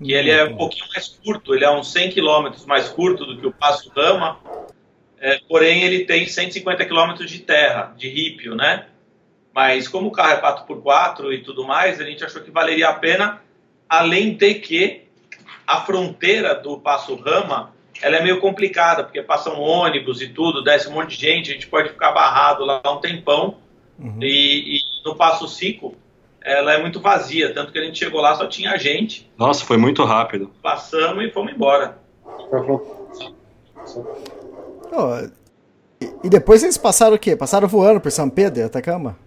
que 0.01 0.13
ele 0.13 0.29
é 0.29 0.43
um 0.43 0.55
pouquinho 0.55 0.85
mais 0.93 1.07
curto, 1.07 1.53
ele 1.53 1.65
é 1.65 1.71
uns 1.71 1.91
100 1.91 2.11
quilômetros 2.11 2.65
mais 2.65 2.89
curto 2.89 3.25
do 3.25 3.37
que 3.37 3.47
o 3.47 3.51
Passo 3.51 3.91
Rama, 3.95 4.39
é, 5.19 5.39
porém 5.49 5.83
ele 5.83 6.05
tem 6.05 6.27
150 6.27 6.85
quilômetros 6.85 7.29
de 7.29 7.39
terra, 7.39 7.93
de 7.97 8.07
rípio, 8.07 8.55
né? 8.55 8.85
Mas 9.53 9.87
como 9.87 10.09
o 10.09 10.11
carro 10.11 10.33
é 10.33 10.41
4x4 10.41 11.33
e 11.33 11.39
tudo 11.39 11.65
mais, 11.65 11.99
a 11.99 12.03
gente 12.03 12.23
achou 12.23 12.43
que 12.43 12.51
valeria 12.51 12.89
a 12.89 12.93
pena, 12.93 13.41
além 13.89 14.35
de 14.35 14.53
que 14.55 15.07
a 15.65 15.81
fronteira 15.81 16.53
do 16.53 16.79
Passo 16.79 17.15
Rama 17.15 17.73
ela 18.01 18.17
é 18.17 18.23
meio 18.23 18.39
complicada, 18.39 19.03
porque 19.03 19.21
passa 19.21 19.51
um 19.51 19.59
ônibus 19.59 20.21
e 20.21 20.27
tudo, 20.27 20.63
desce 20.63 20.87
um 20.87 20.93
monte 20.93 21.17
de 21.17 21.25
gente, 21.25 21.49
a 21.49 21.53
gente 21.53 21.67
pode 21.67 21.89
ficar 21.89 22.11
barrado 22.11 22.63
lá 22.63 22.81
um 22.85 22.99
tempão. 22.99 23.57
Uhum. 23.97 24.19
E, 24.21 24.77
e, 24.77 24.79
no 25.03 25.15
Passo 25.15 25.47
Cico, 25.47 25.95
ela 26.47 26.73
é 26.73 26.81
muito 26.81 27.01
vazia, 27.01 27.53
tanto 27.53 27.73
que 27.73 27.77
a 27.77 27.83
gente 27.83 27.99
chegou 27.99 28.21
lá 28.21 28.33
só 28.35 28.47
tinha 28.47 28.77
gente. 28.77 29.29
Nossa, 29.37 29.65
foi 29.65 29.77
muito 29.77 30.03
rápido. 30.05 30.49
Passamos 30.63 31.23
e 31.23 31.31
fomos 31.31 31.53
embora. 31.53 31.97
Oh, 34.91 35.27
e, 36.23 36.29
depois 36.29 36.63
eles 36.63 36.77
passaram 36.77 37.15
o 37.15 37.19
quê? 37.19 37.35
Passaram 37.35 37.67
voando 37.67 37.99
por 37.99 38.11
São 38.11 38.29
Pedro 38.29 38.61
e 38.61 38.63
Atacama? 38.63 39.17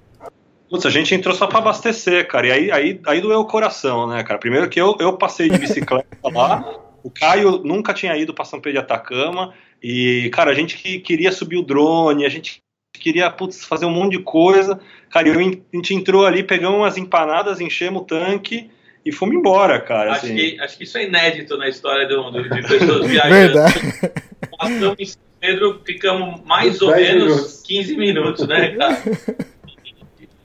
Putz, 0.71 0.87
a 0.87 0.91
gente 0.91 1.15
entrou 1.15 1.35
só 1.35 1.47
para 1.47 1.59
abastecer, 1.59 2.27
cara. 2.27 2.47
E 2.47 2.53
aí, 2.53 2.73
aí, 2.73 3.01
aí 3.07 3.21
doeu 3.21 3.41
o 3.41 3.45
coração, 3.45 4.07
né, 4.07 4.23
cara? 4.23 4.39
Primeiro 4.39 4.69
que 4.69 4.81
eu, 4.81 4.97
eu 5.01 5.17
passei 5.19 5.51
de 5.51 5.59
bicicleta 5.59 6.07
lá, 6.33 6.65
o 7.03 7.11
Caio 7.11 7.63
nunca 7.65 7.93
tinha 7.93 8.17
ido 8.17 8.33
para 8.33 8.45
São 8.45 8.61
Pedro 8.61 8.81
de 8.81 8.85
Atacama. 8.85 9.53
E, 9.83 10.31
cara, 10.33 10.51
a 10.51 10.55
gente 10.55 10.77
que 10.77 11.01
queria 11.01 11.33
subir 11.33 11.57
o 11.57 11.63
drone, 11.63 12.25
a 12.25 12.29
gente 12.29 12.63
queria 12.93 13.31
putz, 13.31 13.65
fazer 13.65 13.87
um 13.87 13.91
monte 13.91 14.17
de 14.17 14.23
coisa. 14.23 14.81
Cara, 15.11 15.29
eu, 15.29 15.39
a 15.39 15.43
gente 15.43 15.95
entrou 15.95 16.27
ali, 16.27 16.43
pegamos 16.43 16.79
umas 16.79 16.97
empanadas, 16.97 17.61
enchemos 17.61 18.03
o 18.03 18.05
tanque 18.05 18.71
e 19.05 19.13
fomos 19.13 19.35
embora, 19.35 19.81
cara. 19.81 20.13
Acho, 20.13 20.27
assim. 20.27 20.37
que, 20.37 20.61
acho 20.61 20.79
que 20.79 20.85
isso 20.85 20.99
é 20.99 21.05
inédito 21.05 21.57
na 21.57 21.69
história 21.69 22.07
do, 22.07 22.31
do, 22.31 22.43
de 22.43 22.63
pessoas 22.69 23.07
viajando. 23.09 23.35
Verdade. 23.35 24.13
Passamos 24.59 24.97
em 24.99 25.07
São 25.07 25.23
Pedro, 25.41 25.81
ficamos 25.85 26.41
mais 26.45 26.81
ou 26.83 26.95
menos 26.95 27.25
minutos. 27.25 27.63
15 27.63 27.97
minutos, 27.97 28.47
né, 28.47 28.77
cara? 28.77 29.03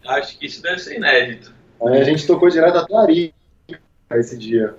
Acho 0.08 0.38
que 0.38 0.46
isso 0.46 0.62
deve 0.62 0.80
ser 0.80 0.98
inédito. 0.98 1.54
Aí 1.82 2.00
a 2.00 2.04
gente 2.04 2.26
tocou 2.26 2.50
direto 2.50 2.78
até 2.78 2.96
Arica 2.96 3.34
esse 4.12 4.38
dia. 4.38 4.76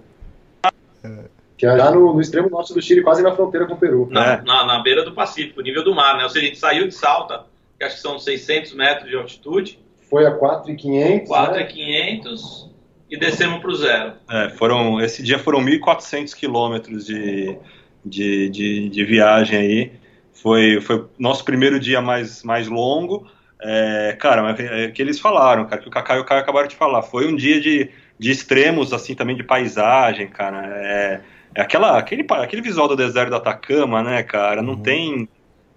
Que 1.56 1.66
é 1.66 1.76
já 1.76 1.90
no, 1.90 2.12
no, 2.12 2.20
extremo 2.20 2.50
norte 2.50 2.72
do 2.74 2.82
Chile, 2.82 3.02
quase 3.02 3.22
na 3.22 3.34
fronteira 3.34 3.66
com 3.66 3.74
o 3.74 3.78
Peru. 3.78 4.08
Na, 4.10 4.34
é. 4.34 4.42
na, 4.42 4.66
na, 4.66 4.78
beira 4.80 5.04
do 5.04 5.12
Pacífico, 5.12 5.62
nível 5.62 5.82
do 5.82 5.94
mar, 5.94 6.16
né? 6.16 6.24
Ou 6.24 6.28
seja, 6.28 6.44
a 6.44 6.48
gente 6.48 6.58
saiu 6.58 6.86
de 6.86 6.94
Salta, 6.94 7.44
que 7.78 7.84
acho 7.84 7.96
que 7.96 8.02
são 8.02 8.18
600 8.18 8.74
metros 8.74 9.08
de 9.08 9.16
altitude. 9.16 9.78
Foi 10.08 10.26
a 10.26 10.32
4,500. 10.32 11.28
4,500 11.28 12.64
né? 12.64 12.72
e 13.10 13.18
descemos 13.18 13.60
para 13.60 13.70
o 13.70 13.74
zero. 13.74 14.12
É, 14.30 14.48
foram, 14.50 15.00
esse 15.00 15.22
dia 15.22 15.38
foram 15.38 15.60
1.400 15.60 16.34
quilômetros 16.34 17.06
de, 17.06 17.56
de, 18.04 18.48
de, 18.48 18.88
de, 18.88 19.04
viagem 19.04 19.58
aí. 19.58 19.92
Foi, 20.32 20.80
foi 20.80 21.06
nosso 21.18 21.44
primeiro 21.44 21.78
dia 21.78 22.00
mais, 22.00 22.42
mais 22.42 22.68
longo. 22.68 23.26
É, 23.60 24.16
cara, 24.18 24.54
é 24.58 24.88
que 24.88 25.00
eles 25.00 25.18
falaram, 25.18 25.66
cara, 25.66 25.80
que 25.80 25.88
o 25.88 25.90
Kaká 25.90 26.16
e 26.16 26.20
o 26.20 26.24
Caio 26.24 26.40
acabaram 26.40 26.68
de 26.68 26.76
falar. 26.76 27.02
Foi 27.02 27.26
um 27.26 27.34
dia 27.34 27.60
de, 27.60 27.90
de 28.18 28.30
extremos, 28.30 28.92
assim, 28.92 29.14
também 29.14 29.36
de 29.36 29.42
paisagem, 29.42 30.28
cara. 30.28 30.66
É, 30.76 31.20
é 31.54 31.60
aquela, 31.62 31.98
aquele, 31.98 32.24
aquele 32.30 32.62
visual 32.62 32.86
do 32.86 32.94
deserto 32.94 33.30
do 33.30 33.36
Atacama, 33.36 34.02
né, 34.02 34.22
cara? 34.22 34.62
Não 34.62 34.74
uhum. 34.74 34.82
tem 34.82 35.28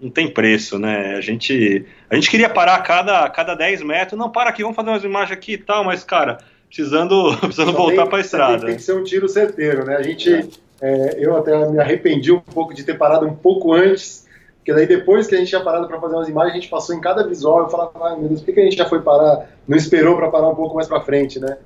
não 0.01 0.09
tem 0.09 0.31
preço, 0.31 0.79
né? 0.79 1.15
A 1.15 1.21
gente, 1.21 1.85
a 2.09 2.15
gente 2.15 2.29
queria 2.29 2.49
parar 2.49 2.75
a 2.75 2.81
cada, 2.81 3.29
cada 3.29 3.55
10 3.55 3.81
metros. 3.83 4.17
Não, 4.17 4.29
para 4.29 4.49
aqui, 4.49 4.61
vamos 4.61 4.75
fazer 4.75 4.89
umas 4.89 5.03
imagens 5.03 5.31
aqui 5.31 5.53
e 5.53 5.57
tal, 5.57 5.83
mas, 5.83 6.03
cara, 6.03 6.37
precisando, 6.67 7.35
precisando 7.41 7.73
voltar 7.73 8.05
para 8.07 8.17
a 8.17 8.21
estrada. 8.21 8.65
Tem 8.65 8.75
que 8.75 8.81
ser 8.81 8.93
um 8.93 9.03
tiro 9.03 9.27
certeiro, 9.27 9.85
né? 9.85 9.97
A 9.97 10.03
gente, 10.03 10.33
é. 10.33 10.47
É, 10.81 11.17
eu 11.19 11.35
até 11.37 11.69
me 11.69 11.79
arrependi 11.79 12.31
um 12.31 12.39
pouco 12.39 12.73
de 12.73 12.83
ter 12.83 12.97
parado 12.97 13.25
um 13.25 13.35
pouco 13.35 13.73
antes 13.73 14.29
porque 14.69 14.73
daí 14.73 14.85
depois 14.85 15.25
que 15.25 15.33
a 15.33 15.37
gente 15.39 15.47
tinha 15.47 15.63
parado 15.63 15.87
para 15.87 15.99
fazer 15.99 16.15
umas 16.15 16.29
imagens, 16.29 16.51
a 16.51 16.59
gente 16.59 16.69
passou 16.69 16.95
em 16.95 17.01
cada 17.01 17.25
visual 17.25 17.65
e 17.65 17.71
falava, 17.71 17.91
ai 18.03 18.19
meu 18.19 18.27
Deus, 18.27 18.41
por 18.41 18.53
que 18.53 18.59
a 18.59 18.63
gente 18.63 18.75
já 18.75 18.87
foi 18.87 19.01
parar, 19.01 19.49
não 19.67 19.75
esperou 19.75 20.15
para 20.15 20.29
parar 20.29 20.49
um 20.49 20.55
pouco 20.55 20.75
mais 20.75 20.87
para 20.87 21.01
frente, 21.01 21.39
né? 21.39 21.57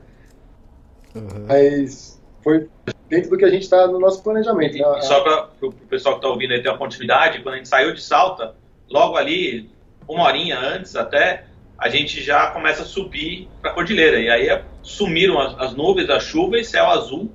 Uhum. 1.13 1.45
Mas 1.47 2.21
foi 2.41 2.69
dentro 3.13 3.30
do 3.30 3.38
que 3.38 3.45
a 3.45 3.49
gente 3.49 3.63
está 3.63 3.88
no 3.88 3.99
nosso 3.99 4.23
planejamento. 4.23 4.78
Né? 4.78 4.99
E, 4.99 5.02
só 5.04 5.21
para 5.21 5.49
o 5.62 5.71
pessoal 5.71 6.15
que 6.15 6.19
está 6.19 6.30
ouvindo 6.30 6.52
aí 6.52 6.62
ter 6.62 6.69
uma 6.69 6.78
continuidade, 6.78 7.41
quando 7.41 7.56
a 7.56 7.58
gente 7.58 7.69
saiu 7.69 7.93
de 7.93 8.02
Salta, 8.02 8.56
logo 8.89 9.15
ali, 9.15 9.69
uma 10.08 10.23
horinha 10.23 10.60
antes 10.60 10.95
até, 10.95 11.45
a 11.78 11.89
gente 11.89 12.21
já 12.23 12.47
começa 12.47 12.82
a 12.82 12.86
subir 12.86 13.47
para 13.62 13.71
a 13.71 13.73
cordilheira. 13.73 14.19
E 14.19 14.30
aí 14.30 14.62
sumiram 14.82 15.39
as, 15.39 15.60
as, 15.60 15.76
nuvens, 15.76 16.10
a 16.10 16.19
chuva 16.19 16.58
e 16.58 16.65
céu 16.65 16.89
azul 16.89 17.32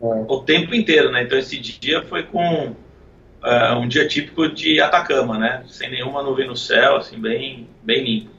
é. 0.00 0.06
o 0.28 0.40
tempo 0.40 0.74
inteiro, 0.74 1.10
né? 1.10 1.22
Então 1.22 1.36
esse 1.36 1.58
dia 1.58 2.02
foi 2.04 2.22
com 2.22 2.68
uh, 2.68 3.78
um 3.78 3.88
dia 3.88 4.06
típico 4.06 4.48
de 4.48 4.80
Atacama, 4.80 5.36
né? 5.36 5.64
Sem 5.66 5.90
nenhuma 5.90 6.22
nuvem 6.22 6.46
no 6.46 6.56
céu, 6.56 6.96
assim, 6.96 7.18
bem, 7.18 7.68
bem 7.82 8.04
limpo. 8.04 8.30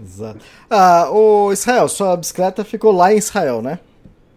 Exato. 0.00 0.40
Ah, 0.70 1.10
o 1.10 1.52
Israel, 1.52 1.88
sua 1.88 2.16
bicicleta 2.16 2.64
ficou 2.64 2.92
lá 2.92 3.12
em 3.12 3.18
Israel, 3.18 3.62
né? 3.62 3.80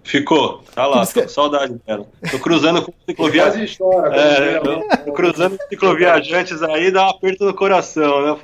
Ficou, 0.03 0.63
tá 0.73 0.87
lá, 0.87 1.05
tô 1.05 1.21
com 1.21 1.29
saudade 1.29 1.79
dela. 1.85 2.07
Tô 2.31 2.39
cruzando 2.39 2.81
com 2.81 2.91
cicloviajantes. 3.07 3.77
É, 4.11 4.59
tô 5.05 5.13
cruzando 5.13 5.57
com 5.57 5.67
cicloviajantes 5.69 6.61
aí, 6.63 6.91
dá 6.91 7.05
um 7.05 7.09
aperto 7.09 7.45
no 7.45 7.53
coração, 7.53 8.25
né? 8.25 8.35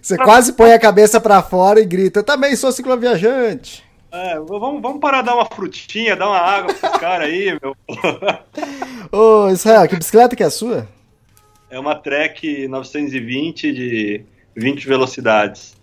Você 0.00 0.16
quase 0.18 0.52
põe 0.52 0.72
a 0.72 0.78
cabeça 0.78 1.20
para 1.20 1.42
fora 1.42 1.80
e 1.80 1.86
grita: 1.86 2.20
Eu 2.20 2.24
também 2.24 2.54
sou 2.56 2.70
cicloviajante. 2.70 3.84
É, 4.10 4.38
vamos, 4.38 4.80
vamos 4.80 5.00
parar 5.00 5.22
dar 5.22 5.34
uma 5.34 5.46
frutinha, 5.46 6.16
dar 6.16 6.28
uma 6.28 6.38
água 6.38 6.74
pra 6.74 6.88
esse 6.88 6.98
cara 6.98 7.24
aí, 7.24 7.58
meu. 7.60 7.76
Ô, 9.12 9.50
Israel, 9.50 9.86
que 9.86 9.96
bicicleta 9.96 10.34
que 10.34 10.42
é 10.42 10.46
a 10.46 10.50
sua? 10.50 10.88
É 11.70 11.78
uma 11.78 11.94
Trek 11.94 12.66
920 12.68 13.72
de 13.72 14.24
20 14.56 14.86
velocidades. 14.86 15.77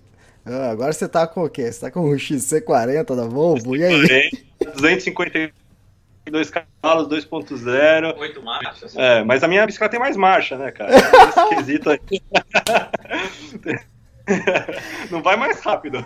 Ah, 0.45 0.69
agora 0.69 0.93
você 0.93 1.09
tá 1.09 1.25
com 1.25 1.43
o 1.43 1.49
quê? 1.49 1.71
Você 1.71 1.81
tá 1.81 1.91
com 1.91 2.01
o 2.01 2.13
XC40 2.13 3.15
da 3.15 3.25
Volvo, 3.25 3.75
e 3.75 3.83
aí? 3.83 4.29
252 4.75 6.51
cavalos, 6.51 7.07
2.0. 7.07 8.15
8 8.15 8.43
marchas. 8.43 8.95
É, 8.95 9.23
mas 9.23 9.43
a 9.43 9.47
minha 9.47 9.65
bicicleta 9.65 9.91
tem 9.91 9.99
mais 9.99 10.15
marcha, 10.15 10.55
né, 10.55 10.71
cara? 10.71 10.91
Esse 10.95 11.55
quesito 11.55 11.89
aí. 11.89 11.99
Não 15.09 15.23
vai 15.23 15.35
mais 15.35 15.59
rápido. 15.61 16.05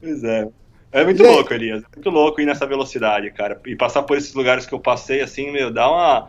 pois 0.00 0.24
é. 0.24 0.48
É 0.92 1.04
muito 1.04 1.22
louco, 1.22 1.52
Elias. 1.52 1.82
É 1.82 1.96
muito 1.96 2.10
louco 2.10 2.40
ir 2.40 2.46
nessa 2.46 2.66
velocidade, 2.66 3.30
cara. 3.30 3.60
E 3.66 3.76
passar 3.76 4.04
por 4.04 4.16
esses 4.16 4.32
lugares 4.32 4.64
que 4.64 4.72
eu 4.72 4.80
passei, 4.80 5.20
assim, 5.20 5.50
meu, 5.50 5.70
dá 5.70 5.90
uma, 5.90 6.28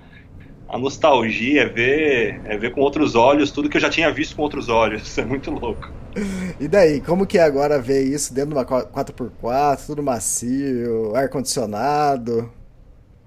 uma 0.67 0.79
nostalgia, 0.79 1.63
é 1.63 1.65
ver, 1.65 2.41
é 2.45 2.57
ver 2.57 2.71
com 2.71 2.81
outros 2.81 3.15
olhos 3.15 3.51
tudo 3.51 3.69
que 3.69 3.77
eu 3.77 3.81
já 3.81 3.89
tinha 3.89 4.11
visto 4.11 4.35
com 4.35 4.41
outros 4.43 4.69
olhos. 4.69 5.17
É 5.17 5.25
muito 5.25 5.51
louco. 5.51 5.93
E 6.59 6.67
daí, 6.67 7.01
como 7.01 7.27
que 7.27 7.37
é 7.37 7.43
agora 7.43 7.81
ver 7.81 8.03
isso 8.03 8.33
dentro 8.33 8.49
de 8.51 8.55
uma 8.55 8.65
4x4, 8.65 9.85
tudo 9.85 10.03
macio, 10.03 11.15
ar-condicionado? 11.15 12.51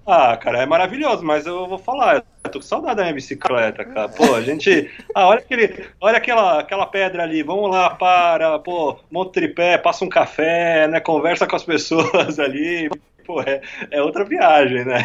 Ah, 0.06 0.36
cara, 0.36 0.62
é 0.62 0.66
maravilhoso, 0.66 1.24
mas 1.24 1.46
eu 1.46 1.68
vou 1.68 1.78
falar, 1.78 2.24
eu 2.44 2.50
tô 2.50 2.58
com 2.58 2.62
saudade 2.66 2.96
da 2.96 3.02
minha 3.04 3.14
bicicleta, 3.14 3.84
cara. 3.84 4.08
Pô, 4.08 4.34
a 4.34 4.42
gente. 4.42 4.90
Ah, 5.14 5.28
olha, 5.28 5.38
aquele, 5.38 5.88
olha 6.00 6.16
aquela, 6.18 6.60
aquela 6.60 6.86
pedra 6.86 7.22
ali, 7.22 7.42
vamos 7.42 7.70
lá, 7.70 7.90
para, 7.94 8.58
pô, 8.58 8.98
monta 9.10 9.32
tripé, 9.32 9.78
passa 9.78 10.04
um 10.04 10.08
café, 10.08 10.88
né? 10.88 11.00
Conversa 11.00 11.46
com 11.46 11.54
as 11.54 11.64
pessoas 11.64 12.38
ali. 12.40 12.88
Pô, 13.24 13.40
é, 13.42 13.60
é 13.90 14.02
outra 14.02 14.24
viagem, 14.24 14.84
né? 14.84 14.98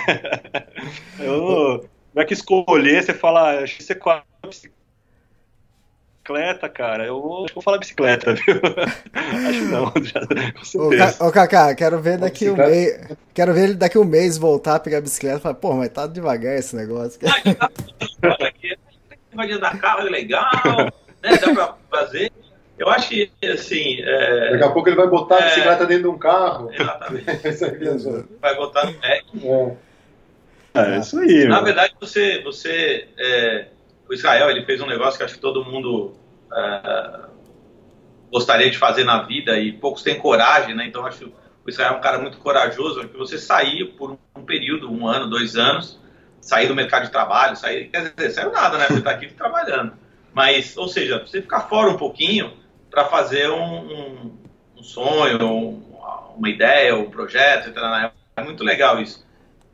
Eu, 1.20 1.88
não 2.16 2.24
é 2.24 2.26
que 2.26 2.34
escolher, 2.34 3.04
você 3.04 3.14
fala, 3.14 3.60
acho 3.60 3.76
que 3.76 3.84
você 3.84 3.94
bicicleta, 6.26 6.70
cara, 6.70 7.06
eu 7.06 7.22
vou, 7.22 7.46
vou 7.54 7.62
falar 7.62 7.78
bicicleta, 7.78 8.34
viu? 8.34 8.56
Acho 9.14 9.66
não, 9.66 9.94
já, 10.02 10.22
com 10.54 10.66
certeza. 10.66 11.24
Ô, 11.24 11.32
Kaká, 11.32 11.76
quero 11.76 12.00
ver 12.00 12.18
daqui 12.18 12.50
um 12.50 12.56
mês. 12.56 13.08
Quero 13.34 13.54
ver 13.54 13.64
ele 13.66 13.74
daqui 13.76 13.98
um 14.00 14.06
mês 14.06 14.38
voltar 14.38 14.76
a 14.76 14.80
pegar 14.80 14.98
a 14.98 15.02
bicicleta 15.02 15.38
e 15.38 15.42
falar, 15.42 15.56
pô, 15.56 15.74
mas 15.74 15.90
tá 15.90 16.08
devagar 16.08 16.58
esse 16.58 16.76
negócio. 16.76 17.20
Vai 19.34 19.52
andar 19.52 19.78
carro 19.80 20.08
é 20.08 20.10
legal, 20.10 20.52
né? 21.22 21.38
Dá 21.38 21.54
pra 21.54 21.76
fazer. 21.92 22.32
Eu 22.78 22.90
acho 22.90 23.10
que, 23.10 23.30
assim. 23.44 24.02
É... 24.02 24.52
Daqui 24.52 24.64
a 24.64 24.72
pouco 24.72 24.90
ele 24.90 24.96
vai 24.96 25.08
botar 25.08 25.38
a 25.38 25.42
bicicleta 25.42 25.84
é... 25.84 25.88
dentro 25.88 26.04
de 26.04 26.10
um 26.10 26.18
carro. 26.18 26.72
Exatamente. 26.74 27.26
vai 28.42 28.56
botar 28.56 28.86
no 28.86 28.94
deck. 28.94 29.26
É. 29.44 29.72
É, 30.76 31.00
isso 31.00 31.20
aí. 31.20 31.46
Na 31.46 31.62
verdade, 31.62 31.94
você. 32.00 32.42
você 32.44 33.08
é... 33.18 33.68
O 34.08 34.14
Israel 34.14 34.52
ele 34.52 34.64
fez 34.66 34.80
um 34.82 34.86
negócio 34.86 35.18
que 35.18 35.24
acho 35.24 35.34
que 35.34 35.42
todo 35.42 35.66
mundo 35.66 36.14
é, 36.54 37.22
gostaria 38.32 38.70
de 38.70 38.78
fazer 38.78 39.04
na 39.04 39.24
vida 39.24 39.58
e 39.58 39.72
poucos 39.72 40.04
têm 40.04 40.20
coragem, 40.20 40.76
né? 40.76 40.86
Então 40.86 41.06
acho 41.06 41.20
que 41.20 41.26
o 41.26 41.70
Israel 41.70 41.94
é 41.94 41.98
um 41.98 42.02
cara 42.02 42.20
muito 42.20 42.38
corajoso, 42.38 43.08
que 43.08 43.18
você 43.18 43.40
sair 43.40 43.86
por 43.98 44.18
um 44.36 44.46
período, 44.46 44.92
um 44.92 45.08
ano, 45.08 45.28
dois 45.28 45.56
anos, 45.56 46.00
sair 46.40 46.68
do 46.68 46.76
mercado 46.76 47.06
de 47.06 47.12
trabalho, 47.12 47.56
sair, 47.56 47.90
quer 47.90 48.14
dizer, 48.14 48.30
saiu 48.30 48.52
nada, 48.52 48.78
né? 48.78 48.86
Você 48.88 49.00
está 49.00 49.10
aqui 49.12 49.28
trabalhando. 49.34 49.94
Mas, 50.32 50.78
ou 50.78 50.88
seja, 50.88 51.20
você 51.26 51.42
ficar 51.42 51.62
fora 51.62 51.90
um 51.90 51.98
pouquinho 51.98 52.54
para 52.92 53.06
fazer 53.06 53.50
um, 53.50 53.80
um, 53.80 54.38
um 54.78 54.84
sonho, 54.84 55.44
um, 55.44 55.82
uma 56.38 56.50
ideia, 56.50 56.96
um 56.96 57.10
projeto, 57.10 57.70
etc. 57.70 57.82
Né? 57.82 58.12
É 58.36 58.44
muito 58.44 58.64
legal 58.64 59.02
isso. 59.02 59.25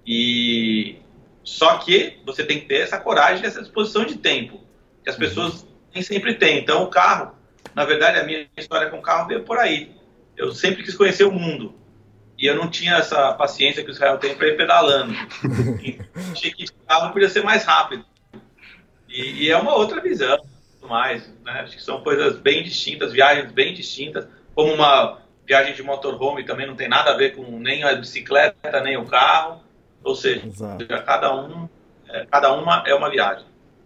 E 0.06 0.98
só 1.44 1.78
que 1.78 2.20
você 2.26 2.44
tem 2.44 2.60
que 2.60 2.66
ter 2.66 2.82
essa 2.82 3.00
coragem, 3.00 3.46
essa 3.46 3.62
disposição 3.62 4.06
de 4.06 4.18
tempo, 4.18 4.62
que 5.04 5.10
as 5.10 5.16
pessoas 5.16 5.68
nem 5.94 6.04
sempre 6.04 6.36
têm. 6.36 6.60
Então, 6.60 6.84
o 6.84 6.88
carro, 6.88 7.36
na 7.76 7.86
verdade, 7.86 8.20
a 8.20 8.24
minha 8.24 8.48
história 8.58 8.90
com 8.90 8.98
o 8.98 9.02
carro 9.02 9.28
veio 9.28 9.44
por 9.44 9.58
aí. 9.58 9.92
Eu 10.36 10.52
sempre 10.52 10.84
quis 10.84 10.96
conhecer 10.96 11.24
o 11.24 11.32
mundo 11.32 11.76
e 12.38 12.48
eu 12.48 12.56
não 12.56 12.70
tinha 12.70 12.96
essa 12.96 13.34
paciência 13.34 13.84
que 13.84 13.90
o 13.90 13.94
Israel 13.94 14.18
tem 14.18 14.36
para 14.36 14.48
ir 14.48 14.58
pedalando. 14.58 15.14
e 15.84 16.00
achei 16.32 16.52
que 16.52 16.66
carro 16.88 17.14
podia 17.14 17.30
ser 17.30 17.44
mais 17.44 17.64
rápido. 17.64 18.04
E, 19.08 19.44
e 19.46 19.52
é 19.52 19.58
uma 19.58 19.76
outra 19.76 20.02
visão, 20.02 20.40
mais. 20.88 21.28
Né? 21.44 21.52
Acho 21.62 21.78
que 21.78 21.84
são 21.84 22.02
coisas 22.02 22.38
bem 22.38 22.64
distintas, 22.64 23.14
viagens 23.14 23.52
bem 23.52 23.74
distintas, 23.74 24.28
como 24.56 24.74
uma 24.74 25.22
viagem 25.46 25.74
de 25.74 25.84
motorhome 25.84 26.44
também 26.44 26.66
não 26.66 26.76
tem 26.76 26.88
nada 26.88 27.12
a 27.12 27.18
ver 27.18 27.36
com 27.36 27.60
nem 27.60 27.84
a 27.84 27.94
bicicleta 27.94 28.82
nem 28.82 28.98
o 28.98 29.06
carro. 29.06 29.61
Ou 30.04 30.16
seja, 30.16 30.46
Exato. 30.46 30.88
cada 30.88 31.36
um, 31.36 31.70
é, 32.10 32.26
cada 32.26 32.54
uma 32.54 32.84
é 32.86 32.94
uma 32.94 33.10
viagem. 33.10 33.46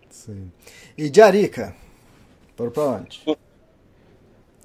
Sim. 0.10 0.52
E 0.98 1.10
de 1.10 1.22
Arica, 1.22 1.76
foram 2.56 2.72
para 2.72 2.84
onde? 2.84 3.22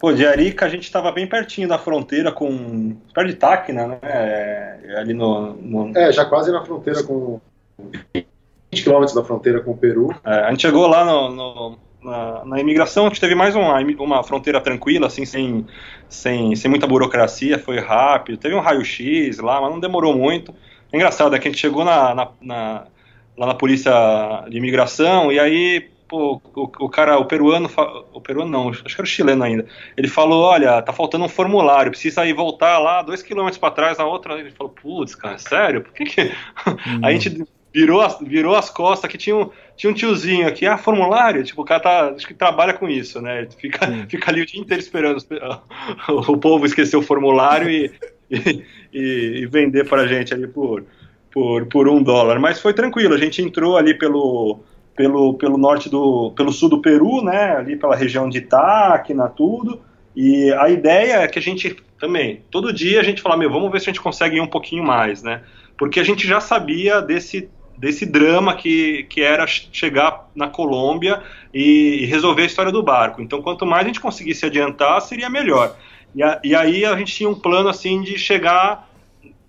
Pô, 0.00 0.12
de 0.12 0.26
Arica 0.26 0.64
a 0.64 0.68
gente 0.68 0.84
estava 0.84 1.12
bem 1.12 1.26
pertinho 1.26 1.68
da 1.68 1.78
fronteira 1.78 2.32
com. 2.32 2.96
perto 3.12 3.28
de 3.28 3.34
Tacna, 3.34 3.86
né? 3.86 3.98
É, 4.02 4.96
ali 4.96 5.12
no, 5.12 5.52
no, 5.54 5.98
É, 5.98 6.10
já 6.10 6.24
quase 6.24 6.50
na 6.50 6.64
fronteira 6.64 7.02
com. 7.02 7.40
20 8.72 8.82
quilômetros 8.82 9.14
da 9.14 9.24
fronteira 9.24 9.60
com 9.60 9.72
o 9.72 9.76
Peru. 9.76 10.14
É, 10.24 10.40
a 10.40 10.50
gente 10.50 10.62
chegou 10.62 10.86
lá 10.86 11.04
no, 11.04 11.28
no, 11.28 11.78
na, 12.02 12.44
na, 12.44 12.60
imigração, 12.60 13.06
a 13.06 13.08
gente 13.08 13.20
teve 13.20 13.34
mais 13.34 13.54
uma, 13.56 13.78
uma 13.80 14.22
fronteira 14.22 14.60
tranquila, 14.60 15.08
assim, 15.08 15.26
sem, 15.26 15.66
sem, 16.08 16.54
sem 16.54 16.70
muita 16.70 16.86
burocracia, 16.86 17.58
foi 17.58 17.78
rápido. 17.78 18.38
Teve 18.38 18.54
um 18.54 18.60
raio-x 18.60 19.38
lá, 19.38 19.60
mas 19.60 19.70
não 19.70 19.80
demorou 19.80 20.16
muito. 20.16 20.54
É 20.92 20.96
engraçado, 20.96 21.34
é 21.34 21.38
que 21.38 21.48
a 21.48 21.50
gente 21.50 21.60
chegou 21.60 21.84
na, 21.84 22.14
na, 22.14 22.28
na 22.40 22.86
lá 23.36 23.46
na 23.46 23.54
polícia 23.54 23.92
de 24.48 24.58
imigração 24.58 25.32
e 25.32 25.38
aí 25.38 25.88
pô, 26.10 26.42
o, 26.54 26.62
o, 26.62 26.88
cara, 26.88 27.18
o 27.18 27.24
peruano, 27.24 27.70
o 28.12 28.20
peruano 28.20 28.50
não, 28.50 28.68
acho 28.68 28.82
que 28.82 28.94
era 28.94 29.02
o 29.02 29.06
chileno 29.06 29.44
ainda, 29.44 29.64
ele 29.96 30.08
falou, 30.08 30.42
olha, 30.42 30.82
tá 30.82 30.92
faltando 30.92 31.24
um 31.24 31.28
formulário, 31.28 31.92
precisa 31.92 32.26
ir 32.26 32.32
voltar 32.32 32.78
lá 32.78 33.00
dois 33.00 33.22
quilômetros 33.22 33.58
para 33.58 33.70
trás 33.70 33.98
na 33.98 34.04
outra, 34.04 34.38
ele 34.38 34.50
falou, 34.50 34.72
putz, 34.72 35.14
cara, 35.14 35.38
sério? 35.38 35.82
Por 35.82 35.92
que 35.92 36.04
que... 36.04 36.20
Hum. 36.66 37.00
a 37.02 37.12
gente 37.12 37.44
virou 37.72 38.00
as, 38.00 38.18
virou 38.20 38.54
as 38.54 38.68
costas, 38.68 39.10
que 39.10 39.16
tinha 39.16 39.36
um, 39.36 39.50
tinha 39.76 39.90
um 39.90 39.94
tiozinho 39.94 40.46
aqui, 40.46 40.66
ah, 40.66 40.76
formulário, 40.76 41.42
tipo, 41.44 41.62
o 41.62 41.64
cara 41.64 41.80
tá, 41.80 42.10
acho 42.10 42.26
que 42.26 42.34
trabalha 42.34 42.74
com 42.74 42.88
isso, 42.88 43.22
né, 43.22 43.46
fica, 43.56 43.86
fica 44.08 44.30
ali 44.30 44.42
o 44.42 44.46
dia 44.46 44.60
inteiro 44.60 44.82
esperando 44.82 45.24
o 46.08 46.36
povo 46.38 46.66
esquecer 46.66 46.96
o 46.96 47.02
formulário 47.02 47.70
e, 47.70 47.90
e, 48.92 49.42
e 49.42 49.46
vender 49.46 49.88
pra 49.88 50.06
gente 50.06 50.32
ali 50.32 50.46
por, 50.46 50.84
por, 51.32 51.66
por 51.66 51.88
um 51.88 52.02
dólar, 52.02 52.38
mas 52.38 52.60
foi 52.60 52.72
tranquilo, 52.72 53.14
a 53.14 53.18
gente 53.18 53.42
entrou 53.42 53.76
ali 53.76 53.94
pelo 53.94 54.60
pelo, 55.00 55.32
pelo 55.32 55.56
norte 55.56 55.88
do, 55.88 56.30
pelo 56.32 56.52
sul 56.52 56.68
do 56.68 56.82
Peru, 56.82 57.22
né, 57.24 57.56
ali 57.56 57.74
pela 57.74 57.96
região 57.96 58.28
de 58.28 58.42
Tacna, 58.42 59.28
tudo, 59.28 59.80
e 60.14 60.52
a 60.52 60.68
ideia 60.68 61.22
é 61.22 61.26
que 61.26 61.38
a 61.38 61.42
gente 61.42 61.74
também, 61.98 62.42
todo 62.50 62.72
dia 62.72 63.00
a 63.00 63.02
gente 63.02 63.22
fala, 63.22 63.36
meu, 63.36 63.50
vamos 63.50 63.72
ver 63.72 63.80
se 63.80 63.88
a 63.88 63.92
gente 63.92 64.02
consegue 64.02 64.36
ir 64.36 64.42
um 64.42 64.46
pouquinho 64.46 64.84
mais, 64.84 65.22
né, 65.22 65.42
porque 65.78 66.00
a 66.00 66.04
gente 66.04 66.26
já 66.26 66.38
sabia 66.38 67.00
desse, 67.00 67.48
desse 67.78 68.04
drama 68.04 68.54
que, 68.54 69.04
que 69.04 69.22
era 69.22 69.46
chegar 69.46 70.28
na 70.34 70.48
Colômbia 70.48 71.22
e, 71.54 72.00
e 72.02 72.04
resolver 72.04 72.42
a 72.42 72.46
história 72.46 72.70
do 72.70 72.82
barco, 72.82 73.22
então 73.22 73.40
quanto 73.40 73.64
mais 73.64 73.84
a 73.84 73.86
gente 73.86 74.00
conseguisse 74.00 74.44
adiantar, 74.44 75.00
seria 75.00 75.30
melhor, 75.30 75.76
e, 76.14 76.22
a, 76.22 76.40
e 76.42 76.54
aí 76.54 76.84
a 76.84 76.96
gente 76.96 77.14
tinha 77.14 77.28
um 77.28 77.34
plano, 77.34 77.68
assim, 77.68 78.02
de 78.02 78.18
chegar 78.18 78.88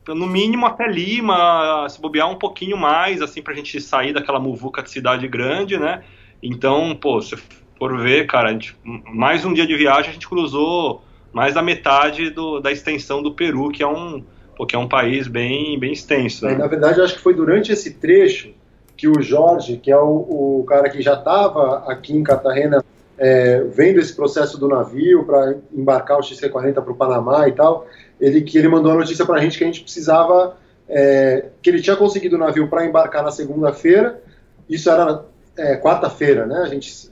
no 0.07 0.27
mínimo 0.27 0.65
até 0.65 0.87
Lima, 0.87 1.87
se 1.89 2.01
bobear 2.01 2.29
um 2.29 2.35
pouquinho 2.35 2.77
mais, 2.77 3.21
assim, 3.21 3.41
pra 3.41 3.53
gente 3.53 3.79
sair 3.79 4.13
daquela 4.13 4.39
muvuca 4.39 4.81
de 4.81 4.89
cidade 4.89 5.27
grande, 5.27 5.77
né? 5.77 6.03
Então, 6.41 6.95
pô, 6.95 7.21
se 7.21 7.35
for 7.77 7.97
ver, 7.99 8.25
cara, 8.25 8.49
a 8.49 8.51
gente, 8.51 8.75
mais 8.83 9.45
um 9.45 9.53
dia 9.53 9.65
de 9.65 9.75
viagem 9.75 10.09
a 10.09 10.13
gente 10.13 10.27
cruzou 10.27 11.03
mais 11.31 11.53
da 11.53 11.61
metade 11.61 12.29
do, 12.29 12.59
da 12.59 12.71
extensão 12.71 13.21
do 13.21 13.33
Peru, 13.33 13.69
que 13.69 13.83
é 13.83 13.87
um, 13.87 14.23
pô, 14.55 14.65
que 14.65 14.75
é 14.75 14.79
um 14.79 14.87
país 14.87 15.27
bem, 15.27 15.79
bem 15.79 15.93
extenso. 15.93 16.45
Né? 16.45 16.53
É, 16.53 16.57
na 16.57 16.67
verdade, 16.67 16.99
eu 16.99 17.05
acho 17.05 17.15
que 17.15 17.21
foi 17.21 17.33
durante 17.33 17.71
esse 17.71 17.93
trecho 17.93 18.53
que 18.97 19.07
o 19.07 19.21
Jorge, 19.21 19.77
que 19.77 19.91
é 19.91 19.97
o, 19.97 20.59
o 20.59 20.65
cara 20.67 20.89
que 20.89 21.01
já 21.01 21.13
estava 21.13 21.85
aqui 21.87 22.13
em 22.13 22.23
Cartagena, 22.23 22.83
é, 23.21 23.61
vendo 23.65 23.99
esse 23.99 24.15
processo 24.15 24.57
do 24.57 24.67
navio 24.67 25.23
para 25.23 25.55
embarcar 25.71 26.17
o 26.17 26.23
XC-40 26.23 26.73
para 26.73 26.91
o 26.91 26.95
Panamá 26.95 27.47
e 27.47 27.51
tal, 27.51 27.85
ele 28.19 28.41
que 28.41 28.57
ele 28.57 28.67
mandou 28.67 28.91
a 28.91 28.95
notícia 28.95 29.23
para 29.23 29.35
a 29.35 29.39
gente 29.39 29.59
que 29.59 29.63
a 29.63 29.67
gente 29.67 29.83
precisava, 29.83 30.57
é, 30.89 31.49
que 31.61 31.69
ele 31.69 31.79
tinha 31.79 31.95
conseguido 31.95 32.35
o 32.35 32.39
navio 32.39 32.67
para 32.67 32.83
embarcar 32.83 33.23
na 33.23 33.29
segunda-feira, 33.29 34.19
isso 34.67 34.89
era 34.89 35.23
é, 35.55 35.77
quarta-feira, 35.77 36.47
né? 36.47 36.61
A 36.63 36.65
gente, 36.65 37.11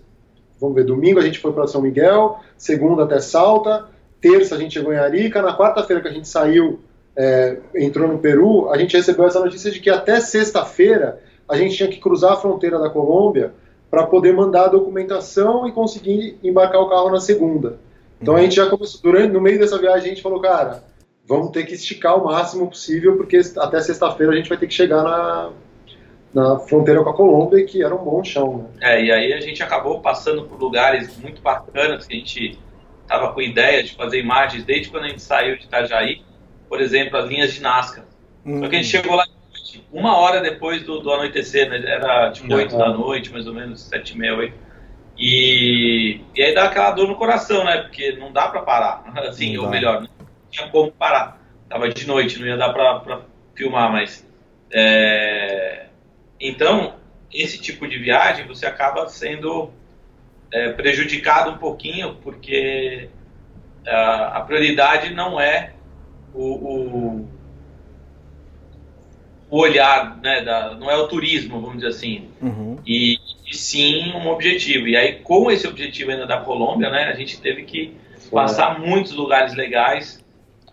vamos 0.60 0.76
ver, 0.76 0.84
domingo 0.84 1.19
a 1.19 1.22
gente 1.22 1.38
foi 1.38 1.54
para 1.54 1.67
São 1.67 1.80
Miguel, 1.80 2.39
segunda 2.58 3.04
até 3.04 3.19
Salta, 3.19 3.86
terça 4.19 4.56
a 4.56 4.58
gente 4.58 4.74
chegou 4.74 4.91
em 4.91 4.98
Arica, 4.98 5.43
na 5.43 5.56
quarta-feira 5.56 6.02
que 6.02 6.08
a 6.08 6.12
gente 6.12 6.28
saiu, 6.28 6.80
é, 7.15 7.60
entrou 7.76 8.08
no 8.08 8.17
Peru, 8.17 8.72
a 8.72 8.80
gente 8.80 8.98
recebeu 8.98 9.28
essa 9.28 9.39
notícia 9.39 9.69
de 9.69 9.80
que 9.80 9.91
até 9.91 10.19
sexta-feira 10.19 11.19
a 11.48 11.56
gente 11.56 11.78
tinha 11.78 11.89
que 11.89 12.00
cruzar 12.00 12.34
a 12.34 12.38
fronteira 12.38 12.80
da 12.80 12.89
Colômbia 12.89 13.54
para 13.89 14.06
poder 14.06 14.34
mandar 14.34 14.65
a 14.65 14.69
documentação 14.69 15.67
e 15.67 15.71
conseguir 15.71 16.38
embarcar 16.43 16.82
o 16.82 16.89
carro 16.89 17.10
na 17.10 17.19
segunda. 17.19 17.80
Então 18.21 18.36
a 18.36 18.41
gente 18.41 18.56
já 18.56 18.69
começou, 18.69 19.02
durante, 19.02 19.32
no 19.32 19.41
meio 19.41 19.58
dessa 19.58 19.80
viagem 19.80 20.12
a 20.12 20.13
gente 20.13 20.21
falou, 20.21 20.39
cara, 20.41 20.84
vamos 21.25 21.52
ter 21.52 21.65
que 21.65 21.73
esticar 21.73 22.17
o 22.17 22.25
máximo 22.25 22.67
possível, 22.67 23.17
porque 23.17 23.39
até 23.58 23.80
sexta-feira 23.82 24.34
a 24.34 24.36
gente 24.36 24.49
vai 24.49 24.58
ter 24.58 24.67
que 24.67 24.73
chegar 24.73 25.04
na, 25.04 25.52
na 26.34 26.60
fronteira 26.60 27.04
com 27.04 27.10
a 27.10 27.13
Colômbia, 27.13 27.65
que 27.65 27.84
era 27.84 27.95
um 27.95 28.04
bom 28.04 28.23
chão. 28.23 28.69
Né? 28.75 28.95
É, 28.95 29.06
e 29.06 29.12
aí 29.12 29.34
a 29.34 29.39
gente 29.39 29.63
acabou 29.63 30.02
passando 30.02 30.43
por 30.43 30.60
lugares 30.60 31.17
muito 31.17 31.41
bacanas, 31.41 32.06
que 32.06 32.13
a 32.13 32.17
gente 32.17 32.60
estava 33.02 33.34
com 33.34 33.41
ideia 33.41 33.82
de 33.82 33.95
fazer 33.95 34.19
imagens 34.19 34.63
desde 34.63 34.89
quando 34.89 35.06
a 35.06 35.10
gente 35.10 35.21
saiu 35.21 35.58
de 35.58 35.65
Itajaí, 35.65 36.21
por 36.67 36.80
exemplo, 36.80 37.17
as 37.17 37.28
linhas 37.28 37.54
de 37.54 37.62
Nazca. 37.62 38.06
Uhum. 38.45 38.60
Só 38.60 38.67
que 38.67 38.75
a 38.75 38.82
gente 38.82 38.91
chegou 38.91 39.15
lá 39.15 39.25
uma 39.91 40.17
hora 40.17 40.41
depois 40.41 40.84
do, 40.84 40.99
do 40.99 41.12
anoitecer, 41.12 41.69
né? 41.69 41.82
era 41.86 42.32
tipo 42.32 42.53
oito 42.53 42.77
da 42.77 42.89
noite, 42.89 43.32
mais 43.32 43.47
ou 43.47 43.53
menos, 43.53 43.82
sete 43.82 44.13
e 44.13 44.17
meia, 44.17 44.36
oito. 44.36 44.55
E, 45.17 46.21
e 46.34 46.41
aí 46.41 46.53
dá 46.53 46.65
aquela 46.65 46.91
dor 46.91 47.08
no 47.08 47.15
coração, 47.15 47.65
né? 47.65 47.82
Porque 47.82 48.13
não 48.13 48.32
dá 48.32 48.47
para 48.47 48.62
parar, 48.62 49.03
assim, 49.27 49.58
ou 49.58 49.69
melhor, 49.69 50.01
né? 50.01 50.08
tinha 50.49 50.69
como 50.69 50.91
parar. 50.91 51.39
Tava 51.67 51.89
de 51.89 52.08
noite, 52.08 52.39
não 52.39 52.47
ia 52.47 52.58
dar 52.58 52.73
para 52.73 53.21
filmar, 53.55 53.91
mas. 53.91 54.25
É... 54.71 55.88
Então, 56.39 56.95
esse 57.34 57.60
tipo 57.60 57.88
de 57.88 57.97
viagem 57.97 58.47
você 58.47 58.65
acaba 58.65 59.08
sendo 59.10 59.71
é, 60.51 60.71
prejudicado 60.71 61.51
um 61.51 61.58
pouquinho, 61.58 62.15
porque 62.23 63.10
a, 63.86 64.38
a 64.38 64.41
prioridade 64.41 65.13
não 65.13 65.39
é 65.39 65.73
o, 66.34 66.43
o, 66.43 67.29
o 69.50 69.60
olhar, 69.60 70.20
né, 70.22 70.44
da, 70.44 70.76
não 70.76 70.90
é 70.90 70.98
o 70.98 71.08
turismo, 71.08 71.60
vamos 71.60 71.78
dizer 71.78 71.88
assim, 71.88 72.30
uhum. 72.42 72.78
e, 72.86 73.18
e, 73.50 73.58
sim 73.58 74.14
um 74.14 74.28
objetivo. 74.28 74.88
E 74.88 74.96
aí, 74.96 75.16
com 75.16 75.50
esse 75.50 75.68
objetivo 75.68 76.12
ainda 76.12 76.28
da 76.28 76.38
Colômbia, 76.38 76.90
né, 76.90 77.06
a 77.06 77.14
gente 77.14 77.40
teve 77.42 77.64
que 77.64 77.96
passar 78.32 78.80
muitos 78.80 79.12
lugares 79.12 79.56
legais 79.56 80.24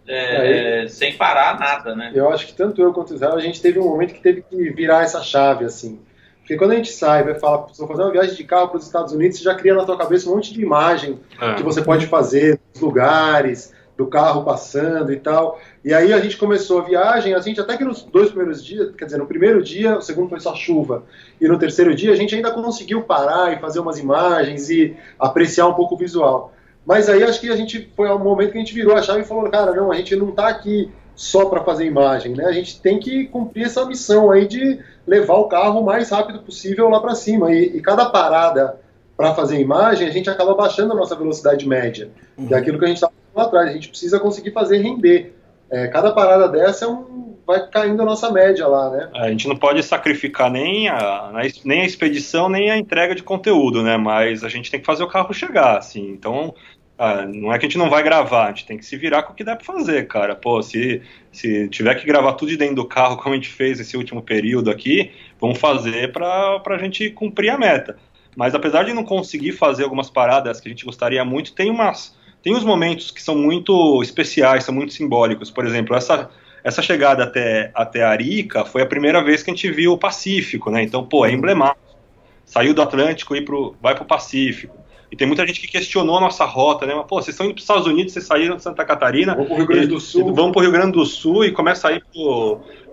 é, 0.08 0.82
Aí, 0.82 0.88
sem 0.88 1.16
parar 1.16 1.58
nada, 1.58 1.94
né? 1.94 2.12
Eu 2.14 2.30
acho 2.30 2.46
que 2.46 2.52
tanto 2.52 2.80
eu 2.80 2.92
quanto 2.92 3.10
o 3.10 3.14
Israel, 3.14 3.34
a 3.34 3.40
gente 3.40 3.60
teve 3.60 3.78
um 3.78 3.88
momento 3.88 4.14
que 4.14 4.20
teve 4.20 4.42
que 4.42 4.70
virar 4.70 5.02
essa 5.02 5.20
chave, 5.22 5.64
assim. 5.64 5.98
Porque 6.38 6.56
quando 6.56 6.72
a 6.72 6.76
gente 6.76 6.92
sai, 6.92 7.24
vai 7.24 7.34
falar, 7.34 7.66
vou 7.76 7.88
fazer 7.88 8.02
uma 8.02 8.12
viagem 8.12 8.36
de 8.36 8.44
carro 8.44 8.68
para 8.68 8.78
os 8.78 8.86
Estados 8.86 9.12
Unidos, 9.12 9.38
você 9.38 9.44
já 9.44 9.54
cria 9.56 9.74
na 9.74 9.84
tua 9.84 9.98
cabeça 9.98 10.30
um 10.30 10.34
monte 10.36 10.54
de 10.54 10.62
imagem 10.62 11.18
é. 11.40 11.54
que 11.54 11.62
você 11.64 11.82
pode 11.82 12.06
fazer, 12.06 12.60
lugares, 12.80 13.74
do 13.96 14.06
carro 14.06 14.44
passando 14.44 15.12
e 15.12 15.18
tal. 15.18 15.58
E 15.84 15.94
aí 15.94 16.12
a 16.12 16.20
gente 16.20 16.36
começou 16.36 16.80
a 16.80 16.84
viagem, 16.84 17.34
a 17.34 17.40
gente 17.40 17.60
até 17.60 17.76
que 17.76 17.84
nos 17.84 18.02
dois 18.02 18.28
primeiros 18.28 18.64
dias, 18.64 18.94
quer 18.94 19.06
dizer, 19.06 19.18
no 19.18 19.26
primeiro 19.26 19.62
dia, 19.62 19.96
o 19.96 20.02
segundo 20.02 20.28
foi 20.28 20.40
só 20.40 20.54
chuva, 20.54 21.04
e 21.40 21.48
no 21.48 21.58
terceiro 21.58 21.94
dia 21.94 22.12
a 22.12 22.16
gente 22.16 22.34
ainda 22.34 22.50
conseguiu 22.50 23.02
parar 23.02 23.52
e 23.52 23.60
fazer 23.60 23.80
umas 23.80 23.98
imagens 23.98 24.68
e 24.68 24.96
apreciar 25.18 25.66
um 25.66 25.74
pouco 25.74 25.94
o 25.94 25.98
visual. 25.98 26.52
Mas 26.84 27.08
aí 27.08 27.24
acho 27.24 27.40
que 27.40 27.50
a 27.50 27.56
gente 27.56 27.90
foi 27.96 28.08
um 28.08 28.18
momento 28.18 28.52
que 28.52 28.58
a 28.58 28.60
gente 28.60 28.74
virou 28.74 28.94
a 28.94 29.02
chave 29.02 29.22
e 29.22 29.24
falou, 29.24 29.50
cara, 29.50 29.74
não, 29.74 29.90
a 29.90 29.96
gente 29.96 30.14
não 30.14 30.28
está 30.28 30.48
aqui 30.48 30.90
só 31.16 31.46
para 31.46 31.64
fazer 31.64 31.86
imagem, 31.86 32.36
né? 32.36 32.44
A 32.44 32.52
gente 32.52 32.80
tem 32.80 33.00
que 33.00 33.26
cumprir 33.26 33.64
essa 33.64 33.84
missão 33.86 34.30
aí 34.30 34.46
de 34.46 34.78
levar 35.06 35.36
o 35.36 35.48
carro 35.48 35.80
o 35.80 35.84
mais 35.84 36.10
rápido 36.10 36.40
possível 36.40 36.88
lá 36.88 37.00
para 37.00 37.14
cima. 37.14 37.52
E, 37.52 37.76
e, 37.76 37.80
cada 37.80 38.06
parada 38.06 38.78
para 39.16 39.34
fazer 39.34 39.58
imagem, 39.58 40.06
a 40.06 40.10
gente 40.10 40.28
acaba 40.28 40.54
baixando 40.54 40.92
a 40.92 40.96
nossa 40.96 41.16
velocidade 41.16 41.66
média. 41.66 42.10
Uhum. 42.36 42.46
Que 42.46 42.54
é 42.54 42.58
aquilo 42.58 42.78
que 42.78 42.84
a 42.84 42.88
gente 42.88 42.98
estava 42.98 43.14
atrás. 43.44 43.70
A 43.70 43.72
gente 43.72 43.88
precisa 43.88 44.20
conseguir 44.20 44.52
fazer 44.52 44.78
render. 44.78 45.34
É, 45.70 45.88
cada 45.88 46.12
parada 46.12 46.48
dessa 46.48 46.84
é 46.84 46.88
um, 46.88 47.36
vai 47.46 47.68
caindo 47.68 48.02
a 48.02 48.04
nossa 48.04 48.30
média 48.30 48.66
lá, 48.66 48.90
né? 48.90 49.10
A 49.14 49.28
gente 49.30 49.48
não 49.48 49.56
pode 49.56 49.82
sacrificar 49.82 50.50
nem 50.50 50.88
a, 50.88 51.32
nem 51.64 51.82
a 51.82 51.86
expedição, 51.86 52.48
nem 52.48 52.70
a 52.70 52.76
entrega 52.76 53.14
de 53.14 53.22
conteúdo, 53.22 53.82
né? 53.82 53.96
Mas 53.96 54.42
a 54.42 54.48
gente 54.48 54.70
tem 54.70 54.80
que 54.80 54.86
fazer 54.86 55.02
o 55.02 55.08
carro 55.08 55.32
chegar, 55.32 55.78
assim. 55.78 56.08
Então, 56.10 56.54
ah, 56.98 57.26
não 57.26 57.52
é 57.52 57.58
que 57.58 57.66
a 57.66 57.68
gente 57.68 57.78
não 57.78 57.90
vai 57.90 58.02
gravar, 58.02 58.46
a 58.46 58.48
gente 58.48 58.64
tem 58.64 58.78
que 58.78 58.84
se 58.84 58.96
virar 58.96 59.22
com 59.22 59.32
o 59.32 59.36
que 59.36 59.44
der 59.44 59.56
pra 59.56 59.64
fazer, 59.64 60.08
cara. 60.08 60.34
Pô, 60.34 60.62
se, 60.62 61.02
se 61.30 61.68
tiver 61.68 61.94
que 61.94 62.06
gravar 62.06 62.32
tudo 62.32 62.48
de 62.48 62.56
dentro 62.56 62.76
do 62.76 62.86
carro, 62.86 63.18
como 63.18 63.34
a 63.34 63.36
gente 63.36 63.50
fez 63.50 63.78
esse 63.78 63.96
último 63.96 64.22
período 64.22 64.70
aqui, 64.70 65.12
vamos 65.38 65.58
fazer 65.58 66.10
pra, 66.10 66.58
pra 66.60 66.78
gente 66.78 67.10
cumprir 67.10 67.50
a 67.50 67.58
meta. 67.58 67.98
Mas 68.34 68.54
apesar 68.54 68.84
de 68.84 68.94
não 68.94 69.04
conseguir 69.04 69.52
fazer 69.52 69.84
algumas 69.84 70.08
paradas 70.08 70.58
que 70.58 70.68
a 70.68 70.70
gente 70.70 70.84
gostaria 70.84 71.24
muito, 71.24 71.54
tem 71.54 71.70
umas. 71.70 72.15
Tem 72.46 72.54
uns 72.54 72.62
momentos 72.62 73.10
que 73.10 73.20
são 73.20 73.34
muito 73.34 74.00
especiais, 74.04 74.62
são 74.62 74.72
muito 74.72 74.92
simbólicos. 74.92 75.50
Por 75.50 75.66
exemplo, 75.66 75.96
essa, 75.96 76.30
essa 76.62 76.80
chegada 76.80 77.24
até, 77.24 77.72
até 77.74 78.04
Arica 78.04 78.64
foi 78.64 78.82
a 78.82 78.86
primeira 78.86 79.20
vez 79.20 79.42
que 79.42 79.50
a 79.50 79.52
gente 79.52 79.68
viu 79.68 79.94
o 79.94 79.98
Pacífico, 79.98 80.70
né? 80.70 80.80
Então, 80.80 81.04
pô, 81.04 81.26
é 81.26 81.32
emblemático. 81.32 81.98
Saiu 82.44 82.72
do 82.72 82.80
Atlântico 82.80 83.34
e 83.34 83.40
pro, 83.40 83.74
vai 83.82 83.96
pro 83.96 84.04
Pacífico. 84.04 84.76
E 85.10 85.16
tem 85.16 85.26
muita 85.26 85.44
gente 85.44 85.60
que 85.60 85.66
questionou 85.66 86.18
a 86.18 86.20
nossa 86.20 86.44
rota, 86.44 86.86
né? 86.86 86.94
Mas, 86.94 87.06
pô, 87.08 87.20
vocês 87.20 87.34
estão 87.34 87.46
indo 87.46 87.54
para 87.54 87.58
os 87.58 87.64
Estados 87.64 87.86
Unidos, 87.88 88.12
vocês 88.12 88.24
saíram 88.24 88.54
de 88.54 88.62
Santa 88.62 88.84
Catarina. 88.84 89.34
Vamos 89.34 89.48
para 89.48 89.54
o 89.54 89.58
Rio 89.58 89.66
Grande 89.66 89.88
do 89.88 89.98
Sul. 89.98 90.32
Vamos 90.32 90.52
para 90.52 90.60
o 90.60 90.62
Rio 90.62 90.70
Grande 90.70 90.92
do 90.92 91.04
Sul 91.04 91.44
e 91.44 91.50
começa 91.50 91.88
a 91.88 91.94
ir 91.94 92.04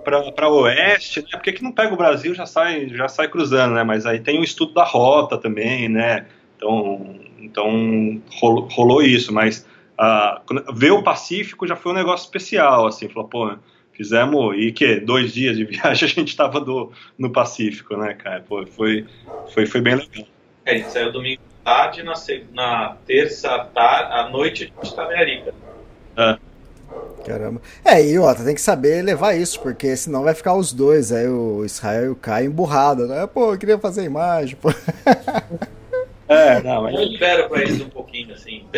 para 0.03 0.49
oeste, 0.49 1.21
né? 1.21 1.27
Porque 1.33 1.51
que 1.51 1.61
não 1.61 1.71
pega 1.71 1.93
o 1.93 1.97
Brasil 1.97 2.33
já 2.33 2.47
sai, 2.47 2.89
já 2.89 3.07
sai 3.07 3.27
cruzando, 3.27 3.75
né? 3.75 3.83
Mas 3.83 4.07
aí 4.07 4.19
tem 4.19 4.39
o 4.39 4.43
estudo 4.43 4.73
da 4.73 4.83
rota 4.83 5.37
também, 5.37 5.87
né? 5.87 6.25
Então, 6.63 7.15
então 7.39 8.21
rolou, 8.39 8.67
rolou 8.71 9.01
isso, 9.03 9.33
mas 9.33 9.67
uh, 9.99 10.73
ver 10.73 10.91
o 10.91 11.03
Pacífico 11.03 11.67
já 11.67 11.75
foi 11.75 11.91
um 11.91 11.95
negócio 11.95 12.23
especial, 12.23 12.87
assim, 12.87 13.09
falou, 13.09 13.27
pô, 13.27 13.55
fizemos, 13.91 14.55
e 14.57 14.71
que, 14.71 15.01
dois 15.01 15.33
dias 15.33 15.57
de 15.57 15.65
viagem 15.65 16.07
a 16.07 16.11
gente 16.11 16.29
estava 16.29 16.59
no 17.17 17.31
Pacífico, 17.31 17.97
né, 17.97 18.13
cara, 18.13 18.41
pô, 18.47 18.65
foi, 18.65 19.05
foi, 19.53 19.65
foi 19.65 19.81
bem 19.81 19.95
legal. 19.95 20.25
É, 20.65 20.75
a 20.75 20.77
gente 20.77 20.91
saiu 20.91 21.11
domingo 21.11 21.41
tarde, 21.63 22.03
na, 22.03 22.13
na 22.53 22.97
terça 23.05 23.59
tarde, 23.73 24.13
à 24.13 24.29
noite 24.29 24.63
a 24.63 24.67
gente 24.67 24.89
está 24.89 25.13
em 25.13 25.17
Arica. 25.17 25.53
É. 26.15 26.37
Caramba. 27.25 27.61
É, 27.85 28.05
e 28.05 28.19
outra, 28.19 28.43
tem 28.43 28.53
que 28.53 28.61
saber 28.61 29.01
levar 29.01 29.33
isso, 29.33 29.59
porque 29.61 29.95
senão 29.95 30.23
vai 30.23 30.33
ficar 30.33 30.55
os 30.55 30.73
dois, 30.73 31.11
aí 31.11 31.27
o 31.27 31.63
Israel 31.65 32.05
e 32.05 32.09
o 32.09 32.15
Caio 32.15 32.47
emburrado, 32.47 33.07
né? 33.07 33.25
Pô, 33.27 33.53
eu 33.53 33.57
queria 33.57 33.79
fazer 33.79 34.03
imagem, 34.03 34.57
pô. 34.57 34.69
É, 36.33 36.63
não, 36.63 36.83
mas... 36.83 36.95
Eu 36.95 37.03
espero 37.03 37.49
pra 37.49 37.61
eles 37.61 37.81
um 37.81 37.89
pouquinho, 37.89 38.33
assim, 38.33 38.65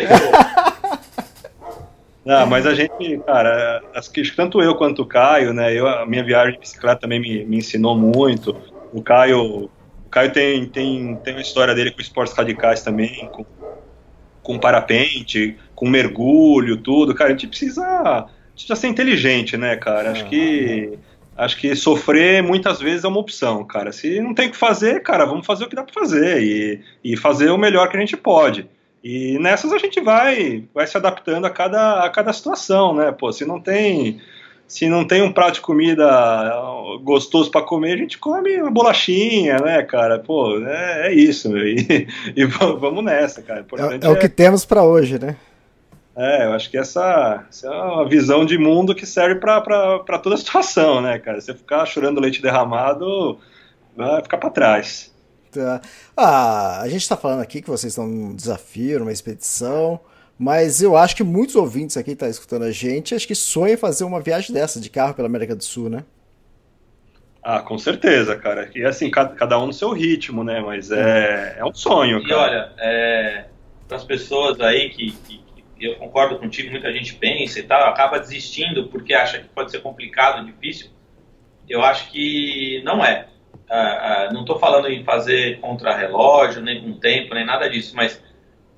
Não, 2.24 2.44
mas 2.44 2.66
a 2.66 2.74
gente, 2.74 3.18
cara, 3.24 3.80
acho 3.94 4.10
que 4.10 4.28
tanto 4.34 4.60
eu 4.60 4.74
quanto 4.74 5.02
o 5.02 5.06
Caio, 5.06 5.52
né? 5.52 5.72
Eu, 5.72 5.86
a 5.86 6.04
minha 6.04 6.24
viagem 6.24 6.54
de 6.54 6.58
bicicleta 6.58 7.02
também 7.02 7.20
me, 7.20 7.44
me 7.44 7.58
ensinou 7.58 7.96
muito. 7.96 8.56
O 8.92 9.00
Caio 9.00 9.70
Caio 10.16 10.32
tem, 10.32 10.64
tem, 10.64 11.14
tem 11.16 11.34
uma 11.34 11.42
história 11.42 11.74
dele 11.74 11.90
com 11.90 12.00
esportes 12.00 12.34
radicais 12.34 12.82
também, 12.82 13.28
com, 13.32 13.44
com 14.42 14.58
parapente, 14.58 15.58
com 15.74 15.86
mergulho, 15.86 16.78
tudo. 16.78 17.14
Cara, 17.14 17.28
a 17.28 17.32
gente 17.32 17.48
precisa, 17.48 17.84
a 17.84 18.26
gente 18.54 18.66
precisa 18.66 18.76
ser 18.76 18.88
inteligente, 18.88 19.58
né, 19.58 19.76
cara? 19.76 20.12
Acho 20.12 20.24
que 20.24 20.98
acho 21.36 21.56
que 21.58 21.74
sofrer 21.76 22.42
muitas 22.42 22.80
vezes 22.80 23.04
é 23.04 23.08
uma 23.08 23.20
opção, 23.20 23.64
cara. 23.64 23.92
Se 23.92 24.20
não 24.20 24.34
tem 24.34 24.48
o 24.48 24.50
que 24.50 24.56
fazer, 24.56 25.02
cara, 25.02 25.24
vamos 25.24 25.46
fazer 25.46 25.64
o 25.64 25.68
que 25.68 25.76
dá 25.76 25.82
para 25.82 25.92
fazer 25.92 26.42
e, 26.42 26.80
e 27.04 27.16
fazer 27.16 27.50
o 27.50 27.58
melhor 27.58 27.88
que 27.88 27.96
a 27.96 28.00
gente 28.00 28.16
pode. 28.16 28.68
E 29.04 29.38
nessas 29.38 29.72
a 29.72 29.78
gente 29.78 30.00
vai, 30.00 30.64
vai 30.74 30.86
se 30.86 30.96
adaptando 30.96 31.44
a 31.44 31.50
cada, 31.50 32.04
a 32.04 32.10
cada 32.10 32.32
situação, 32.32 32.94
né? 32.94 33.12
Pô, 33.12 33.32
se 33.32 33.44
não 33.44 33.60
tem 33.60 34.20
se 34.66 34.88
não 34.88 35.06
tem 35.06 35.22
um 35.22 35.32
prato 35.32 35.54
de 35.54 35.60
comida 35.60 36.52
gostoso 37.02 37.50
para 37.50 37.62
comer, 37.62 37.92
a 37.92 37.96
gente 37.98 38.18
come 38.18 38.60
uma 38.60 38.70
bolachinha, 38.70 39.58
né, 39.58 39.82
cara? 39.84 40.18
Pô, 40.18 40.58
é, 40.66 41.08
é 41.08 41.14
isso. 41.14 41.56
E, 41.56 42.08
e, 42.34 42.44
vamos 42.44 43.04
nessa, 43.04 43.42
cara. 43.42 43.64
É, 44.02 44.06
é, 44.06 44.08
o 44.08 44.18
que 44.18 44.28
temos 44.28 44.64
para 44.64 44.82
hoje, 44.82 45.18
né? 45.18 45.36
É, 46.16 46.46
eu 46.46 46.52
acho 46.54 46.70
que 46.70 46.78
essa, 46.78 47.44
essa, 47.48 47.66
é 47.66 47.70
uma 47.70 48.08
visão 48.08 48.46
de 48.46 48.56
mundo 48.56 48.94
que 48.94 49.04
serve 49.04 49.38
para 49.38 50.18
toda 50.22 50.34
a 50.34 50.38
situação, 50.38 51.02
né, 51.02 51.18
cara? 51.18 51.40
Você 51.40 51.52
ficar 51.52 51.84
chorando 51.84 52.20
leite 52.20 52.40
derramado, 52.40 53.38
vai 53.94 54.22
ficar 54.22 54.38
para 54.38 54.48
trás. 54.48 55.14
Tá. 55.52 55.80
Ah, 56.16 56.80
a 56.80 56.88
gente 56.88 57.02
está 57.02 57.16
falando 57.16 57.42
aqui 57.42 57.60
que 57.60 57.68
vocês 57.68 57.92
estão 57.92 58.06
num 58.06 58.34
desafio, 58.34 59.00
numa 59.00 59.12
expedição. 59.12 60.00
Mas 60.38 60.82
eu 60.82 60.96
acho 60.96 61.16
que 61.16 61.24
muitos 61.24 61.54
ouvintes 61.54 61.96
aqui 61.96 62.08
que 62.08 62.12
estão 62.12 62.28
tá 62.28 62.30
escutando 62.30 62.64
a 62.64 62.70
gente, 62.70 63.14
acho 63.14 63.26
que 63.26 63.34
sonham 63.34 63.78
fazer 63.78 64.04
uma 64.04 64.20
viagem 64.20 64.54
dessa 64.54 64.80
de 64.80 64.90
carro 64.90 65.14
pela 65.14 65.28
América 65.28 65.56
do 65.56 65.64
Sul, 65.64 65.88
né? 65.88 66.04
Ah, 67.42 67.60
com 67.60 67.78
certeza, 67.78 68.36
cara. 68.36 68.70
E 68.74 68.84
assim, 68.84 69.10
cada, 69.10 69.58
um 69.58 69.66
no 69.66 69.72
seu 69.72 69.92
ritmo, 69.92 70.42
né? 70.42 70.60
Mas 70.60 70.90
é, 70.90 71.56
é 71.58 71.64
um 71.64 71.72
sonho, 71.72 72.22
cara. 72.22 72.30
E 72.30 72.34
olha, 72.34 72.72
é, 72.78 73.44
para 73.86 73.96
as 73.96 74.04
pessoas 74.04 74.60
aí 74.60 74.90
que, 74.90 75.12
que, 75.12 75.45
eu 75.78 75.96
concordo 75.96 76.38
contigo, 76.38 76.70
muita 76.70 76.92
gente 76.92 77.14
pensa 77.14 77.60
e 77.60 77.62
tal, 77.62 77.88
acaba 77.88 78.18
desistindo 78.18 78.88
porque 78.88 79.14
acha 79.14 79.38
que 79.38 79.48
pode 79.48 79.70
ser 79.70 79.80
complicado, 79.80 80.44
difícil. 80.44 80.90
Eu 81.68 81.82
acho 81.82 82.10
que 82.10 82.82
não 82.84 83.04
é. 83.04 83.28
Ah, 83.68 84.26
ah, 84.28 84.32
não 84.32 84.42
estou 84.42 84.58
falando 84.58 84.88
em 84.88 85.04
fazer 85.04 85.60
contra-relógio, 85.60 86.62
nem 86.62 86.80
com 86.80 86.98
tempo, 86.98 87.34
nem 87.34 87.44
nada 87.44 87.68
disso, 87.68 87.96
mas 87.96 88.22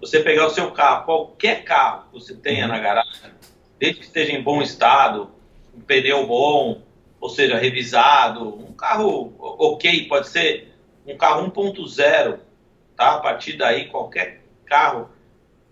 você 0.00 0.20
pegar 0.20 0.46
o 0.46 0.50
seu 0.50 0.70
carro, 0.70 1.04
qualquer 1.04 1.64
carro 1.64 2.04
que 2.06 2.18
você 2.18 2.34
tenha 2.34 2.64
uhum. 2.64 2.72
na 2.72 2.78
garagem, 2.78 3.32
desde 3.78 4.00
que 4.00 4.06
esteja 4.06 4.32
em 4.32 4.42
bom 4.42 4.62
estado, 4.62 5.30
um 5.74 5.80
pneu 5.80 6.26
bom, 6.26 6.82
ou 7.20 7.28
seja, 7.28 7.58
revisado, 7.58 8.48
um 8.48 8.72
carro 8.72 9.34
ok, 9.38 10.06
pode 10.08 10.28
ser 10.28 10.72
um 11.06 11.16
carro 11.16 11.50
1.0, 11.50 12.38
tá? 12.96 13.14
A 13.14 13.18
partir 13.18 13.54
daí, 13.54 13.88
qualquer 13.88 14.42
carro, 14.64 15.11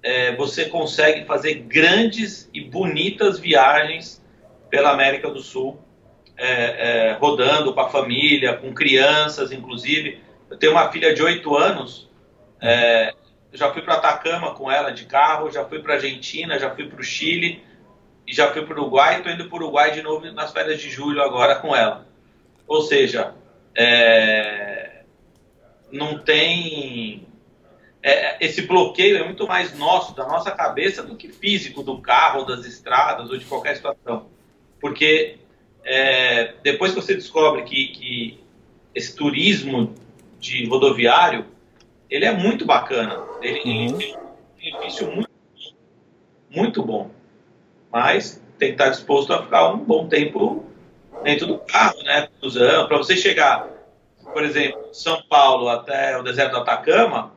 é, 0.07 0.37
você 0.37 0.67
consegue 0.67 1.25
fazer 1.25 1.55
grandes 1.55 2.49
e 2.55 2.61
bonitas 2.61 3.41
viagens 3.41 4.25
pela 4.71 4.93
América 4.93 5.29
do 5.29 5.41
Sul, 5.41 5.81
é, 6.37 6.47
é, 6.47 7.13
rodando 7.15 7.75
com 7.75 7.81
a 7.81 7.89
família, 7.89 8.55
com 8.55 8.73
crianças, 8.73 9.51
inclusive. 9.51 10.21
Eu 10.49 10.57
tenho 10.57 10.71
uma 10.71 10.93
filha 10.93 11.13
de 11.13 11.21
8 11.21 11.57
anos, 11.57 12.09
é, 12.63 13.15
já 13.53 13.73
fui 13.73 13.83
para 13.83 13.95
Atacama 13.95 14.55
com 14.55 14.71
ela 14.71 14.93
de 14.93 15.07
carro, 15.07 15.51
já 15.51 15.65
fui 15.65 15.81
para 15.81 15.95
Argentina, 15.95 16.57
já 16.57 16.73
fui 16.73 16.87
para 16.89 17.01
o 17.01 17.03
Chile 17.03 17.65
e 18.25 18.33
já 18.33 18.53
fui 18.53 18.63
para 18.63 18.79
o 18.79 18.83
Uruguai. 18.83 19.17
Estou 19.17 19.33
indo 19.33 19.49
para 19.49 19.57
o 19.57 19.65
Uruguai 19.65 19.91
de 19.91 20.03
novo 20.03 20.31
nas 20.31 20.53
férias 20.53 20.81
de 20.81 20.89
julho 20.89 21.21
agora 21.21 21.57
com 21.57 21.75
ela. 21.75 22.07
Ou 22.69 22.81
seja, 22.83 23.35
é, 23.77 25.03
não 25.91 26.17
tem 26.21 27.26
é, 28.07 28.37
esse 28.39 28.63
bloqueio 28.63 29.17
é 29.17 29.25
muito 29.25 29.49
mais 29.49 29.77
nosso, 29.77 30.15
da 30.15 30.25
nossa 30.29 30.53
cabeça, 30.53 31.03
do 31.03 31.17
que 31.17 31.29
físico 31.29 31.83
do 31.83 31.99
carro, 31.99 32.45
das 32.45 32.65
estradas 32.65 33.29
ou 33.29 33.37
de 33.37 33.45
qualquer 33.45 33.75
situação. 33.75 34.29
Porque 34.81 35.39
é, 35.83 36.55
depois 36.63 36.95
que 36.95 37.03
você 37.03 37.17
descobre 37.17 37.65
que, 37.65 37.89
que 37.89 38.41
esse 38.95 39.17
turismo 39.17 39.93
de 40.39 40.69
rodoviário 40.69 41.47
ele 42.09 42.25
é 42.25 42.33
muito 42.33 42.65
bacana. 42.65 43.21
Ele, 43.43 43.89
uhum. 43.89 43.99
tem 43.99 44.17
um 44.17 44.57
benefício 44.57 45.11
muito, 45.11 45.31
muito 46.49 46.85
bom. 46.85 47.11
Mas 47.91 48.41
tem 48.57 48.69
que 48.69 48.75
estar 48.75 48.91
disposto 48.91 49.33
a 49.33 49.43
ficar 49.43 49.73
um 49.73 49.79
bom 49.79 50.07
tempo 50.07 50.65
dentro 51.25 51.45
do 51.49 51.59
carro, 51.59 52.01
né? 52.05 52.29
Para 52.87 52.99
você 52.99 53.17
chegar, 53.17 53.69
por 54.33 54.45
exemplo, 54.45 54.91
São 54.93 55.21
Paulo 55.23 55.69
até 55.69 56.17
o 56.17 56.23
deserto 56.23 56.53
do 56.53 56.59
Atacama, 56.59 57.35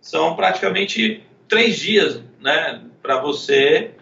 são 0.00 0.34
praticamente 0.36 1.22
três 1.46 1.78
dias, 1.78 2.22
né? 2.40 2.82
Para 3.02 3.20
você 3.20 3.92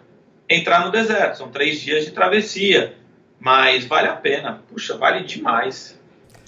entrar 0.49 0.85
no 0.85 0.91
deserto. 0.91 1.39
São 1.39 1.49
três 1.49 1.81
dias 1.81 2.05
de 2.05 2.13
travessia. 2.13 2.95
Mas 3.39 3.85
vale 3.85 4.09
a 4.09 4.15
pena. 4.15 4.63
Puxa, 4.69 4.97
vale 4.97 5.25
demais. 5.25 5.99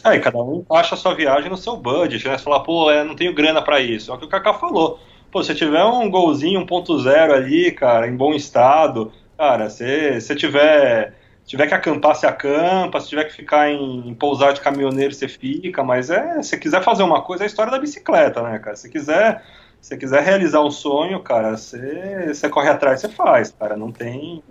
É, 0.05 0.19
cada 0.19 0.39
um 0.39 0.65
acha 0.71 0.95
a 0.95 0.99
sua 0.99 1.15
viagem 1.15 1.51
no 1.51 1.57
seu 1.57 1.77
budget, 1.77 2.27
né? 2.27 2.39
Você 2.39 2.45
fala, 2.45 2.63
pô, 2.63 2.91
é, 2.91 3.05
não 3.05 3.15
tenho 3.15 3.35
grana 3.35 3.61
para 3.61 3.81
isso. 3.81 4.11
É 4.11 4.15
o 4.15 4.19
que 4.19 4.25
o 4.25 4.29
Kaká 4.29 4.55
falou. 4.55 5.01
Pô, 5.31 5.43
se 5.43 5.55
tiver 5.55 5.85
um 5.85 6.09
golzinho 6.11 6.65
1.0 6.65 7.33
ali, 7.33 7.71
cara, 7.73 8.09
em 8.09 8.17
bom 8.17 8.33
estado, 8.33 9.13
Cara, 9.39 9.71
se 9.71 10.21
você 10.21 10.35
tiver, 10.35 11.15
tiver 11.49 11.67
que 11.67 11.75
acampar, 11.75 12.15
você 12.15 12.27
acampa, 12.27 13.01
se 13.01 13.09
tiver 13.09 13.25
que 13.25 13.33
ficar 13.33 13.71
em, 13.71 14.07
em 14.07 14.15
pousar 14.15 14.53
de 14.53 14.61
caminhoneiro, 14.61 15.15
você 15.15 15.27
fica, 15.27 15.83
mas 15.83 16.11
é, 16.11 16.43
se 16.43 16.59
quiser 16.59 16.85
fazer 16.85 17.03
uma 17.03 17.23
coisa, 17.23 17.43
é 17.43 17.47
a 17.47 17.47
história 17.47 17.73
da 17.73 17.79
bicicleta, 17.79 18.43
né, 18.43 18.59
cara? 18.59 18.77
Se 18.77 18.91
quiser, 18.91 19.43
se 19.81 19.97
quiser 19.97 20.23
realizar 20.23 20.61
um 20.61 20.71
sonho, 20.71 21.21
cara, 21.21 21.57
você, 21.57 22.27
você 22.29 22.51
corre 22.51 22.69
atrás, 22.69 23.01
você 23.01 23.09
faz, 23.09 23.51
cara, 23.59 23.79
não 23.79 23.91
tem, 23.91 24.43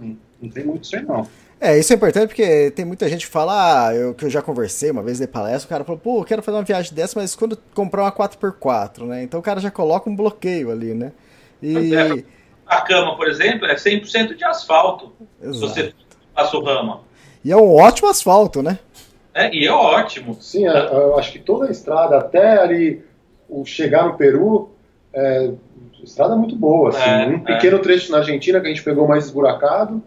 não 0.42 0.50
tem 0.50 0.66
muito 0.66 0.86
isso 0.86 0.96
aí, 0.96 1.04
não. 1.04 1.28
É, 1.62 1.78
isso 1.78 1.94
é 1.94 1.96
importante 1.96 2.30
porque 2.30 2.72
tem 2.72 2.84
muita 2.84 3.08
gente 3.08 3.28
que 3.28 3.32
fala, 3.32 3.90
ah, 3.90 3.96
eu, 3.96 4.16
que 4.16 4.26
eu 4.26 4.30
já 4.30 4.42
conversei 4.42 4.90
uma 4.90 5.04
vez 5.04 5.20
de 5.20 5.28
palestra, 5.28 5.68
o 5.68 5.70
cara 5.70 5.84
falou, 5.84 6.02
pô, 6.02 6.22
eu 6.22 6.26
quero 6.26 6.42
fazer 6.42 6.58
uma 6.58 6.64
viagem 6.64 6.96
dessa, 6.96 7.20
mas 7.20 7.36
quando 7.36 7.56
comprar 7.76 8.04
uma 8.04 8.12
4x4, 8.12 9.06
né? 9.06 9.22
Então 9.22 9.40
o 9.40 9.44
cara 9.44 9.60
já 9.60 9.70
coloca 9.70 10.10
um 10.10 10.16
bloqueio 10.16 10.72
ali, 10.72 10.96
né? 10.96 11.12
E... 11.62 11.96
É, 11.96 12.24
a 12.66 12.82
cama, 12.82 13.16
por 13.16 13.28
exemplo, 13.28 13.66
é 13.66 13.76
100% 13.76 14.36
de 14.36 14.44
asfalto, 14.44 15.14
Exato. 15.42 15.54
se 15.54 15.60
você 15.60 15.94
passa 16.38 16.56
o 16.56 16.64
rama. 16.64 17.02
E 17.44 17.52
é 17.52 17.58
um 17.58 17.76
ótimo 17.76 18.10
asfalto, 18.10 18.62
né? 18.62 18.78
É, 19.34 19.54
e 19.54 19.66
é 19.66 19.72
ótimo. 19.72 20.38
Sim, 20.40 20.68
é, 20.68 20.72
eu 20.72 21.18
acho 21.18 21.32
que 21.32 21.40
toda 21.40 21.68
a 21.68 21.72
estrada, 21.72 22.18
até 22.18 22.60
ali 22.60 23.04
o 23.50 23.66
chegar 23.66 24.06
no 24.06 24.16
Peru, 24.16 24.70
é, 25.14 25.50
estrada 26.04 26.36
muito 26.36 26.56
boa, 26.56 26.90
assim. 26.90 27.10
É, 27.10 27.26
um 27.28 27.40
pequeno 27.40 27.80
trecho 27.80 28.12
na 28.12 28.20
Argentina 28.20 28.60
que 28.60 28.68
a 28.68 28.70
gente 28.70 28.84
pegou 28.84 29.08
mais 29.08 29.26
esburacado, 29.26 30.02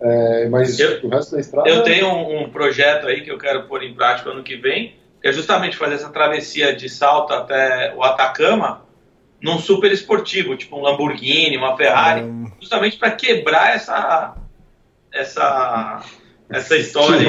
é, 0.00 0.48
mas 0.48 0.78
eu, 0.78 1.04
o 1.04 1.08
resto 1.08 1.32
da 1.32 1.40
estrada. 1.40 1.68
Eu 1.68 1.82
tenho 1.82 2.08
um, 2.08 2.42
um, 2.42 2.50
projeto 2.50 3.06
aí 3.06 3.22
que 3.22 3.30
eu 3.30 3.38
quero 3.38 3.64
pôr 3.64 3.82
em 3.82 3.94
prática 3.94 4.30
ano 4.30 4.42
que 4.42 4.56
vem, 4.56 4.94
que 5.20 5.28
é 5.28 5.32
justamente 5.32 5.76
fazer 5.76 5.94
essa 5.94 6.08
travessia 6.08 6.74
de 6.74 6.88
salto 6.88 7.32
até 7.32 7.94
o 7.94 8.02
Atacama 8.02 8.82
num 9.42 9.58
super 9.58 9.92
esportivo, 9.92 10.56
tipo 10.56 10.76
um 10.76 10.82
Lamborghini, 10.82 11.56
uma 11.56 11.76
Ferrari, 11.76 12.22
hum. 12.22 12.50
justamente 12.60 12.96
para 12.96 13.10
quebrar 13.10 13.74
essa 13.74 14.36
essa 15.16 16.02
essa 16.48 16.76
história. 16.76 17.28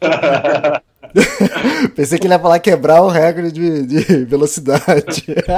Pensei 1.96 2.18
que 2.18 2.26
ele 2.26 2.34
ia 2.34 2.38
falar 2.38 2.60
quebrar 2.60 3.02
o 3.02 3.08
recorde 3.08 3.50
de, 3.50 3.84
de 3.86 4.24
velocidade. 4.24 5.24
é, 5.48 5.52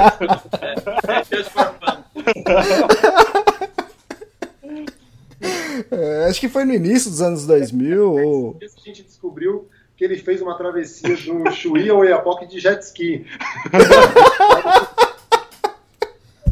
é, 5.91 6.23
é, 6.23 6.25
acho 6.25 6.39
que 6.39 6.49
foi 6.49 6.65
no 6.65 6.73
início 6.73 7.11
dos 7.11 7.21
anos 7.21 7.45
2000. 7.45 8.11
Ou... 8.11 8.57
A 8.59 8.65
gente 8.83 9.03
descobriu 9.03 9.69
que 9.95 10.03
ele 10.03 10.17
fez 10.17 10.41
uma 10.41 10.57
travessia 10.57 11.15
do 11.15 11.51
Chuí 11.51 11.87
ao 11.89 11.99
Oiapoque 11.99 12.47
de 12.47 12.59
jet 12.59 12.81
ski. 12.81 13.27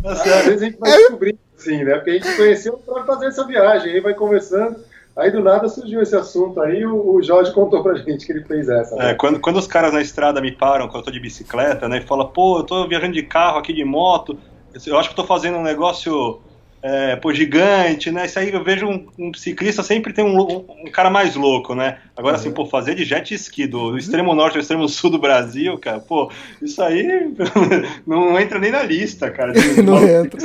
Às 0.04 0.46
vezes 0.46 0.62
a 0.62 0.66
gente 0.66 0.78
vai 0.78 0.92
descobrir 0.92 1.38
assim, 1.62 1.84
né? 1.84 1.96
Porque 1.96 2.10
a 2.10 2.14
gente 2.14 2.36
conheceu 2.36 2.74
para 2.78 3.06
fazer 3.06 3.28
essa 3.28 3.46
viagem, 3.46 3.94
aí 3.94 4.02
vai 4.02 4.14
conversando. 4.14 4.78
Aí 5.16 5.30
do 5.30 5.42
nada 5.42 5.68
surgiu 5.68 6.02
esse 6.02 6.16
assunto 6.16 6.62
aí, 6.62 6.86
o, 6.86 7.16
o 7.16 7.22
Jorge 7.22 7.52
contou 7.52 7.84
pra 7.84 7.96
gente 7.96 8.26
que 8.26 8.32
ele 8.32 8.46
fez 8.46 8.70
essa. 8.70 8.96
Né? 8.96 9.12
É, 9.12 9.14
quando, 9.14 9.40
quando 9.40 9.58
os 9.58 9.68
caras 9.68 9.94
na 9.94 10.02
estrada 10.02 10.40
me 10.40 10.52
param, 10.52 10.88
quando 10.88 11.00
eu 11.00 11.06
tô 11.06 11.12
de 11.12 11.20
bicicleta, 11.20 11.88
né, 11.90 11.98
e 11.98 12.08
falam, 12.08 12.28
pô, 12.28 12.60
eu 12.60 12.64
tô 12.64 12.88
viajando 12.88 13.14
de 13.14 13.24
carro 13.24 13.58
aqui 13.58 13.74
de 13.74 13.84
moto, 13.84 14.38
eu 14.86 14.98
acho 14.98 15.10
que 15.10 15.16
tô 15.16 15.26
fazendo 15.26 15.58
um 15.58 15.64
negócio 15.64 16.42
é, 16.84 17.16
pô, 17.16 17.32
gigante, 17.34 18.12
né? 18.12 18.26
Isso 18.26 18.40
aí 18.40 18.52
eu 18.52 18.64
vejo 18.64 18.88
um, 18.88 19.08
um 19.18 19.34
ciclista 19.34 19.84
sempre 19.84 20.14
tem 20.14 20.26
um, 20.26 20.40
um, 20.40 20.92
cara 20.92 21.10
mais 21.10 21.36
louco, 21.36 21.76
né? 21.76 22.00
Agora, 22.18 22.36
assim, 22.36 22.48
uhum. 22.48 22.54
assim, 22.54 22.64
pô, 22.64 22.66
fazer 22.66 22.96
de 22.96 23.06
jet 23.06 23.34
ski 23.36 23.68
do, 23.68 23.92
do 23.92 23.98
extremo 23.98 24.34
norte 24.34 24.56
ao 24.56 24.62
extremo 24.62 24.88
sul 24.90 25.12
do 25.12 25.20
Brasil, 25.20 25.78
cara, 25.78 26.00
pô, 26.00 26.32
isso 26.62 26.82
aí 26.82 27.32
não 28.06 28.40
entra 28.40 28.58
nem 28.58 28.72
na 28.72 28.82
lista, 28.82 29.30
cara. 29.30 29.54
não 29.84 30.04
entra. 30.08 30.40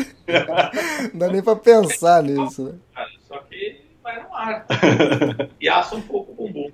não 1.12 1.18
dá 1.18 1.28
nem 1.28 1.43
pra 1.43 1.57
pensar 1.57 2.22
nisso, 2.22 2.64
né? 2.64 2.72
Só 3.26 3.39
que 3.39 3.80
vai 4.03 4.22
no 4.22 4.34
ar. 4.34 4.66
E 5.59 5.68
assa 5.68 5.97
um 5.97 6.03
pouco 6.03 6.32
o 6.32 6.34
bumbum. 6.34 6.70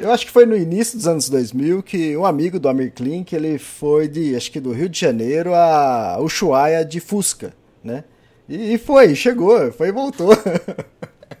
Eu 0.00 0.12
acho 0.12 0.26
que 0.26 0.32
foi 0.32 0.46
no 0.46 0.56
início 0.56 0.96
dos 0.96 1.06
anos 1.06 1.28
2000 1.28 1.82
que 1.82 2.16
um 2.16 2.24
amigo 2.24 2.58
do 2.58 2.68
Amir 2.68 2.92
Klink, 2.92 3.34
ele 3.34 3.58
foi 3.58 4.08
de, 4.08 4.36
acho 4.36 4.50
que 4.50 4.60
do 4.60 4.72
Rio 4.72 4.88
de 4.88 4.98
Janeiro 4.98 5.54
a 5.54 6.18
Ushuaia 6.20 6.84
de 6.84 7.00
Fusca, 7.00 7.52
né? 7.82 8.04
E 8.48 8.78
foi, 8.78 9.14
chegou, 9.14 9.70
foi 9.72 9.88
e 9.88 9.92
voltou. 9.92 10.30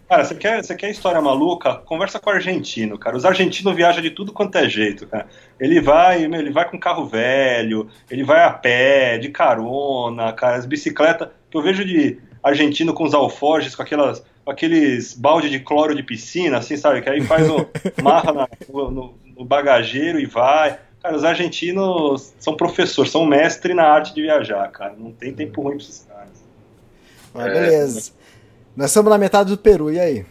Cara, 0.08 0.24
você 0.24 0.34
quer, 0.34 0.64
você 0.64 0.74
quer 0.74 0.90
história 0.90 1.20
maluca? 1.20 1.74
Conversa 1.74 2.18
com 2.18 2.30
o 2.30 2.32
argentino, 2.32 2.98
cara. 2.98 3.14
Os 3.14 3.26
argentinos 3.26 3.76
viajam 3.76 4.00
de 4.00 4.10
tudo 4.10 4.32
quanto 4.32 4.56
é 4.56 4.66
jeito, 4.66 5.06
cara. 5.06 5.26
Ele 5.60 5.82
vai, 5.82 6.24
ele 6.24 6.50
vai 6.50 6.68
com 6.68 6.80
carro 6.80 7.04
velho, 7.06 7.90
ele 8.10 8.24
vai 8.24 8.42
a 8.42 8.50
pé, 8.50 9.18
de 9.18 9.28
carona, 9.28 10.32
cara, 10.32 10.56
as 10.56 10.64
bicicletas 10.64 11.28
que 11.50 11.56
eu 11.58 11.62
vejo 11.62 11.84
de 11.84 12.18
argentino 12.42 12.92
com 12.92 13.04
os 13.04 13.14
alforjes, 13.14 13.74
com 13.74 13.82
aquelas 13.82 14.22
aqueles 14.46 15.14
balde 15.14 15.50
de 15.50 15.60
cloro 15.60 15.94
de 15.94 16.02
piscina, 16.02 16.58
assim, 16.58 16.76
sabe? 16.76 17.02
Que 17.02 17.10
aí 17.10 17.20
faz 17.20 17.48
o 17.48 17.66
marra 18.02 18.32
na, 18.32 18.48
no, 18.68 19.14
no, 19.36 19.44
bagageiro 19.44 20.18
e 20.18 20.26
vai. 20.26 20.78
Cara, 21.02 21.16
os 21.16 21.24
argentinos 21.24 22.32
são 22.38 22.56
professores, 22.56 23.12
são 23.12 23.24
mestres 23.24 23.76
na 23.76 23.84
arte 23.84 24.14
de 24.14 24.22
viajar, 24.22 24.66
cara. 24.70 24.94
Não 24.98 25.12
tem 25.12 25.32
tempo 25.32 25.62
ruim 25.62 25.76
pra 25.76 25.84
esses 25.84 26.06
caras. 26.08 26.44
Ah, 27.34 27.44
beleza. 27.44 28.10
É, 28.10 28.12
Nós 28.76 28.90
estamos 28.90 29.10
na 29.10 29.18
metade 29.18 29.50
do 29.50 29.58
Peru, 29.58 29.92
e 29.92 30.00
aí? 30.00 30.26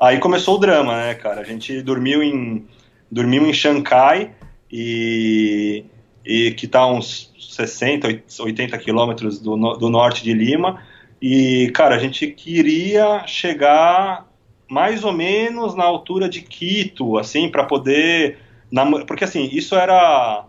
Aí 0.00 0.18
começou 0.18 0.56
o 0.56 0.58
drama, 0.58 0.96
né, 0.96 1.14
cara? 1.14 1.40
A 1.40 1.44
gente 1.44 1.82
dormiu 1.82 2.22
em, 2.22 2.66
dormiu 3.10 3.46
em 3.46 3.52
Xangai 3.52 4.32
e, 4.70 5.84
e 6.24 6.52
que 6.52 6.66
está 6.66 6.86
uns 6.86 7.32
60, 7.38 8.22
80 8.40 8.78
quilômetros 8.78 9.38
do, 9.38 9.56
do 9.76 9.90
norte 9.90 10.22
de 10.22 10.32
Lima. 10.32 10.82
E, 11.20 11.70
cara, 11.74 11.96
a 11.96 11.98
gente 11.98 12.26
queria 12.28 13.26
chegar 13.26 14.26
mais 14.68 15.02
ou 15.02 15.12
menos 15.12 15.74
na 15.74 15.84
altura 15.84 16.28
de 16.28 16.42
Quito, 16.42 17.18
assim, 17.18 17.50
para 17.50 17.64
poder. 17.64 18.38
Porque, 19.06 19.24
assim, 19.24 19.48
isso 19.50 19.74
era. 19.74 20.44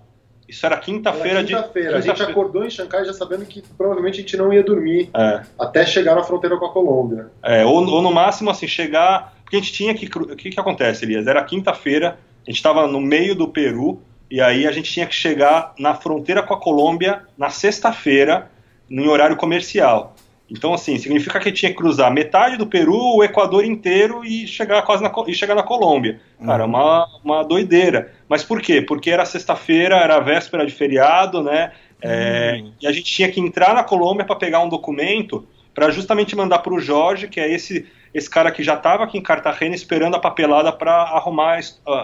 Isso 0.48 0.66
era 0.66 0.78
quinta-feira 0.78 1.44
quinta 1.44 1.44
de. 1.44 1.56
Quinta-feira. 1.56 1.98
A 1.98 2.02
gente 2.02 2.24
acordou 2.24 2.66
em 2.66 2.70
Xangai 2.70 3.06
já 3.06 3.14
sabendo 3.14 3.46
que 3.46 3.64
provavelmente 3.78 4.16
a 4.16 4.22
gente 4.22 4.36
não 4.36 4.52
ia 4.52 4.64
dormir 4.64 5.10
é. 5.14 5.42
até 5.60 5.86
chegar 5.86 6.16
na 6.16 6.24
fronteira 6.24 6.58
com 6.58 6.66
a 6.66 6.72
Colômbia. 6.72 7.28
É, 7.44 7.64
ou, 7.66 7.88
ou 7.88 8.02
no 8.02 8.12
máximo, 8.12 8.50
assim, 8.50 8.68
chegar. 8.68 9.36
Porque 9.44 9.56
a 9.56 9.60
gente 9.60 9.74
tinha 9.74 9.94
que. 9.94 10.06
O 10.06 10.36
que, 10.36 10.50
que 10.50 10.60
acontece, 10.60 11.06
Elias? 11.06 11.28
Era 11.28 11.44
quinta-feira, 11.44 12.20
a 12.46 12.50
gente 12.50 12.58
estava 12.58 12.88
no 12.88 13.00
meio 13.00 13.36
do 13.36 13.48
Peru, 13.48 14.02
e 14.30 14.42
aí 14.42 14.68
a 14.68 14.72
gente 14.72 14.92
tinha 14.92 15.08
que 15.08 15.16
chegar 15.16 15.74
na 15.80 15.96
fronteira 15.96 16.44
com 16.44 16.54
a 16.54 16.60
Colômbia 16.60 17.24
na 17.38 17.50
sexta-feira, 17.50 18.50
em 18.90 19.08
horário 19.08 19.36
comercial. 19.36 20.16
Então, 20.52 20.74
assim, 20.74 20.98
significa 20.98 21.40
que 21.40 21.52
tinha 21.52 21.72
que 21.72 21.78
cruzar 21.78 22.12
metade 22.12 22.58
do 22.58 22.66
Peru, 22.66 23.18
o 23.18 23.24
Equador 23.24 23.64
inteiro 23.64 24.26
e 24.26 24.48
chegar 24.48 24.82
quase 24.82 25.04
na, 25.04 25.12
e 25.28 25.34
chegar 25.34 25.54
na 25.54 25.62
Colômbia. 25.62 26.20
Cara, 26.44 26.64
uhum. 26.64 26.70
uma, 26.70 27.08
uma 27.24 27.44
doideira. 27.44 28.14
Mas 28.28 28.44
por 28.44 28.62
quê? 28.62 28.82
Porque 28.82 29.12
era 29.12 29.26
sexta-feira, 29.26 29.98
era 29.98 30.20
véspera 30.20 30.66
de 30.66 30.74
feriado, 30.74 31.44
né? 31.44 31.72
É, 32.02 32.60
uhum. 32.60 32.72
E 32.82 32.88
a 32.88 32.92
gente 32.92 33.06
tinha 33.06 33.30
que 33.30 33.40
entrar 33.40 33.76
na 33.76 33.84
Colômbia 33.84 34.26
para 34.26 34.36
pegar 34.36 34.62
um 34.62 34.70
documento 34.70 35.48
para 35.74 35.92
justamente 35.92 36.36
mandar 36.36 36.60
para 36.60 36.74
o 36.74 36.80
Jorge, 36.80 37.28
que 37.28 37.40
é 37.40 37.52
esse, 37.52 37.86
esse 38.14 38.30
cara 38.30 38.52
que 38.52 38.64
já 38.64 38.74
estava 38.74 39.04
aqui 39.04 39.18
em 39.18 39.22
Cartagena 39.22 39.76
esperando 39.76 40.16
a 40.16 40.20
papelada 40.20 40.72
para 40.72 40.94
arrumar 40.94 41.60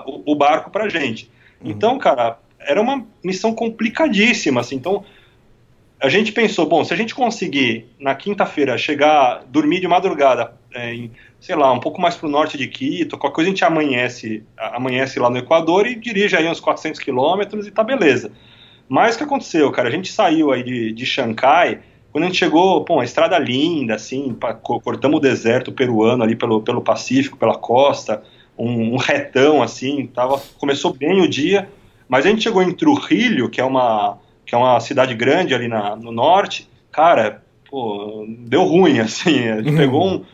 o, 0.05 0.31
o, 0.31 0.35
barco 0.35 0.69
para 0.69 0.87
gente. 0.87 1.29
Uhum. 1.59 1.71
Então, 1.71 1.97
cara, 1.97 2.37
era 2.59 2.79
uma 2.79 3.05
missão 3.23 3.53
complicadíssima. 3.53 4.61
Assim, 4.61 4.75
então, 4.75 5.03
a 5.99 6.09
gente 6.09 6.31
pensou, 6.31 6.65
bom, 6.65 6.83
se 6.83 6.93
a 6.93 6.97
gente 6.97 7.15
conseguir 7.15 7.87
na 7.99 8.13
quinta-feira 8.13 8.77
chegar, 8.77 9.43
dormir 9.47 9.79
de 9.79 9.87
madrugada, 9.87 10.53
é, 10.73 10.93
em, 10.93 11.11
sei 11.39 11.55
lá, 11.55 11.71
um 11.71 11.79
pouco 11.79 12.01
mais 12.01 12.15
para 12.15 12.27
o 12.27 12.31
norte 12.31 12.57
de 12.57 12.67
Quito, 12.67 13.17
qualquer 13.17 13.35
coisa 13.35 13.49
a 13.49 13.53
gente 13.53 13.63
amanhece, 13.63 14.43
amanhece 14.57 15.19
lá 15.19 15.29
no 15.29 15.37
Equador 15.37 15.87
e 15.87 15.95
dirige 15.95 16.35
aí 16.35 16.47
uns 16.47 16.59
400 16.59 16.99
quilômetros 16.99 17.65
e 17.65 17.71
tá 17.71 17.83
beleza. 17.83 18.31
Mas 18.87 19.15
o 19.15 19.17
que 19.17 19.23
aconteceu, 19.23 19.71
cara? 19.71 19.87
A 19.87 19.91
gente 19.91 20.11
saiu 20.11 20.51
aí 20.51 20.63
de, 20.63 20.91
de 20.91 21.05
Xangai, 21.05 21.79
quando 22.11 22.25
a 22.25 22.27
gente 22.27 22.37
chegou, 22.37 22.83
pô, 22.83 23.01
estrada 23.01 23.37
linda, 23.37 23.95
assim, 23.95 24.33
pra, 24.33 24.53
cortamos 24.53 25.17
o 25.17 25.21
deserto 25.21 25.71
peruano 25.71 26.23
ali 26.23 26.35
pelo, 26.35 26.61
pelo 26.61 26.81
Pacífico, 26.81 27.37
pela 27.37 27.55
costa, 27.55 28.21
um, 28.57 28.93
um 28.93 28.97
retão, 28.97 29.61
assim, 29.61 30.07
tava, 30.07 30.41
começou 30.57 30.93
bem 30.93 31.21
o 31.21 31.27
dia, 31.27 31.67
mas 32.07 32.25
a 32.25 32.29
gente 32.29 32.43
chegou 32.43 32.61
em 32.61 32.71
Trujillo, 32.71 33.49
que 33.49 33.59
é 33.59 33.65
uma 33.65 34.17
que 34.45 34.53
é 34.53 34.57
uma 34.57 34.79
cidade 34.79 35.13
grande 35.15 35.53
ali 35.53 35.67
na, 35.67 35.95
no 35.95 36.11
norte, 36.11 36.69
cara, 36.91 37.43
pô, 37.69 38.25
deu 38.39 38.63
ruim, 38.63 38.99
assim. 39.01 39.49
A 39.49 39.57
gente 39.57 39.69
uhum. 39.69 39.77
pegou 39.77 40.07
um. 40.07 40.25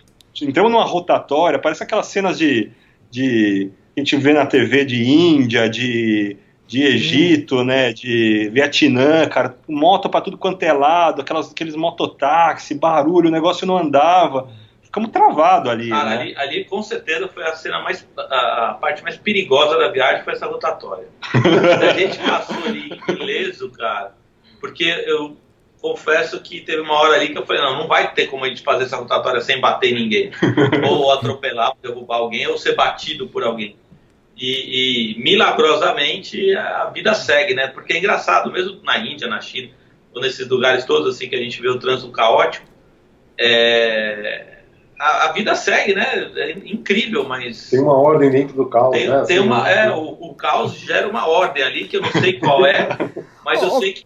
Entramos 0.42 0.72
numa 0.72 0.86
rotatória, 0.86 1.60
parece 1.60 1.84
aquelas 1.84 2.08
cenas 2.08 2.38
de. 2.38 2.72
de 3.10 3.72
que 3.94 4.00
a 4.00 4.04
gente 4.04 4.16
vê 4.18 4.34
na 4.34 4.46
TV 4.46 4.86
de 4.86 5.04
Índia, 5.04 5.70
de, 5.70 6.38
de 6.66 6.84
Egito, 6.84 7.58
uhum. 7.58 7.66
né, 7.66 7.92
de 7.92 8.50
Vietnã, 8.54 9.28
cara, 9.28 9.58
moto 9.68 10.10
para 10.10 10.22
tudo 10.22 10.38
quanto 10.38 10.64
é 10.64 10.72
lado, 10.72 11.22
aquelas, 11.22 11.52
aqueles 11.52 11.76
mototáxi, 11.76 12.74
barulho, 12.74 13.28
o 13.28 13.32
negócio 13.32 13.68
não 13.68 13.78
andava 13.78 14.50
ficamos 14.92 15.10
travados 15.10 15.72
ali. 15.72 15.90
Cara, 15.90 16.10
né? 16.10 16.16
ali, 16.18 16.36
ali, 16.36 16.66
com 16.66 16.84
certeza 16.84 17.30
foi 17.30 17.44
a 17.44 17.56
cena 17.56 17.80
mais. 17.80 18.08
A, 18.18 18.72
a, 18.72 18.74
parte 18.74 19.02
mais 19.02 19.18
perigosa 19.18 19.78
da 19.78 19.88
viagem 19.88 20.24
foi 20.24 20.34
essa 20.34 20.46
rotatória. 20.46 21.08
a 21.34 21.94
gente 21.94 22.20
passou 22.20 22.64
ali 22.66 23.00
ileso, 23.08 23.72
cara, 23.72 24.14
porque 24.60 24.84
eu. 25.08 25.38
confesso 25.82 26.40
que 26.42 26.62
teve 26.62 26.82
uma 26.82 26.94
hora 26.94 27.16
ali 27.16 27.30
que 27.30 27.38
eu 27.38 27.46
falei, 27.46 27.62
não, 27.62 27.80
não 27.80 27.88
vai 27.88 28.14
ter 28.14 28.28
como 28.28 28.46
a 28.46 28.50
gente 28.50 28.62
fazer 28.62 28.84
essa 28.84 28.98
rotatória 28.98 29.40
sem 29.42 29.60
bater 29.62 29.94
ninguém. 29.94 30.32
ou 30.88 31.12
atropelar, 31.12 31.74
derrubar 31.82 32.18
alguém, 32.18 32.46
ou 32.48 32.58
ser 32.58 32.76
batido 32.76 33.28
por 33.28 33.44
alguém. 33.44 33.78
E, 34.38 35.14
e, 35.16 35.24
milagrosamente 35.24 36.56
a 36.56 36.86
vida 36.86 37.14
segue, 37.14 37.54
né? 37.54 37.68
Porque 37.68 37.94
é 37.94 37.98
engraçado, 37.98 38.52
mesmo 38.52 38.82
na 38.84 38.98
Índia, 38.98 39.28
na 39.28 39.40
China, 39.40 39.72
ou 40.14 40.22
nesses 40.22 40.48
lugares 40.48 40.84
todos 40.84 41.16
assim 41.16 41.30
que 41.30 41.36
a 41.36 41.42
gente 41.42 41.62
vê 41.62 41.70
o 41.70 41.80
trânsito 41.80 42.12
caótico, 42.12 42.66
é... 43.38 44.51
a, 45.02 45.26
a, 45.26 45.32
vida 45.32 45.56
segue, 45.56 45.96
né? 45.96 46.32
É 46.36 46.52
incrível, 46.52 47.28
mas. 47.28 47.72
Tem 47.72 47.80
uma 47.80 47.98
ordem 47.98 48.30
dentro 48.30 48.56
do 48.56 48.68
caos, 48.68 48.92
tem, 48.92 49.10
né? 49.10 49.24
Tem 49.26 49.40
assim, 49.40 49.48
uma, 49.48 49.68
é, 49.68 49.90
o, 49.90 50.00
o, 50.00 50.36
caos 50.36 50.74
gera 50.74 51.10
uma 51.10 51.28
ordem 51.28 51.64
ali 51.64 51.88
que 51.88 51.98
eu 51.98 52.02
não 52.02 52.12
sei 52.12 52.40
qual 52.40 52.64
é, 52.68 52.88
mas 53.44 53.64
eu 53.64 53.72
sei 53.80 53.94
que. 53.94 54.06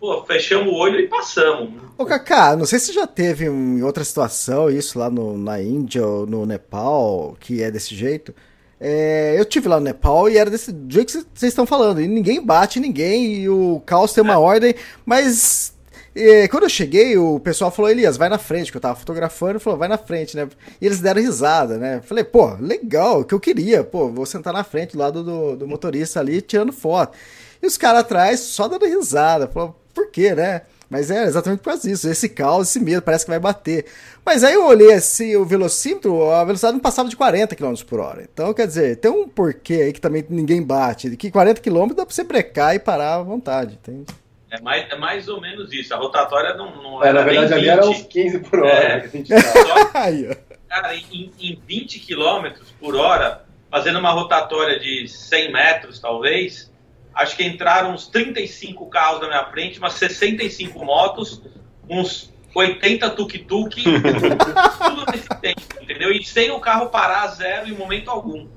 Pô, 0.00 0.24
fechamos 0.24 0.72
o 0.72 0.76
olho 0.76 0.98
e 0.98 1.08
passamos. 1.08 1.72
Ô, 1.98 2.06
Kaká, 2.06 2.56
não 2.56 2.64
sei 2.64 2.78
se 2.78 2.92
já 2.92 3.06
teve 3.06 3.46
em 3.46 3.82
outra 3.82 4.04
situação 4.04 4.70
isso 4.70 4.98
lá 4.98 5.10
no, 5.10 5.36
na 5.36 5.60
Índia 5.60 6.06
ou 6.06 6.24
no 6.24 6.46
Nepal, 6.46 7.36
que 7.38 7.62
é 7.62 7.70
desse 7.70 7.94
jeito. 7.94 8.32
É, 8.80 9.34
eu 9.36 9.44
tive 9.44 9.68
lá 9.68 9.78
no 9.78 9.84
Nepal 9.84 10.30
e 10.30 10.38
era 10.38 10.48
desse 10.48 10.74
jeito 10.88 11.08
que 11.08 11.26
vocês 11.34 11.52
estão 11.52 11.66
falando. 11.66 12.00
E 12.00 12.06
ninguém 12.06 12.40
bate 12.40 12.80
ninguém 12.80 13.34
e 13.34 13.48
o 13.48 13.82
caos 13.84 14.12
tem 14.12 14.22
uma 14.22 14.34
é. 14.34 14.38
ordem, 14.38 14.74
mas 15.04 15.76
é, 16.18 16.48
quando 16.48 16.64
eu 16.64 16.68
cheguei, 16.68 17.16
o 17.16 17.38
pessoal 17.40 17.70
falou, 17.70 17.90
Elias, 17.90 18.16
vai 18.16 18.28
na 18.28 18.38
frente, 18.38 18.70
que 18.70 18.76
eu 18.76 18.80
tava 18.80 18.96
fotografando, 18.96 19.60
falou, 19.60 19.78
vai 19.78 19.88
na 19.88 19.98
frente, 19.98 20.36
né? 20.36 20.48
E 20.80 20.86
eles 20.86 21.00
deram 21.00 21.20
risada, 21.20 21.78
né? 21.78 22.00
Falei, 22.02 22.24
pô, 22.24 22.54
legal, 22.60 23.20
o 23.20 23.24
que 23.24 23.34
eu 23.34 23.40
queria, 23.40 23.84
pô, 23.84 24.08
vou 24.08 24.26
sentar 24.26 24.52
na 24.52 24.64
frente 24.64 24.92
do 24.92 24.98
lado 24.98 25.22
do, 25.22 25.56
do 25.56 25.68
motorista 25.68 26.20
ali, 26.20 26.40
tirando 26.40 26.72
foto. 26.72 27.16
E 27.62 27.66
os 27.66 27.76
caras 27.76 28.00
atrás 28.00 28.40
só 28.40 28.68
dando 28.68 28.86
risada, 28.86 29.48
falou, 29.48 29.76
por 29.94 30.10
quê, 30.10 30.34
né? 30.34 30.62
Mas 30.90 31.10
é 31.10 31.24
exatamente 31.24 31.58
por 31.58 31.66
causa 31.66 31.86
disso, 31.86 32.08
esse 32.08 32.28
caos, 32.28 32.68
esse 32.68 32.80
medo, 32.80 33.02
parece 33.02 33.24
que 33.24 33.30
vai 33.30 33.38
bater. 33.38 33.84
Mas 34.24 34.42
aí 34.42 34.54
eu 34.54 34.66
olhei 34.66 34.92
assim, 34.92 35.36
o 35.36 35.44
velocímetro, 35.44 36.30
a 36.30 36.42
velocidade 36.44 36.74
não 36.74 36.80
passava 36.80 37.08
de 37.08 37.16
40 37.16 37.54
km 37.54 37.74
por 37.86 38.00
hora. 38.00 38.26
Então, 38.32 38.54
quer 38.54 38.66
dizer, 38.66 38.96
tem 38.96 39.10
um 39.10 39.28
porquê 39.28 39.74
aí 39.74 39.92
que 39.92 40.00
também 40.00 40.24
ninguém 40.30 40.62
bate, 40.62 41.14
que 41.16 41.30
40 41.30 41.60
km 41.60 41.88
dá 41.88 42.06
pra 42.06 42.14
você 42.14 42.24
brecar 42.24 42.74
e 42.74 42.78
parar 42.78 43.16
à 43.16 43.22
vontade, 43.22 43.74
entende? 43.74 44.06
É 44.50 44.60
mais, 44.60 44.90
é 44.90 44.96
mais 44.96 45.28
ou 45.28 45.40
menos 45.40 45.72
isso. 45.72 45.92
A 45.92 45.96
rotatória 45.98 46.54
não, 46.54 46.82
não 46.82 47.04
é, 47.04 47.08
era. 47.08 47.20
Na 47.20 47.24
verdade, 47.24 47.54
ali 47.54 47.68
era 47.68 47.86
uns 47.86 48.02
15 48.02 48.38
por 48.40 48.60
hora. 48.60 48.70
É. 48.70 48.94
A 48.94 49.06
gente 49.06 49.28
cara, 50.68 50.94
em, 50.94 51.32
em 51.40 51.62
20 51.66 52.00
km 52.00 52.62
por 52.80 52.94
hora, 52.94 53.44
fazendo 53.70 53.98
uma 53.98 54.10
rotatória 54.10 54.78
de 54.78 55.08
100 55.08 55.52
metros, 55.52 55.98
talvez, 55.98 56.72
acho 57.14 57.36
que 57.36 57.44
entraram 57.44 57.92
uns 57.92 58.06
35 58.06 58.86
carros 58.86 59.20
na 59.20 59.28
minha 59.28 59.44
frente, 59.46 59.78
umas 59.78 59.94
65 59.94 60.84
motos, 60.84 61.42
uns 61.88 62.32
80 62.54 63.10
tuk-tuk, 63.10 63.82
tudo 63.84 65.12
nesse 65.12 65.28
tempo, 65.40 65.62
entendeu? 65.80 66.10
E 66.12 66.24
sem 66.24 66.50
o 66.50 66.60
carro 66.60 66.88
parar 66.88 67.26
zero 67.28 67.68
em 67.68 67.72
momento 67.72 68.10
algum. 68.10 68.48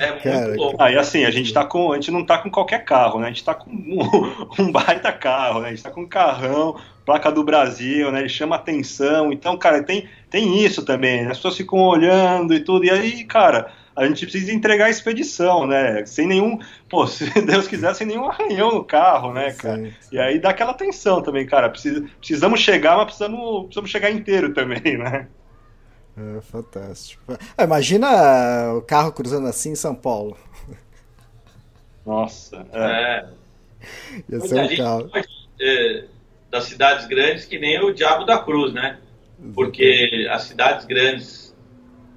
É 0.00 0.12
muito 0.12 0.58
louco. 0.58 0.82
Ah, 0.82 0.90
e 0.90 0.96
assim, 0.96 1.24
a 1.24 1.30
gente 1.30 1.52
tá 1.52 1.64
com. 1.64 1.92
A 1.92 1.96
gente 1.96 2.10
não 2.10 2.24
tá 2.24 2.38
com 2.38 2.50
qualquer 2.50 2.84
carro, 2.84 3.20
né? 3.20 3.26
A 3.26 3.30
gente 3.30 3.44
tá 3.44 3.54
com 3.54 3.70
um, 3.70 4.02
um 4.58 4.72
baita 4.72 5.12
carro, 5.12 5.60
né? 5.60 5.68
A 5.68 5.70
gente 5.70 5.82
tá 5.82 5.90
com 5.90 6.00
um 6.00 6.08
carrão, 6.08 6.80
placa 7.04 7.30
do 7.30 7.44
Brasil, 7.44 8.10
né? 8.10 8.20
Ele 8.20 8.28
chama 8.28 8.56
atenção. 8.56 9.30
Então, 9.30 9.58
cara, 9.58 9.82
tem, 9.82 10.08
tem 10.30 10.64
isso 10.64 10.84
também. 10.84 11.24
Né? 11.24 11.30
As 11.30 11.36
pessoas 11.36 11.56
ficam 11.56 11.80
olhando 11.80 12.54
e 12.54 12.60
tudo. 12.60 12.86
E 12.86 12.90
aí, 12.90 13.24
cara, 13.24 13.70
a 13.94 14.06
gente 14.06 14.24
precisa 14.24 14.52
entregar 14.52 14.86
a 14.86 14.90
expedição, 14.90 15.66
né? 15.66 16.06
Sem 16.06 16.26
nenhum, 16.26 16.58
pô, 16.88 17.04
se 17.08 17.28
Deus 17.42 17.68
quiser, 17.68 17.94
sem 17.94 18.06
nenhum 18.06 18.24
arranhão 18.24 18.72
no 18.72 18.84
carro, 18.84 19.34
né, 19.34 19.52
cara? 19.52 19.76
Sim. 19.76 19.92
E 20.12 20.18
aí 20.18 20.38
dá 20.38 20.48
aquela 20.50 20.72
tensão 20.72 21.20
também, 21.20 21.46
cara. 21.46 21.68
Precisa, 21.68 22.04
precisamos 22.18 22.60
chegar, 22.60 22.96
mas 22.96 23.04
precisamos, 23.04 23.64
precisamos 23.64 23.90
chegar 23.90 24.10
inteiro 24.10 24.54
também, 24.54 24.96
né? 24.96 25.28
É 26.16 26.40
fantástico. 26.40 27.22
Ah, 27.56 27.64
imagina 27.64 28.74
o 28.74 28.82
carro 28.82 29.12
cruzando 29.12 29.46
assim 29.46 29.72
em 29.72 29.76
São 29.76 29.94
Paulo. 29.94 30.36
Nossa, 32.04 32.66
é. 32.72 32.80
é. 32.80 33.28
Ia 34.28 34.40
ser 34.40 34.60
um 34.60 34.76
carro. 34.76 35.08
Pode, 35.08 35.28
é, 35.60 36.04
das 36.50 36.64
cidades 36.64 37.06
grandes 37.06 37.44
que 37.44 37.58
nem 37.58 37.82
o 37.82 37.92
Diabo 37.92 38.24
da 38.24 38.38
Cruz, 38.38 38.72
né? 38.72 38.98
Porque 39.54 40.28
as 40.30 40.42
cidades 40.42 40.84
grandes 40.84 41.56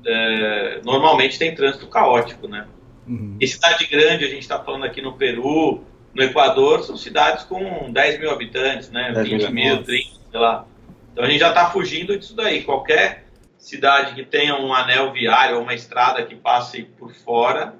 é, 0.05 0.81
normalmente 0.83 1.39
tem 1.39 1.55
trânsito 1.55 1.87
caótico, 1.87 2.47
né? 2.47 2.67
Uhum. 3.07 3.37
E 3.39 3.47
cidade 3.47 3.87
grande, 3.87 4.25
a 4.25 4.29
gente 4.29 4.41
está 4.41 4.59
falando 4.59 4.85
aqui 4.85 5.01
no 5.01 5.13
Peru, 5.13 5.83
no 6.13 6.23
Equador, 6.23 6.83
são 6.83 6.97
cidades 6.97 7.43
com 7.45 7.91
10 7.91 8.19
mil 8.19 8.31
habitantes, 8.31 8.89
né? 8.89 9.13
20 9.15 9.51
mil, 9.51 9.83
30, 9.83 10.09
sei 10.31 10.39
lá. 10.39 10.65
Então 11.11 11.23
a 11.23 11.27
gente 11.29 11.39
já 11.39 11.49
está 11.49 11.69
fugindo 11.69 12.17
disso 12.17 12.35
daí. 12.35 12.63
Qualquer 12.63 13.22
cidade 13.63 14.13
que 14.13 14.25
tenha 14.25 14.59
um 14.59 14.73
anel 14.73 15.13
viário 15.13 15.55
ou 15.55 15.63
uma 15.63 15.73
estrada 15.73 16.21
que 16.23 16.35
passe 16.35 16.83
por 16.99 17.13
fora, 17.13 17.73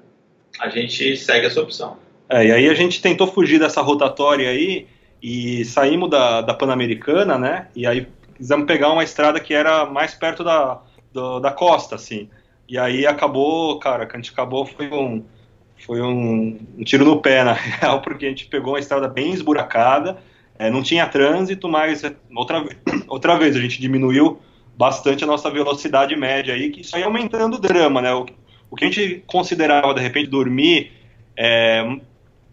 a 0.58 0.68
gente 0.70 1.14
segue 1.16 1.46
essa 1.46 1.60
opção. 1.60 1.98
É, 2.28 2.46
e 2.46 2.52
aí 2.52 2.68
a 2.70 2.74
gente 2.74 3.02
tentou 3.02 3.26
fugir 3.26 3.58
dessa 3.60 3.82
rotatória 3.82 4.48
aí 4.48 4.86
e 5.22 5.62
saímos 5.66 6.08
da, 6.08 6.40
da 6.40 6.54
Pan-Americana, 6.54 7.36
né? 7.36 7.68
E 7.76 7.86
aí 7.86 8.08
quisemos 8.34 8.66
pegar 8.66 8.90
uma 8.92 9.04
estrada 9.04 9.38
que 9.38 9.52
era 9.52 9.84
mais 9.84 10.14
perto 10.14 10.42
da, 10.42 10.80
do, 11.12 11.38
da 11.38 11.52
costa, 11.52 11.96
assim. 11.96 12.30
E 12.66 12.78
aí 12.78 13.06
acabou, 13.06 13.78
cara, 13.78 14.06
que 14.06 14.16
a 14.16 14.18
gente 14.18 14.32
acabou 14.32 14.64
foi 14.64 14.88
um 14.88 15.22
foi 15.86 16.00
um, 16.00 16.58
um, 16.78 16.84
tiro 16.84 17.04
no 17.04 17.20
pé, 17.20 17.44
na 17.44 17.52
real, 17.52 18.00
porque 18.00 18.24
a 18.24 18.28
gente 18.30 18.46
pegou 18.46 18.72
uma 18.72 18.80
estrada 18.80 19.06
bem 19.06 19.32
esburacada, 19.34 20.16
é, 20.58 20.70
não 20.70 20.82
tinha 20.82 21.06
trânsito, 21.06 21.68
mas 21.68 22.02
outra, 22.34 22.64
outra 23.06 23.36
vez 23.36 23.54
a 23.54 23.60
gente 23.60 23.78
diminuiu 23.78 24.40
bastante 24.76 25.24
a 25.24 25.26
nossa 25.26 25.50
velocidade 25.50 26.16
média 26.16 26.54
aí, 26.54 26.70
que 26.70 26.80
isso 26.80 26.96
aí 26.96 27.02
aumentando 27.02 27.56
o 27.56 27.60
drama, 27.60 28.02
né? 28.02 28.12
O, 28.12 28.26
o 28.70 28.76
que 28.76 28.84
a 28.84 28.88
gente 28.88 29.22
considerava, 29.26 29.94
de 29.94 30.00
repente, 30.00 30.28
dormir 30.28 30.92
é, 31.36 31.84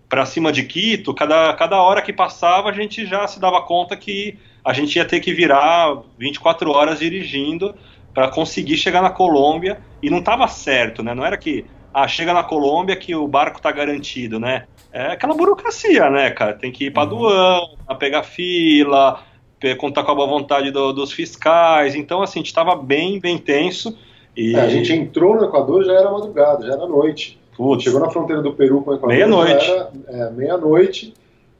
para 0.07 0.25
cima 0.25 0.51
de 0.51 0.63
Quito, 0.63 1.13
cada, 1.13 1.53
cada 1.53 1.81
hora 1.81 2.01
que 2.01 2.13
passava 2.13 2.69
a 2.69 2.73
gente 2.73 3.05
já 3.05 3.27
se 3.27 3.39
dava 3.39 3.61
conta 3.61 3.95
que 3.95 4.37
a 4.63 4.73
gente 4.73 4.95
ia 4.95 5.05
ter 5.05 5.19
que 5.19 5.33
virar 5.33 5.97
24 6.19 6.69
horas 6.69 6.99
dirigindo, 6.99 7.73
para 8.13 8.27
conseguir 8.27 8.77
chegar 8.77 9.01
na 9.01 9.09
Colômbia 9.09 9.79
e 10.01 10.09
não 10.09 10.19
estava 10.19 10.47
certo, 10.47 11.01
né? 11.03 11.13
Não 11.13 11.25
era 11.25 11.37
que 11.37 11.65
ah, 11.93 12.07
chega 12.07 12.33
na 12.33 12.43
Colômbia 12.43 12.95
que 12.95 13.15
o 13.15 13.27
barco 13.27 13.57
está 13.57 13.71
garantido, 13.71 14.39
né? 14.39 14.65
É 14.91 15.07
aquela 15.13 15.33
burocracia, 15.33 16.09
né, 16.09 16.29
cara? 16.31 16.53
Tem 16.53 16.71
que 16.71 16.85
ir 16.85 16.91
para 16.91 17.09
uhum. 17.09 17.25
aduana, 17.25 17.95
pegar 17.97 18.23
fila, 18.23 19.21
contar 19.77 20.03
com 20.03 20.11
a 20.11 20.15
boa 20.15 20.27
vontade 20.27 20.71
do, 20.71 20.91
dos 20.91 21.11
fiscais. 21.11 21.95
Então, 21.95 22.21
assim, 22.21 22.39
a 22.39 22.41
gente 22.41 22.47
estava 22.47 22.75
bem, 22.75 23.19
bem 23.19 23.37
tenso. 23.37 23.97
E... 24.35 24.55
É, 24.55 24.61
a 24.61 24.69
gente 24.69 24.93
entrou 24.93 25.35
no 25.35 25.45
Equador 25.45 25.83
já 25.83 25.93
era 25.93 26.09
madrugada, 26.09 26.65
já 26.65 26.73
era 26.73 26.87
noite. 26.87 27.39
Putz. 27.55 27.83
Chegou 27.83 27.99
na 27.99 28.09
fronteira 28.09 28.41
do 28.41 28.53
Peru 28.53 28.81
com 28.81 28.91
o 28.91 28.93
Equador. 28.95 29.15
Meia-noite. 29.15 29.71
É, 30.07 30.29
meia-noite. 30.31 31.13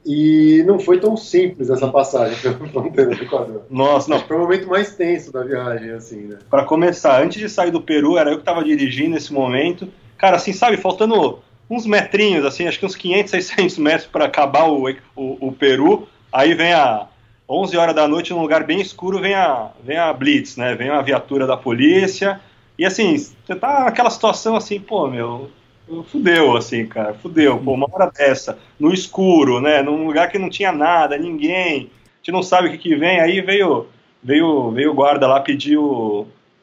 E 0.04 0.64
não 0.66 0.80
foi 0.80 0.98
tão 0.98 1.16
simples 1.16 1.70
essa 1.70 1.86
passagem 1.86 2.36
pela 2.38 2.58
fronteira 2.68 3.14
do 3.14 3.22
Equador. 3.22 3.62
Nossa, 3.70 4.08
não. 4.08 4.16
Acho 4.16 4.26
foi 4.26 4.36
o 4.36 4.40
momento 4.40 4.68
mais 4.68 4.96
tenso 4.96 5.32
da 5.32 5.44
viagem, 5.44 5.90
assim, 5.90 6.22
né? 6.22 6.38
Para 6.50 6.64
começar, 6.64 7.22
antes 7.22 7.38
de 7.38 7.48
sair 7.48 7.70
do 7.70 7.80
Peru, 7.80 8.18
era 8.18 8.30
eu 8.30 8.36
que 8.36 8.42
estava 8.42 8.64
dirigindo 8.64 9.10
nesse 9.10 9.32
momento. 9.32 9.86
Cara, 10.18 10.36
assim, 10.36 10.52
sabe, 10.52 10.76
faltando 10.76 11.38
uns 11.70 11.86
metrinhos, 11.86 12.44
assim, 12.44 12.66
acho 12.66 12.78
que 12.78 12.86
uns 12.86 12.96
500, 12.96 13.30
600 13.30 13.78
metros 13.78 14.06
para 14.06 14.24
acabar 14.24 14.68
o, 14.68 14.88
o, 15.16 15.48
o, 15.48 15.52
Peru. 15.52 16.08
Aí 16.32 16.54
vem 16.54 16.72
a 16.72 17.06
11 17.52 17.76
horas 17.76 17.94
da 17.94 18.08
noite, 18.08 18.32
num 18.32 18.40
lugar 18.40 18.64
bem 18.64 18.80
escuro, 18.80 19.20
vem 19.20 19.34
a, 19.34 19.70
vem 19.84 19.98
a 19.98 20.12
Blitz, 20.12 20.56
né? 20.56 20.74
Vem 20.74 20.88
a 20.88 21.02
viatura 21.02 21.46
da 21.46 21.56
polícia. 21.56 22.40
E 22.78 22.84
assim, 22.84 23.16
você 23.16 23.54
tá 23.54 23.84
naquela 23.84 24.08
situação 24.08 24.56
assim, 24.56 24.80
pô, 24.80 25.06
meu, 25.06 25.50
fudeu, 26.04 26.56
assim, 26.56 26.86
cara, 26.86 27.14
fudeu. 27.14 27.58
Pô, 27.58 27.74
uma 27.74 27.86
hora 27.92 28.10
dessa, 28.10 28.58
no 28.80 28.92
escuro, 28.92 29.60
né, 29.60 29.82
num 29.82 30.06
lugar 30.06 30.30
que 30.30 30.38
não 30.38 30.48
tinha 30.48 30.72
nada, 30.72 31.18
ninguém, 31.18 31.90
a 32.14 32.16
gente 32.18 32.32
não 32.32 32.42
sabe 32.42 32.68
o 32.68 32.70
que, 32.70 32.78
que 32.78 32.94
vem, 32.96 33.20
aí 33.20 33.40
veio, 33.40 33.86
veio, 34.22 34.70
veio 34.70 34.90
o 34.90 34.94
guarda 34.94 35.26
lá 35.26 35.40
pedir, 35.40 35.78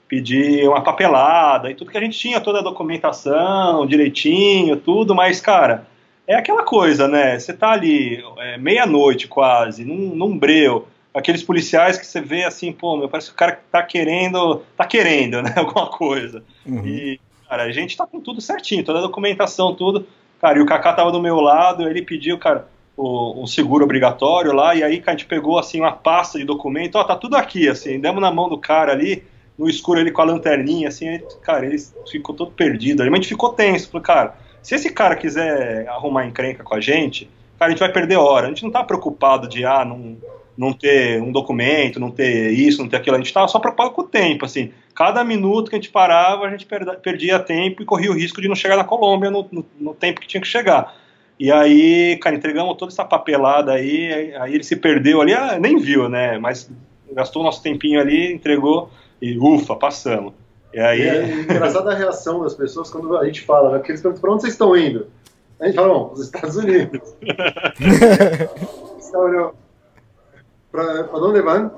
pedir 0.07 0.67
uma 0.67 0.81
papelada 0.81 1.69
e 1.69 1.75
tudo 1.75 1.91
que 1.91 1.97
a 1.97 2.01
gente 2.01 2.17
tinha, 2.17 2.41
toda 2.41 2.59
a 2.59 2.63
documentação 2.63 3.85
direitinho, 3.85 4.77
tudo, 4.77 5.13
mas, 5.13 5.39
cara, 5.39 5.85
é 6.29 6.35
aquela 6.35 6.63
coisa, 6.63 7.07
né, 7.07 7.39
você 7.39 7.51
tá 7.51 7.71
ali, 7.71 8.23
é, 8.37 8.55
meia-noite 8.55 9.27
quase, 9.27 9.83
num, 9.83 10.15
num 10.15 10.37
breu, 10.37 10.87
aqueles 11.11 11.41
policiais 11.41 11.97
que 11.97 12.05
você 12.05 12.21
vê 12.21 12.43
assim, 12.43 12.71
pô, 12.71 12.95
meu, 12.95 13.09
parece 13.09 13.29
que 13.29 13.33
o 13.33 13.37
cara 13.37 13.59
tá 13.71 13.81
querendo, 13.81 14.61
tá 14.77 14.85
querendo, 14.85 15.41
né, 15.41 15.53
alguma 15.57 15.87
coisa. 15.87 16.43
Uhum. 16.63 16.85
E 16.85 17.19
cara, 17.49 17.63
a 17.63 17.71
gente 17.71 17.97
tá 17.97 18.05
com 18.05 18.21
tudo 18.21 18.39
certinho, 18.41 18.83
toda 18.83 18.99
a 18.99 19.01
documentação, 19.01 19.73
tudo. 19.73 20.05
Cara, 20.39 20.59
e 20.59 20.61
o 20.61 20.67
Kaká 20.67 20.93
tava 20.93 21.11
do 21.11 21.19
meu 21.19 21.41
lado, 21.41 21.89
ele 21.89 22.03
pediu, 22.03 22.37
cara, 22.37 22.67
o, 22.95 23.41
um 23.41 23.47
seguro 23.47 23.83
obrigatório 23.83 24.53
lá, 24.53 24.75
e 24.75 24.83
aí 24.83 25.03
a 25.03 25.11
gente 25.11 25.25
pegou, 25.25 25.57
assim, 25.57 25.79
uma 25.79 25.93
pasta 25.93 26.37
de 26.37 26.45
documento, 26.45 26.95
ó, 26.95 27.03
tá 27.03 27.15
tudo 27.15 27.37
aqui, 27.37 27.67
assim, 27.67 27.99
demos 27.99 28.21
na 28.21 28.31
mão 28.31 28.47
do 28.47 28.57
cara 28.59 28.91
ali, 28.91 29.23
no 29.57 29.67
escuro 29.67 29.99
ele 29.99 30.11
com 30.11 30.21
a 30.21 30.25
lanterninha, 30.25 30.89
assim, 30.89 31.07
ele, 31.07 31.25
cara, 31.41 31.65
ele 31.65 31.77
ficou 32.07 32.35
todo 32.35 32.51
perdido, 32.51 33.01
a 33.01 33.09
gente 33.09 33.27
ficou 33.27 33.49
tenso, 33.51 33.89
falou, 33.89 34.03
cara, 34.03 34.35
se 34.61 34.75
esse 34.75 34.91
cara 34.91 35.15
quiser 35.15 35.87
arrumar 35.87 36.25
encrenca 36.25 36.63
com 36.63 36.75
a 36.75 36.81
gente, 36.81 37.29
cara, 37.57 37.69
a 37.69 37.71
gente 37.71 37.79
vai 37.79 37.91
perder 37.91 38.17
hora, 38.17 38.47
a 38.47 38.49
gente 38.49 38.63
não 38.63 38.71
tá 38.71 38.83
preocupado 38.83 39.47
de, 39.47 39.65
ah, 39.65 39.83
não, 39.85 40.17
não 40.57 40.73
ter 40.73 41.21
um 41.21 41.31
documento, 41.31 41.99
não 41.99 42.11
ter 42.11 42.51
isso, 42.51 42.81
não 42.81 42.89
ter 42.89 42.97
aquilo. 42.97 43.15
A 43.15 43.19
gente 43.19 43.27
estava 43.27 43.47
só 43.47 43.59
preocupado 43.59 43.91
com 43.91 44.01
o 44.01 44.07
tempo, 44.07 44.45
assim. 44.45 44.71
Cada 44.93 45.23
minuto 45.23 45.69
que 45.69 45.75
a 45.75 45.79
gente 45.79 45.89
parava, 45.89 46.45
a 46.45 46.49
gente 46.49 46.67
perdia 47.01 47.39
tempo 47.39 47.81
e 47.81 47.85
corria 47.85 48.11
o 48.11 48.13
risco 48.13 48.41
de 48.41 48.47
não 48.49 48.55
chegar 48.55 48.75
na 48.75 48.83
Colômbia 48.83 49.31
no, 49.31 49.47
no, 49.49 49.65
no 49.79 49.93
tempo 49.93 50.19
que 50.19 50.27
tinha 50.27 50.41
que 50.41 50.47
chegar. 50.47 50.93
E 51.39 51.49
aí, 51.49 52.17
cara, 52.17 52.35
entregamos 52.35 52.75
toda 52.75 52.91
essa 52.91 53.05
papelada 53.05 53.71
aí, 53.71 54.35
aí 54.35 54.53
ele 54.53 54.63
se 54.63 54.75
perdeu 54.75 55.21
ali, 55.21 55.33
ah, 55.33 55.57
nem 55.57 55.77
viu, 55.77 56.09
né? 56.09 56.37
Mas 56.37 56.69
gastou 57.13 57.41
nosso 57.41 57.63
tempinho 57.63 58.01
ali, 58.01 58.33
entregou 58.33 58.91
e 59.21 59.37
ufa, 59.37 59.75
passamos. 59.75 60.33
E 60.73 60.79
aí... 60.79 61.01
É 61.01 61.41
engraçada 61.41 61.91
a 61.91 61.95
reação 61.95 62.43
das 62.43 62.53
pessoas 62.55 62.89
quando 62.89 63.17
a 63.17 63.25
gente 63.25 63.41
fala, 63.41 63.71
né? 63.71 63.77
Porque 63.77 63.91
eles 63.91 64.01
perguntam, 64.01 64.21
pra 64.21 64.31
onde 64.31 64.41
vocês 64.41 64.53
estão 64.53 64.75
indo? 64.77 65.07
A 65.59 65.65
gente 65.65 65.75
fala, 65.75 65.89
bom, 65.89 66.11
os 66.13 66.21
Estados 66.21 66.55
Unidos. 66.55 67.01
¿Para 70.71 71.03
dónde 71.03 71.41
van? 71.41 71.71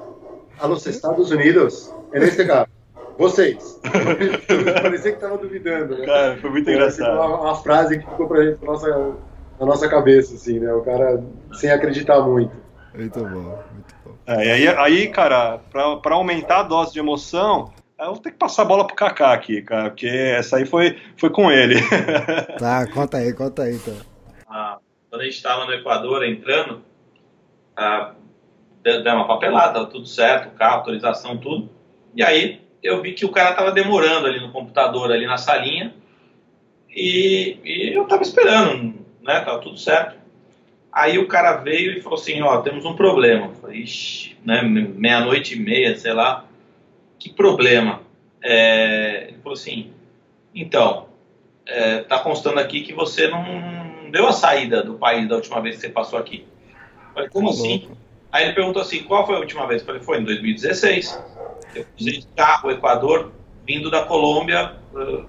A 0.60 0.68
los 0.68 0.86
Estados 0.86 1.32
Unidos. 1.32 1.94
En 2.14 2.22
este 2.22 2.46
caso. 2.46 2.68
Vocês. 3.18 3.80
Parecia 4.82 5.12
que 5.12 5.18
estava 5.18 5.38
duvidando, 5.38 5.98
né? 5.98 6.06
Cara, 6.06 6.38
foi 6.38 6.50
muito 6.50 6.70
engraçado. 6.70 7.14
Uma, 7.14 7.42
uma, 7.42 7.56
frase 7.56 8.00
que 8.00 8.06
ficou 8.06 8.28
pra 8.28 8.44
gente 8.44 8.60
na 8.62 8.72
nossa, 8.72 9.16
na 9.60 9.66
nossa 9.66 9.88
cabeça, 9.88 10.36
assim, 10.36 10.60
né? 10.60 10.74
O 10.74 10.82
cara 10.82 11.24
sem 11.54 11.72
acreditar 11.72 12.22
muito. 12.22 12.56
Muito 12.94 13.20
bom, 13.20 13.28
muito 13.30 13.96
bom. 14.06 14.12
É, 14.28 14.46
e 14.46 14.52
aí, 14.52 14.68
aí, 14.68 15.08
cara, 15.10 15.60
pra, 15.72 15.98
pra 15.98 16.16
aumentar 16.16 16.60
a 16.60 16.64
dose 16.64 16.94
de 16.94 17.00
emoção, 17.00 17.72
eu 18.06 18.14
vou 18.14 18.22
ter 18.22 18.32
que 18.32 18.38
passar 18.38 18.64
a 18.64 18.66
bola 18.66 18.86
pro 18.86 18.96
Kaká 18.96 19.32
aqui, 19.32 19.62
cara, 19.62 19.90
porque 19.90 20.08
essa 20.08 20.58
aí 20.58 20.66
foi, 20.66 20.98
foi 21.18 21.30
com 21.30 21.52
ele. 21.52 21.76
Tá, 22.58 22.88
conta 22.88 23.18
aí, 23.18 23.34
conta 23.34 23.64
aí, 23.64 23.76
então. 23.76 23.96
Ah, 24.48 24.80
quando 25.10 25.22
a 25.22 25.26
gente 25.26 25.36
estava 25.36 25.66
no 25.66 25.74
Equador 25.74 26.24
entrando, 26.24 26.82
ah, 27.76 28.14
deu 28.84 29.14
uma 29.14 29.28
papelada, 29.28 29.86
tudo 29.86 30.06
certo, 30.06 30.56
carro, 30.56 30.78
autorização, 30.78 31.38
tudo. 31.38 31.70
E 32.16 32.24
aí 32.24 32.62
eu 32.82 33.02
vi 33.02 33.14
que 33.14 33.26
o 33.26 33.32
cara 33.32 33.54
tava 33.54 33.72
demorando 33.72 34.28
ali 34.28 34.40
no 34.40 34.52
computador, 34.52 35.12
ali 35.12 35.26
na 35.26 35.38
salinha, 35.38 35.94
e, 36.90 37.58
e 37.64 37.94
eu 37.96 38.06
tava 38.06 38.24
esperando, 38.24 38.96
né, 39.22 39.40
tava 39.42 39.60
tudo 39.60 39.78
certo. 39.78 40.20
Aí 40.92 41.18
o 41.18 41.28
cara 41.28 41.58
veio 41.58 41.94
e 41.94 42.02
falou 42.02 42.20
assim, 42.20 42.42
ó, 42.42 42.62
temos 42.62 42.84
um 42.84 42.96
problema. 42.96 43.48
Eu 43.48 43.56
falei, 43.56 43.82
ixi, 43.82 44.36
né, 44.44 44.62
meia-noite 44.62 45.56
e 45.56 45.60
meia, 45.60 45.96
sei 45.96 46.12
lá, 46.12 46.46
que 47.22 47.30
problema? 47.32 48.02
É, 48.44 49.28
ele 49.28 49.38
falou 49.44 49.54
assim, 49.54 49.94
então, 50.56 51.08
é, 51.68 52.00
tá 52.00 52.18
constando 52.18 52.60
aqui 52.60 52.82
que 52.82 52.94
você 52.94 53.28
não 53.28 54.10
deu 54.10 54.28
a 54.28 54.34
saída 54.34 54.82
do 54.82 54.96
país 54.96 55.30
da 55.30 55.36
última 55.36 55.62
vez 55.62 55.76
que 55.76 55.82
você 55.82 55.90
passou 55.90 56.18
aqui. 56.18 56.48
Eu 57.10 57.14
falei, 57.14 57.30
como 57.30 57.50
tá 57.50 57.54
assim? 57.54 57.90
Aí 58.32 58.46
ele 58.46 58.54
perguntou 58.54 58.82
assim, 58.82 59.04
qual 59.04 59.28
foi 59.28 59.36
a 59.36 59.40
última 59.40 59.68
vez? 59.68 59.82
Eu 59.82 59.86
falei, 59.86 60.02
foi 60.02 60.20
em 60.20 60.24
2016. 60.24 61.24
Eu 61.76 61.86
fui 61.96 62.12
de 62.12 62.26
carro, 62.36 62.72
Equador, 62.72 63.32
vindo 63.68 63.92
da 63.92 64.04
Colômbia, 64.04 64.78
uh, 64.92 65.26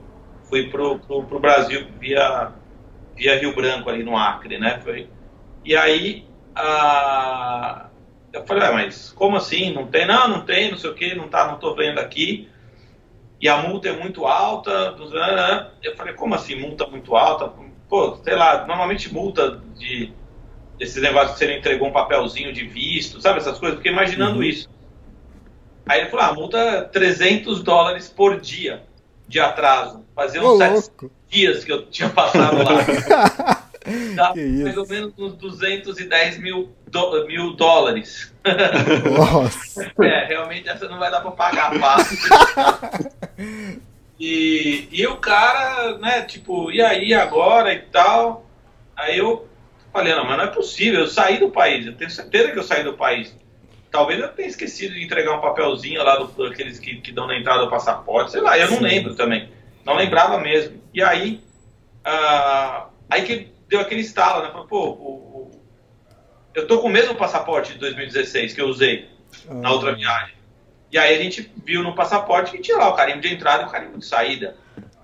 fui 0.49 0.70
pro, 0.70 0.99
pro, 0.99 1.24
pro, 1.24 1.38
Brasil 1.38 1.86
via, 2.01 2.53
via 3.14 3.38
Rio 3.38 3.55
Branco, 3.55 3.90
ali 3.90 4.03
no 4.03 4.16
Acre, 4.16 4.59
né? 4.59 4.80
Foi, 4.82 5.09
e 5.62 5.76
aí, 5.76 6.24
uh, 6.57 7.91
eu 8.33 8.47
falei, 8.47 8.64
ah, 8.64 8.72
mas 8.72 9.12
como 9.12 9.37
assim? 9.37 9.72
Não 9.72 9.87
tem? 9.87 10.07
Não, 10.07 10.28
não 10.28 10.45
tem, 10.45 10.70
não 10.70 10.78
sei 10.78 10.91
o 10.91 10.95
que, 10.95 11.14
não, 11.14 11.28
tá, 11.28 11.47
não 11.47 11.59
tô 11.59 11.74
vendo 11.74 11.99
aqui. 11.99 12.49
E 13.41 13.49
a 13.49 13.59
multa 13.59 13.89
é 13.89 13.93
muito 13.93 14.24
alta. 14.24 14.97
Eu 15.83 15.97
falei, 15.97 16.14
como 16.14 16.35
assim, 16.35 16.55
multa 16.55 16.87
muito 16.87 17.14
alta? 17.14 17.53
Pô, 17.89 18.16
sei 18.22 18.35
lá, 18.35 18.66
normalmente 18.66 19.12
multa 19.12 19.61
de 19.76 20.12
esses 20.80 21.03
negócios 21.03 21.33
que 21.33 21.39
você 21.39 21.47
não 21.47 21.59
entregou 21.59 21.89
um 21.89 21.93
papelzinho 21.93 22.53
de 22.53 22.66
visto, 22.66 23.20
sabe 23.20 23.39
essas 23.39 23.59
coisas? 23.59 23.78
Fiquei 23.78 23.93
imaginando 23.93 24.37
uhum. 24.37 24.43
isso. 24.43 24.68
Aí 25.87 26.01
ele 26.01 26.11
falou, 26.11 26.24
ah, 26.24 26.33
multa 26.33 26.89
300 26.93 27.62
dólares 27.62 28.09
por 28.09 28.41
dia 28.41 28.85
de 29.28 29.41
atraso. 29.41 30.05
Fazia 30.14 30.43
uns 30.43 30.59
sete 30.59 31.11
dias 31.28 31.64
que 31.64 31.72
eu 31.72 31.87
tinha 31.87 32.09
passado 32.09 32.59
lá. 32.62 33.59
Dá 34.14 34.35
mais 34.35 34.76
ou 34.76 34.87
menos 34.87 35.12
uns 35.18 35.35
210 35.35 36.39
mil, 36.39 36.72
do, 36.87 37.26
mil 37.26 37.55
dólares. 37.55 38.33
Nossa. 39.18 39.93
é, 40.03 40.26
realmente 40.26 40.68
essa 40.68 40.89
não 40.89 40.99
vai 40.99 41.11
dar 41.11 41.20
pra 41.20 41.30
pagar 41.30 41.78
fácil. 41.78 42.18
e, 44.18 44.89
e 44.91 45.07
o 45.07 45.16
cara, 45.16 45.99
né, 45.99 46.22
tipo, 46.22 46.70
e 46.70 46.80
aí 46.80 47.14
agora 47.14 47.72
e 47.72 47.80
tal? 47.80 48.47
Aí 48.97 49.18
eu 49.18 49.49
Falei, 49.93 50.14
não, 50.14 50.24
mas 50.24 50.39
não 50.39 50.45
é 50.45 50.49
possível, 50.49 51.01
eu 51.01 51.07
saí 51.07 51.39
do 51.39 51.51
país, 51.51 51.87
eu 51.87 51.93
tenho 51.93 52.11
certeza 52.11 52.51
que 52.51 52.59
eu 52.59 52.62
saí 52.62 52.83
do 52.83 52.95
país. 52.95 53.37
Talvez 53.91 54.18
eu 54.18 54.28
tenha 54.28 54.49
esquecido 54.49 54.95
de 54.95 55.05
entregar 55.05 55.37
um 55.37 55.41
papelzinho 55.41 56.03
lá 56.03 56.16
do, 56.16 56.49
daqueles 56.49 56.78
que, 56.78 56.97
que 56.97 57.12
dão 57.12 57.26
na 57.26 57.37
entrada 57.37 57.64
do 57.64 57.70
passaporte, 57.70 58.33
sei 58.33 58.41
lá, 58.41 58.59
eu 58.59 58.70
não 58.70 58.78
Sim. 58.78 58.85
lembro 58.85 59.14
também. 59.14 59.51
Não 59.85 59.95
lembrava 59.95 60.41
mesmo. 60.41 60.80
E 60.95 61.03
aí, 61.03 61.43
uh, 62.07 62.87
aí 63.11 63.22
que 63.22 63.52
deu 63.73 63.81
aquele 63.81 64.01
estalo, 64.01 64.43
né? 64.43 64.51
Falei, 64.51 64.66
pô, 64.68 64.91
o, 64.91 64.91
o, 64.91 65.51
eu 66.55 66.66
tô 66.66 66.81
com 66.81 66.89
o 66.89 66.91
mesmo 66.91 67.14
passaporte 67.14 67.73
de 67.73 67.79
2016 67.79 68.55
que 68.55 68.61
eu 68.61 68.66
usei 68.66 69.09
ah. 69.49 69.55
na 69.55 69.73
outra 69.73 69.95
viagem. 69.95 70.35
E 70.91 70.99
aí 70.99 71.18
a 71.18 71.23
gente 71.23 71.51
viu 71.64 71.83
no 71.83 71.95
passaporte 71.95 72.53
que 72.53 72.59
tinha 72.61 72.77
lá 72.77 72.89
o 72.89 72.95
carimbo 72.95 73.20
de 73.20 73.33
entrada 73.33 73.64
e 73.64 73.66
o 73.66 73.70
carimbo 73.70 73.99
de 73.99 74.07
saída. 74.07 74.57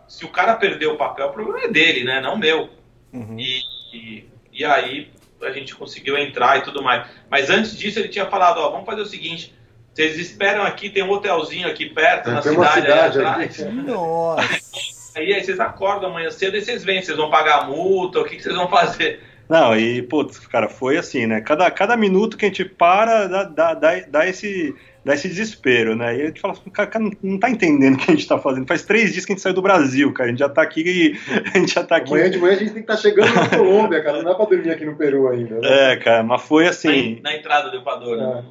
Se 0.06 0.24
o 0.24 0.28
cara 0.28 0.54
perdeu 0.54 0.92
o 0.92 0.96
papel, 0.96 1.26
o 1.26 1.32
problema 1.32 1.64
é 1.64 1.68
dele, 1.68 2.04
né? 2.04 2.20
Não 2.20 2.36
meu. 2.36 2.70
Uhum. 3.12 3.38
E, 3.38 3.60
e 3.92 4.28
e 4.58 4.64
aí 4.64 5.08
a 5.40 5.52
gente 5.52 5.74
conseguiu 5.76 6.18
entrar 6.18 6.58
e 6.58 6.62
tudo 6.62 6.82
mais. 6.82 7.06
Mas 7.30 7.48
antes 7.48 7.76
disso 7.76 8.00
ele 8.00 8.08
tinha 8.08 8.26
falado, 8.26 8.58
ó, 8.58 8.70
vamos 8.70 8.84
fazer 8.84 9.02
o 9.02 9.06
seguinte, 9.06 9.54
vocês 9.94 10.18
esperam 10.18 10.64
aqui, 10.64 10.90
tem 10.90 11.04
um 11.04 11.10
hotelzinho 11.10 11.68
aqui 11.68 11.88
perto, 11.88 12.28
é, 12.28 12.32
na 12.32 12.42
cidade, 12.42 12.80
cidade 12.82 13.18
aí 13.18 13.24
atrás. 13.24 13.58
Nossa. 13.72 14.97
Aí, 15.18 15.34
aí, 15.34 15.42
vocês 15.42 15.58
acordam 15.58 16.10
amanhã 16.10 16.30
cedo 16.30 16.56
e 16.56 16.62
vocês 16.62 16.84
vêm, 16.84 17.02
vocês 17.02 17.16
vão 17.16 17.28
pagar 17.28 17.62
a 17.62 17.64
multa, 17.64 18.20
o 18.20 18.24
que, 18.24 18.36
que 18.36 18.42
vocês 18.42 18.54
vão 18.54 18.68
fazer? 18.68 19.20
Não, 19.48 19.76
e, 19.76 20.00
putz, 20.02 20.38
cara, 20.46 20.68
foi 20.68 20.96
assim, 20.96 21.26
né? 21.26 21.40
Cada, 21.40 21.68
cada 21.70 21.96
minuto 21.96 22.36
que 22.36 22.44
a 22.44 22.48
gente 22.48 22.64
para, 22.64 23.26
dá, 23.26 23.44
dá, 23.44 23.74
dá, 23.74 24.00
dá 24.06 24.28
esse, 24.28 24.74
dá 25.04 25.14
esse 25.14 25.26
desespero, 25.26 25.96
né? 25.96 26.16
E 26.16 26.22
a 26.22 26.26
gente 26.26 26.40
fala, 26.40 26.54
cara, 26.72 26.88
cara, 26.88 27.10
não 27.20 27.38
tá 27.38 27.50
entendendo 27.50 27.94
o 27.94 27.98
que 27.98 28.10
a 28.10 28.14
gente 28.14 28.28
tá 28.28 28.38
fazendo. 28.38 28.66
Faz 28.68 28.84
três 28.84 29.12
dias 29.12 29.24
que 29.24 29.32
a 29.32 29.34
gente 29.34 29.42
saiu 29.42 29.54
do 29.54 29.62
Brasil, 29.62 30.12
cara. 30.12 30.28
A 30.28 30.30
gente 30.30 30.38
já 30.38 30.48
tá 30.48 30.62
aqui 30.62 30.82
e 30.86 31.18
a 31.52 31.58
gente 31.58 31.74
já 31.74 31.82
tá 31.82 31.96
aqui. 31.96 32.12
Amanhã 32.12 32.30
de 32.30 32.38
manhã 32.38 32.54
a 32.54 32.58
gente 32.58 32.72
tem 32.72 32.84
que 32.84 32.92
estar 32.92 32.96
tá 32.96 33.00
chegando 33.00 33.34
na 33.34 33.48
Colômbia, 33.48 34.02
cara. 34.02 34.18
Não 34.18 34.24
dá 34.24 34.34
pra 34.36 34.44
dormir 34.44 34.70
aqui 34.70 34.84
no 34.84 34.96
Peru 34.96 35.28
ainda. 35.28 35.58
Né? 35.58 35.92
É, 35.92 35.96
cara, 35.96 36.22
mas 36.22 36.42
foi 36.42 36.68
assim. 36.68 37.16
Na, 37.22 37.30
na 37.30 37.36
entrada 37.36 37.70
do 37.70 37.78
Equador, 37.78 38.16
né? 38.16 38.44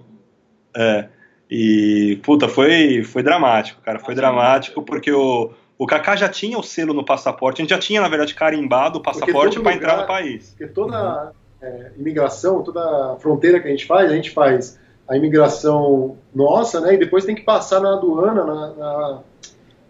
É. 0.76 0.84
é. 0.84 1.10
E, 1.50 2.20
puta, 2.24 2.50
foi, 2.50 3.04
foi 3.04 3.24
dramático, 3.24 3.82
cara. 3.82 4.00
Foi 4.00 4.14
dramático 4.14 4.82
porque 4.82 5.12
o. 5.12 5.54
O 5.78 5.86
Kaká 5.86 6.16
já 6.16 6.28
tinha 6.28 6.58
o 6.58 6.64
selo 6.64 6.94
no 6.94 7.06
passaporte, 7.06 7.62
a 7.62 7.64
gente 7.64 7.70
já 7.70 7.80
tinha, 7.80 8.02
na 8.02 8.10
verdade, 8.10 8.34
carimbado 8.34 8.98
o 8.98 9.02
passaporte 9.02 9.60
para 9.60 9.74
entrar 9.74 9.98
no 9.98 10.08
país. 10.08 10.50
Porque 10.50 10.68
toda 10.68 11.26
uhum. 11.26 11.68
é, 11.68 11.92
imigração, 11.98 12.64
toda 12.64 13.16
fronteira 13.20 13.60
que 13.60 13.68
a 13.68 13.72
gente 13.72 13.86
faz, 13.86 14.12
a 14.12 14.16
gente 14.16 14.32
faz 14.32 14.80
a 15.08 15.16
imigração 15.16 16.18
nossa, 16.34 16.82
né? 16.82 16.96
E 16.96 16.98
depois 16.98 17.26
tem 17.26 17.36
que 17.36 17.44
passar 17.44 17.80
na 17.80 17.94
aduana, 17.94 18.44
na, 18.44 18.68
na, 18.74 19.20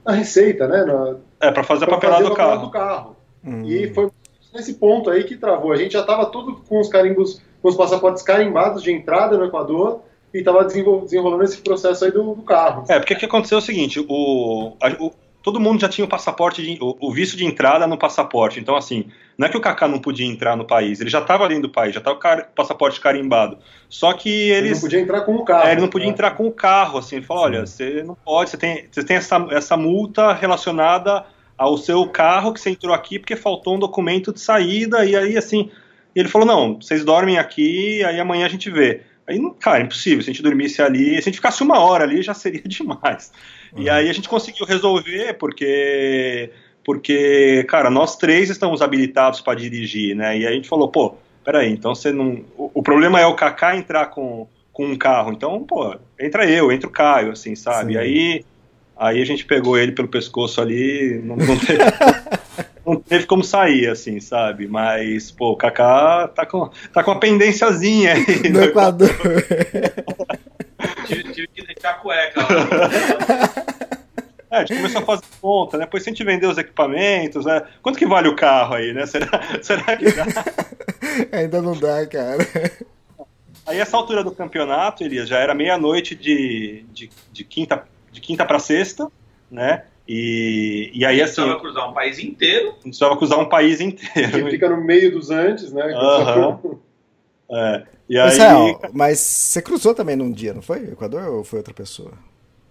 na 0.06 0.12
receita, 0.12 0.68
né? 0.68 0.84
Na, 0.84 1.16
é, 1.40 1.52
para 1.52 1.64
fazer 1.64 1.86
a 1.86 1.88
papelada 1.88 2.26
do 2.26 2.36
carro. 2.36 2.66
Do 2.66 2.72
carro. 2.72 3.16
Hum. 3.44 3.64
E 3.64 3.94
foi 3.94 4.12
nesse 4.54 4.74
ponto 4.74 5.10
aí 5.10 5.24
que 5.24 5.38
travou. 5.38 5.72
A 5.72 5.78
gente 5.78 5.94
já 5.94 6.02
estava 6.02 6.26
tudo 6.26 6.58
com 6.68 6.80
os 6.82 6.90
carimbos, 6.90 7.42
com 7.62 7.70
os 7.70 7.76
passaportes 7.76 8.24
carimbados 8.24 8.84
de 8.84 8.92
entrada 8.92 9.38
no 9.38 9.46
Equador 9.46 10.02
e 10.34 10.40
estava 10.40 10.66
desenvolvendo 10.66 11.44
esse 11.44 11.58
processo 11.60 12.06
aí 12.06 12.12
do, 12.12 12.36
do 12.36 12.42
carro. 12.42 12.86
É, 12.90 13.00
porque 13.00 13.14
o 13.14 13.18
que 13.18 13.26
aconteceu 13.26 13.58
é 13.58 13.62
o 13.62 13.64
seguinte, 13.64 14.06
o, 14.08 14.74
a, 14.82 14.90
o 15.02 15.12
todo 15.48 15.62
mundo 15.62 15.80
já 15.80 15.88
tinha 15.88 16.04
o 16.04 16.10
passaporte, 16.10 16.62
de, 16.62 16.78
o, 16.82 16.98
o, 17.00 17.10
visto 17.10 17.38
de 17.38 17.46
entrada 17.46 17.88
no 17.88 17.98
passaporte. 17.98 18.60
Então, 18.60 18.76
assim, 18.76 19.06
não 19.38 19.48
é 19.48 19.50
que 19.50 19.56
o 19.56 19.62
Kaká 19.62 19.88
não 19.88 19.98
podia 19.98 20.28
entrar 20.28 20.58
no 20.58 20.66
país, 20.66 21.00
ele 21.00 21.10
já 21.10 21.20
estava 21.20 21.48
dentro 21.48 21.64
do 21.64 21.70
país, 21.70 21.94
já 21.94 22.00
estava 22.00 22.18
o 22.18 22.54
passaporte 22.54 23.00
carimbado. 23.00 23.58
Só 23.88 24.12
que 24.12 24.30
eles. 24.30 24.58
Ele 24.58 24.74
não 24.74 24.82
podia 24.82 25.00
entrar 25.00 25.22
com 25.22 25.36
o 25.36 25.46
carro. 25.46 25.66
É, 25.66 25.72
ele 25.72 25.80
não 25.80 25.88
podia 25.88 26.08
né? 26.08 26.12
entrar 26.12 26.32
com 26.32 26.48
o 26.48 26.52
carro, 26.52 27.00
assim. 27.00 27.16
Ele 27.16 27.26
falou: 27.26 27.44
olha, 27.44 27.66
você 27.66 28.04
não 28.04 28.14
pode, 28.14 28.50
você 28.50 28.58
tem, 28.58 28.90
você 28.92 29.06
tem 29.06 29.16
essa, 29.16 29.48
essa 29.52 29.78
multa 29.78 30.34
relacionada 30.34 31.26
ao 31.58 31.78
seu 31.78 32.06
carro 32.10 32.52
que 32.52 32.60
você 32.60 32.72
entrou 32.72 32.94
aqui 32.94 33.18
porque 33.18 33.38
faltou 33.38 33.78
um 33.78 33.80
documento 33.80 34.34
de 34.34 34.42
saída, 34.42 35.06
e 35.06 35.16
aí, 35.16 35.38
assim. 35.38 35.72
Ele 36.14 36.28
falou: 36.28 36.46
não, 36.46 36.76
vocês 36.76 37.06
dormem 37.06 37.38
aqui, 37.38 38.04
aí 38.04 38.20
amanhã 38.20 38.46
a 38.46 38.50
gente 38.50 38.70
vê. 38.70 39.00
Aí, 39.26 39.40
cara, 39.62 39.82
impossível. 39.82 40.22
Se 40.22 40.30
a 40.30 40.34
gente 40.34 40.44
dormisse 40.44 40.82
ali, 40.82 41.12
se 41.12 41.20
a 41.20 41.22
gente 41.22 41.36
ficasse 41.36 41.64
uma 41.64 41.80
hora 41.80 42.04
ali, 42.04 42.22
já 42.22 42.34
seria 42.34 42.64
demais. 42.68 43.32
Uhum. 43.74 43.82
E 43.82 43.90
aí 43.90 44.10
a 44.10 44.14
gente 44.14 44.30
conseguiu 44.30 44.66
resolver, 44.66 45.34
porque, 45.34 46.52
porque, 46.84 47.66
cara, 47.68 47.90
nós 47.90 48.16
três 48.18 48.50
estamos 48.50 48.82
habilitados 48.82 49.42
para 49.42 49.58
dirigir, 49.58 50.16
né? 50.16 50.38
E 50.38 50.46
aí 50.46 50.54
a 50.54 50.56
gente 50.56 50.70
falou, 50.70 50.90
pô, 50.90 51.16
peraí, 51.44 51.72
então 51.72 51.96
você 51.96 52.12
não. 52.12 52.44
O, 52.58 52.72
o 52.76 52.84
problema 52.84 53.20
é 53.20 53.26
o 53.26 53.36
Kaká 53.36 53.76
entrar 53.76 54.08
com, 54.08 54.48
com 54.74 54.86
um 54.86 54.98
carro, 54.98 55.32
então, 55.32 55.64
pô, 55.64 55.96
entra 56.20 56.50
eu, 56.50 56.72
entra 56.72 56.88
o 56.88 56.92
Caio, 56.92 57.32
assim, 57.32 57.56
sabe? 57.56 57.94
E 57.94 57.98
aí, 57.98 58.46
aí 58.96 59.22
a 59.22 59.26
gente 59.26 59.46
pegou 59.46 59.78
ele 59.78 59.92
pelo 59.92 60.08
pescoço 60.08 60.62
ali, 60.62 61.22
não, 61.24 61.36
não 61.36 61.58
teve. 61.58 61.84
não 62.88 62.96
teve 62.96 63.26
como 63.26 63.44
sair, 63.44 63.90
assim, 63.90 64.22
sabe? 64.22 64.66
Mas, 64.66 65.30
pô, 65.30 65.52
o 65.52 65.58
Kaká 65.58 66.30
tá 66.30 66.46
com, 66.46 66.70
tá 66.94 67.04
com 67.04 67.12
uma 67.12 67.20
pendênciazinha 67.20 68.14
aí. 68.14 68.50
No 68.50 68.64
Equador. 68.64 69.10
Tive, 71.34 71.47
a 71.90 71.94
cueca. 71.94 72.42
É, 74.50 74.58
a 74.58 74.60
gente 74.62 74.78
começou 74.78 75.02
a 75.02 75.06
fazer 75.06 75.24
conta, 75.42 75.78
né? 75.78 75.84
Depois 75.84 76.04
se 76.04 76.10
a 76.10 76.14
gente 76.14 76.24
vender 76.24 76.48
os 76.48 76.58
equipamentos, 76.58 77.46
né? 77.46 77.64
Quanto 77.82 78.00
que 78.00 78.06
vale 78.06 78.30
o 78.30 78.36
carro 78.36 78.76
aí, 78.76 78.94
né? 78.94 79.06
Será, 79.06 79.30
será 79.62 79.98
que 79.98 80.10
dá? 80.12 80.26
Ainda 81.38 81.62
não 81.62 81.78
dá, 81.78 82.06
cara. 82.08 82.48
Aí 83.66 83.78
essa 83.78 83.98
altura 83.98 84.24
do 84.24 84.32
campeonato, 84.32 85.04
Elias, 85.04 85.28
já 85.28 85.40
era 85.40 85.54
meia-noite 85.54 86.16
de, 86.16 86.86
de, 86.94 87.10
de 87.34 87.44
quinta, 87.44 87.84
de 88.10 88.22
quinta 88.22 88.46
para 88.46 88.58
sexta, 88.60 89.12
né? 89.52 89.84
E, 90.08 90.92
e 90.94 91.06
aí 91.06 91.22
assim. 91.22 91.42
Precisava 91.42 91.60
cruzar 91.60 91.90
um 91.90 91.94
país 91.94 92.20
inteiro. 92.20 92.74
Precisava 92.82 93.18
cruzar 93.18 93.40
um 93.40 93.50
país 93.50 93.80
Que 93.80 93.84
inteiro. 93.84 94.50
fica 94.50 94.70
no 94.70 94.78
meio 94.82 95.12
dos 95.12 95.30
Andes, 95.30 95.74
né? 95.74 95.84
Aham. 95.94 96.60
É, 97.50 97.84
e 98.10 98.20
aí. 98.20 98.30
Israel, 98.30 98.80
mas 98.94 99.20
você 99.20 99.62
cruzou 99.62 99.94
também 99.94 100.16
num 100.16 100.32
dia, 100.32 100.54
não 100.54 100.62
foi? 100.62 100.80
Equador 100.84 101.24
ou 101.30 101.44
foi 101.44 101.60
outra 101.60 101.74
pessoa? 101.74 102.12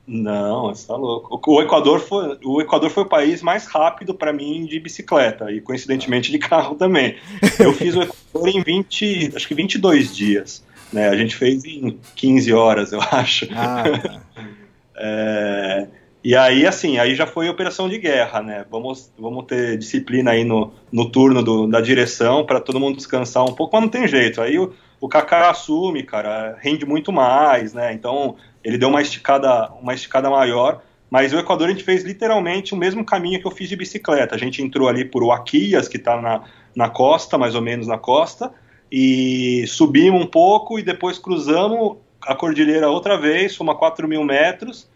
Não, 0.07 0.69
você 0.69 0.87
tá 0.87 0.95
louco. 0.95 1.41
O 1.51 1.61
Equador 1.61 1.99
foi 1.99 2.39
o, 2.45 2.61
Equador 2.61 2.91
foi 2.91 3.03
o 3.03 3.09
país 3.09 3.43
mais 3.43 3.67
rápido 3.67 4.15
para 4.15 4.33
mim 4.33 4.65
de 4.65 4.79
bicicleta 4.79 5.51
e 5.51 5.61
coincidentemente 5.61 6.31
de 6.31 6.39
carro 6.39 6.77
também. 6.79 7.17
Eu 7.59 7.73
fiz 7.73 7.97
o 7.97 8.03
Equador 8.03 8.49
em 8.49 8.63
20, 8.63 9.33
acho 9.35 9.49
que 9.49 9.55
22 9.55 10.15
dias. 10.15 10.65
Né? 10.93 11.09
A 11.09 11.17
gente 11.17 11.35
fez 11.35 11.65
em 11.65 11.99
15 12.15 12.53
horas, 12.53 12.93
eu 12.93 13.01
acho. 13.01 13.49
Ah, 13.53 13.85
tá. 14.03 14.23
É, 14.99 15.89
e 16.29 16.35
aí, 16.35 16.67
assim, 16.67 16.99
aí 16.99 17.15
já 17.15 17.25
foi 17.25 17.49
operação 17.49 17.89
de 17.89 17.99
guerra, 17.99 18.43
né? 18.43 18.67
Vamos, 18.69 19.13
vamos 19.17 19.45
ter 19.47 19.79
disciplina 19.79 20.33
aí 20.33 20.43
no, 20.45 20.73
no 20.91 21.09
turno 21.09 21.41
do- 21.41 21.69
da 21.69 21.81
direção 21.81 22.45
para 22.45 22.59
todo 22.61 22.81
mundo 22.81 22.97
descansar 22.97 23.45
um 23.45 23.55
pouco, 23.55 23.77
mas 23.77 23.83
não 23.83 23.89
tem 23.89 24.09
jeito. 24.09 24.41
Aí 24.43 24.59
o, 24.59 24.73
o 25.01 25.09
Kaká 25.09 25.51
assume, 25.51 26.03
cara, 26.03 26.57
rende 26.61 26.85
muito 26.85 27.13
mais, 27.13 27.73
né? 27.73 27.93
Então 27.93 28.35
ele 28.65 28.77
deu 28.77 28.89
uma 28.89 29.01
esticada, 29.01 29.71
uma 29.81 29.95
esticada 29.95 30.29
maior. 30.29 30.83
Mas 31.09 31.33
o 31.33 31.39
Equador 31.39 31.69
a 31.69 31.71
gente 31.71 31.85
fez 31.85 32.03
literalmente 32.03 32.75
o 32.75 32.77
mesmo 32.77 33.05
caminho 33.05 33.41
que 33.41 33.47
eu 33.47 33.51
fiz 33.53 33.69
de 33.69 33.77
bicicleta. 33.77 34.35
A 34.35 34.39
gente 34.39 34.61
entrou 34.61 34.89
ali 34.89 35.05
por 35.05 35.23
Huaquias, 35.23 35.87
que 35.87 35.97
está 35.97 36.21
na, 36.21 36.43
na 36.75 36.89
costa, 36.89 37.39
mais 37.39 37.55
ou 37.55 37.63
menos 37.63 37.87
na 37.87 37.99
costa, 37.99 38.53
e 38.91 39.65
subimos 39.69 40.21
um 40.21 40.27
pouco 40.27 40.77
e 40.77 40.83
depois 40.83 41.21
cruzamos 41.21 41.99
a 42.21 42.35
cordilheira 42.35 42.91
outra 42.91 43.17
vez, 43.17 43.55
fomos 43.55 43.77
a 43.77 43.79
4 43.79 44.09
mil 44.09 44.25
metros 44.25 44.89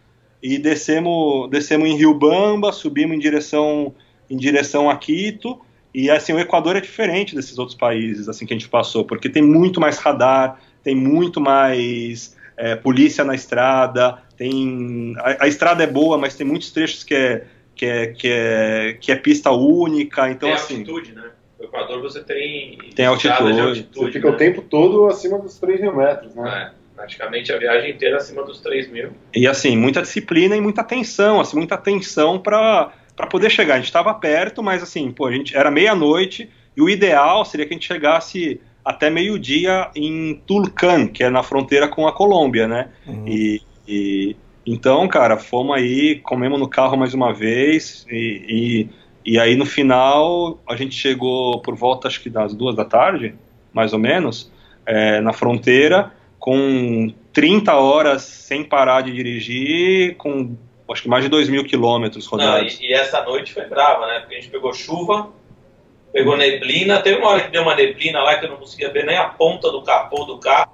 e 0.42 0.58
descemos, 0.58 1.50
descemos 1.50 1.88
em 1.88 1.96
Riobamba, 1.96 2.72
subimos 2.72 3.16
em 3.16 3.18
direção, 3.18 3.94
em 4.28 4.36
direção 4.36 4.88
a 4.88 4.96
Quito. 4.96 5.60
E 5.92 6.10
assim, 6.10 6.32
o 6.32 6.38
Equador 6.38 6.76
é 6.76 6.80
diferente 6.80 7.34
desses 7.34 7.58
outros 7.58 7.76
países 7.76 8.28
assim 8.28 8.46
que 8.46 8.54
a 8.54 8.56
gente 8.56 8.68
passou, 8.68 9.04
porque 9.04 9.28
tem 9.28 9.42
muito 9.42 9.80
mais 9.80 9.98
radar, 9.98 10.60
tem 10.82 10.94
muito 10.94 11.40
mais 11.40 12.36
é, 12.56 12.76
polícia 12.76 13.24
na 13.24 13.34
estrada, 13.34 14.18
tem 14.36 15.14
a, 15.18 15.44
a 15.44 15.48
estrada 15.48 15.82
é 15.82 15.86
boa, 15.86 16.16
mas 16.16 16.34
tem 16.36 16.46
muitos 16.46 16.70
trechos 16.70 17.02
que 17.02 17.14
é 17.14 17.46
que 17.74 17.86
é, 17.86 18.06
que 18.08 18.28
é, 18.28 18.96
que 19.00 19.10
é 19.10 19.16
pista 19.16 19.50
única, 19.50 20.30
então 20.30 20.48
tem 20.48 20.52
assim 20.52 20.74
altitude, 20.74 21.12
né? 21.12 21.30
No 21.58 21.64
Equador 21.64 22.02
você 22.02 22.22
tem. 22.22 22.78
Tem 22.94 23.06
altitude. 23.06 23.32
estradas 23.32 23.76
de 23.78 23.88
Você 23.92 24.12
fica 24.12 24.28
né? 24.28 24.34
o 24.34 24.36
tempo 24.36 24.62
todo 24.62 25.06
acima 25.06 25.38
dos 25.38 25.58
3 25.58 25.80
mil 25.80 25.96
metros, 25.96 26.34
né? 26.34 26.72
É, 26.74 26.79
praticamente 27.00 27.50
a 27.50 27.56
viagem 27.58 27.92
inteira 27.92 28.18
acima 28.18 28.44
dos 28.44 28.60
3 28.60 28.90
mil. 28.90 29.12
E 29.34 29.46
assim, 29.46 29.74
muita 29.74 30.02
disciplina 30.02 30.54
e 30.54 30.60
muita 30.60 30.82
atenção, 30.82 31.40
assim, 31.40 31.56
muita 31.56 31.74
atenção 31.74 32.38
para 32.38 32.92
para 33.16 33.26
poder 33.26 33.50
chegar. 33.50 33.74
A 33.74 33.76
gente 33.76 33.86
estava 33.86 34.14
perto, 34.14 34.62
mas 34.62 34.82
assim, 34.82 35.10
pô, 35.10 35.26
a 35.26 35.32
gente 35.32 35.54
era 35.54 35.70
meia-noite 35.70 36.48
e 36.74 36.80
o 36.80 36.88
ideal 36.88 37.44
seria 37.44 37.66
que 37.66 37.74
a 37.74 37.76
gente 37.76 37.86
chegasse 37.86 38.58
até 38.82 39.10
meio-dia 39.10 39.90
em 39.94 40.40
Tulcán, 40.46 41.06
que 41.06 41.22
é 41.22 41.28
na 41.28 41.42
fronteira 41.42 41.86
com 41.86 42.08
a 42.08 42.12
Colômbia, 42.14 42.66
né? 42.66 42.88
E, 43.26 43.60
e- 43.86 44.36
então, 44.66 45.06
cara, 45.06 45.36
fomos 45.36 45.76
aí, 45.76 46.16
comemos 46.20 46.58
no 46.58 46.66
carro 46.68 46.96
mais 46.96 47.12
uma 47.12 47.30
vez 47.32 48.06
e, 48.10 48.88
e, 49.26 49.32
e 49.32 49.38
aí 49.38 49.54
no 49.54 49.66
final 49.66 50.58
a 50.66 50.74
gente 50.76 50.94
chegou 50.94 51.60
por 51.60 51.74
volta, 51.74 52.08
acho 52.08 52.22
que 52.22 52.30
das 52.30 52.54
duas 52.54 52.74
da 52.74 52.86
tarde, 52.86 53.34
mais 53.70 53.92
ou 53.92 53.98
menos, 53.98 54.50
é, 54.86 55.20
na 55.20 55.32
fronteira 55.34 56.10
com 56.40 57.12
30 57.32 57.76
horas 57.76 58.22
sem 58.22 58.64
parar 58.64 59.02
de 59.02 59.12
dirigir, 59.12 60.16
com 60.16 60.56
acho 60.90 61.02
que 61.02 61.08
mais 61.08 61.22
de 61.22 61.30
2 61.30 61.48
mil 61.48 61.64
quilômetros 61.64 62.24
Não, 62.24 62.30
rodados. 62.32 62.80
e, 62.80 62.86
e 62.86 62.92
essa 62.92 63.22
noite 63.22 63.52
foi 63.52 63.64
brava, 63.66 64.06
né? 64.08 64.20
Porque 64.20 64.34
a 64.34 64.40
gente 64.40 64.50
pegou 64.50 64.72
chuva, 64.74 65.28
pegou 66.12 66.36
neblina. 66.36 67.00
Teve 67.00 67.18
uma 67.20 67.28
hora 67.28 67.42
que 67.42 67.50
deu 67.52 67.62
uma 67.62 67.76
neblina 67.76 68.20
lá 68.22 68.36
que 68.38 68.46
eu 68.46 68.50
não 68.50 68.56
conseguia 68.56 68.90
ver 68.90 69.04
nem 69.04 69.16
a 69.16 69.28
ponta 69.28 69.70
do 69.70 69.82
capô 69.82 70.24
do 70.24 70.38
carro. 70.38 70.72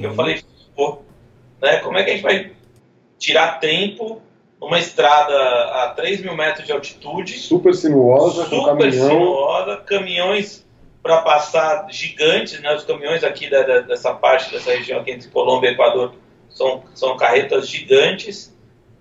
Eu 0.00 0.14
falei, 0.14 0.42
pô, 0.76 0.98
né? 1.60 1.78
Como 1.78 1.96
é 1.98 2.04
que 2.04 2.10
a 2.10 2.12
gente 2.12 2.22
vai 2.22 2.52
tirar 3.18 3.58
tempo 3.58 4.22
numa 4.60 4.78
estrada 4.78 5.34
a 5.82 5.92
3 5.96 6.20
mil 6.22 6.36
metros 6.36 6.64
de 6.66 6.72
altitude? 6.72 7.38
Super 7.38 7.74
sinuosa, 7.74 8.44
com 8.44 8.60
super 8.60 8.78
caminhão. 8.78 9.08
sinuosa, 9.08 9.76
caminhões 9.78 10.67
para 11.02 11.22
passar 11.22 11.86
gigantes, 11.90 12.60
né? 12.60 12.74
Os 12.74 12.84
caminhões 12.84 13.22
aqui 13.24 13.48
da- 13.48 13.62
da- 13.62 13.80
dessa 13.80 14.12
parte, 14.14 14.50
dessa 14.52 14.70
região 14.70 15.00
aqui 15.00 15.12
entre 15.12 15.28
Colômbia 15.28 15.70
e 15.70 15.72
Equador, 15.72 16.14
são, 16.50 16.82
são 16.94 17.16
carretas 17.16 17.68
gigantes. 17.68 18.54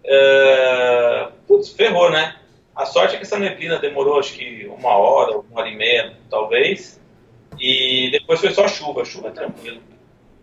É, 0.05 1.27
Putz, 1.47 1.69
ferrou, 1.71 2.11
né? 2.11 2.35
A 2.75 2.85
sorte 2.85 3.15
é 3.15 3.17
que 3.17 3.23
essa 3.23 3.39
neblina 3.39 3.79
demorou 3.79 4.19
acho 4.19 4.33
que 4.33 4.67
uma 4.67 4.95
hora, 4.95 5.37
uma 5.37 5.61
hora 5.61 5.69
e 5.69 5.75
meia, 5.75 6.13
talvez. 6.29 6.99
E 7.59 8.09
depois 8.11 8.39
foi 8.39 8.51
só 8.51 8.67
chuva, 8.67 9.03
chuva 9.03 9.29
é 9.29 9.31
tranquilo. 9.31 9.81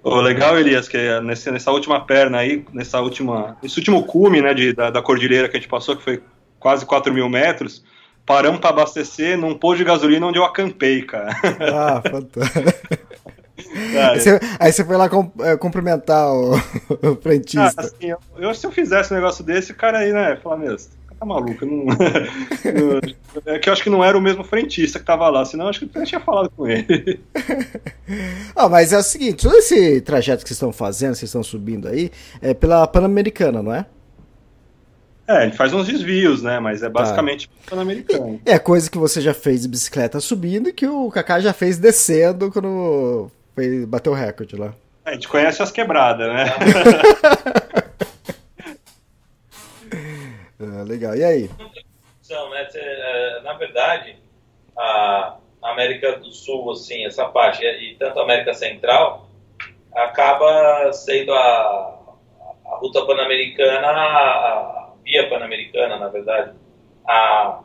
O 0.03 0.21
legal, 0.21 0.59
Elias, 0.59 0.87
que 0.89 0.99
nesse, 1.21 1.51
nessa 1.51 1.71
última 1.71 2.05
perna 2.05 2.39
aí, 2.39 2.65
nessa 2.73 3.01
última, 3.01 3.57
esse 3.63 3.79
último 3.79 4.05
cume 4.05 4.43
né, 4.43 4.53
de, 4.53 4.73
da, 4.75 4.91
da 4.91 5.01
cordilheira 5.01 5.49
que 5.49 5.57
a 5.57 5.61
gente 5.61 5.69
passou, 5.69 5.97
que 5.97 6.03
foi 6.03 6.23
quase 6.59 6.85
4 6.85 7.13
mil 7.15 7.29
metros, 7.29 7.83
paramos 8.27 8.61
para 8.61 8.71
abastecer 8.71 9.37
num 9.39 9.55
posto 9.59 9.79
de 9.79 9.85
gasolina 9.85 10.27
onde 10.27 10.39
eu 10.39 10.45
acampei, 10.45 11.03
cara. 11.03 11.31
Ah, 11.61 12.03
fantástico. 12.03 13.05
Aí 13.77 14.21
você, 14.21 14.41
aí 14.59 14.73
você 14.73 14.85
foi 14.85 14.97
lá 14.97 15.09
com- 15.09 15.31
é, 15.41 15.57
cumprimentar 15.57 16.29
o, 16.33 16.55
o 17.03 17.17
frentista. 17.23 17.81
assim, 17.83 18.11
eu, 18.11 18.19
eu- 18.37 18.55
se 18.55 18.67
eu 18.67 18.73
fizesse 18.73 19.13
um 19.13 19.17
negócio 19.17 19.45
desse, 19.45 19.73
o 19.73 19.77
cara 19.77 19.99
aí, 19.99 20.13
né, 20.13 20.37
falar, 20.43 20.57
você 20.59 20.89
tá 21.19 21.25
maluco, 21.25 21.65
não, 21.65 21.85
eu- 22.65 23.01
é 23.47 23.59
que 23.59 23.69
eu 23.69 23.73
acho 23.73 23.83
que 23.83 23.91
não 23.91 24.03
era 24.05 24.17
o 24.19 24.21
mesmo 24.21 24.43
frentista 24.45 24.99
que 24.99 25.05
tava 25.05 25.29
lá, 25.29 25.45
senão 25.45 25.65
eu 25.67 25.71
acho 25.71 25.87
que 25.87 25.99
eu 25.99 26.05
tinha 26.05 26.21
falado 26.21 26.51
com 26.51 26.67
ele. 26.67 27.21
Ah, 28.55 28.69
mas 28.69 28.93
é 28.93 28.99
o 28.99 29.03
seguinte, 29.03 29.43
todo 29.43 29.57
esse 29.57 30.01
trajeto 30.01 30.43
que 30.43 30.49
vocês 30.49 30.57
estão 30.57 30.73
fazendo, 30.73 31.15
vocês 31.15 31.29
estão 31.29 31.43
subindo 31.43 31.89
aí, 31.89 32.11
é 32.43 32.55
pela 32.55 32.87
Pan-Americana, 32.87 33.63
não 33.63 33.75
é? 33.75 33.87
É, 35.27 35.45
ele 35.45 35.53
faz 35.53 35.73
uns 35.73 35.87
desvios, 35.87 36.43
né, 36.43 36.61
mas 36.61 36.83
é 36.83 36.89
basicamente 36.89 37.49
pan-americano. 37.69 38.41
É 38.45 38.59
coisa 38.59 38.91
que 38.91 38.99
você 38.99 39.23
já 39.23 39.33
fez 39.33 39.63
de 39.63 39.69
bicicleta 39.69 40.21
subindo 40.21 40.69
e 40.69 40.73
que 40.73 40.87
o 40.87 41.11
Kaká 41.11 41.41
já 41.41 41.53
fez 41.53 41.79
descendo 41.79 42.53
quando 42.53 43.31
foi, 43.55 43.87
bateu 43.87 44.13
o 44.13 44.15
recorde 44.15 44.55
lá. 44.55 44.75
É, 45.05 45.11
a 45.11 45.13
gente 45.15 45.29
conhece 45.29 45.63
as 45.63 45.71
quebradas, 45.71 46.29
né? 46.29 46.45
Ah, 50.61 50.83
legal. 50.87 51.17
E 51.17 51.25
aí? 51.25 51.51
Então, 52.25 52.51
né, 52.51 52.69
é, 52.75 53.41
na 53.43 53.55
verdade, 53.55 54.17
a 54.77 55.39
América 55.63 56.19
do 56.19 56.33
Sul, 56.33 56.71
assim, 56.71 57.07
essa 57.07 57.27
parte, 57.27 57.65
e 57.65 57.97
tanto 57.99 58.21
a 58.21 58.25
América 58.25 58.53
Central, 58.53 59.27
acaba 59.95 60.93
sendo 60.93 61.33
a, 61.33 61.99
a 62.67 62.77
ruta 62.77 63.07
pan-americana, 63.07 63.89
a 63.89 64.84
via 65.05 65.29
pan-americana, 65.29 65.99
na 65.99 66.09
verdade, 66.09 66.53
a, 67.07 67.61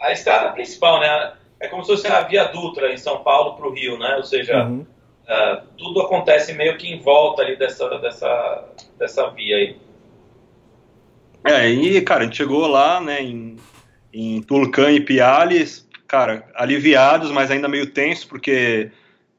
a 0.00 0.12
estrada 0.12 0.52
principal, 0.52 1.00
né? 1.00 1.32
É 1.60 1.68
como 1.68 1.84
se 1.84 1.90
fosse 1.90 2.06
a 2.06 2.20
Via 2.22 2.44
Dutra 2.44 2.92
em 2.92 2.96
São 2.96 3.22
Paulo 3.22 3.56
para 3.56 3.66
o 3.66 3.72
Rio, 3.72 3.98
né? 3.98 4.16
Ou 4.16 4.24
seja, 4.24 4.64
Uhum. 4.64 4.86
ah, 5.28 5.62
tudo 5.76 6.00
acontece 6.00 6.52
meio 6.52 6.78
que 6.78 6.88
em 6.88 7.00
volta 7.00 7.42
ali 7.42 7.56
dessa, 7.56 7.88
dessa, 7.98 8.64
dessa 8.98 9.28
via 9.30 9.56
aí. 9.56 9.76
É, 11.44 11.68
e, 11.68 12.00
cara, 12.02 12.22
a 12.22 12.24
gente 12.24 12.36
chegou 12.36 12.66
lá, 12.66 13.00
né, 13.00 13.22
em, 13.22 13.56
em 14.12 14.42
Tulcã 14.42 14.90
e 14.90 15.00
Piales, 15.00 15.88
cara, 16.06 16.44
aliviados, 16.54 17.30
mas 17.30 17.50
ainda 17.50 17.68
meio 17.68 17.90
tenso, 17.90 18.28
porque 18.28 18.90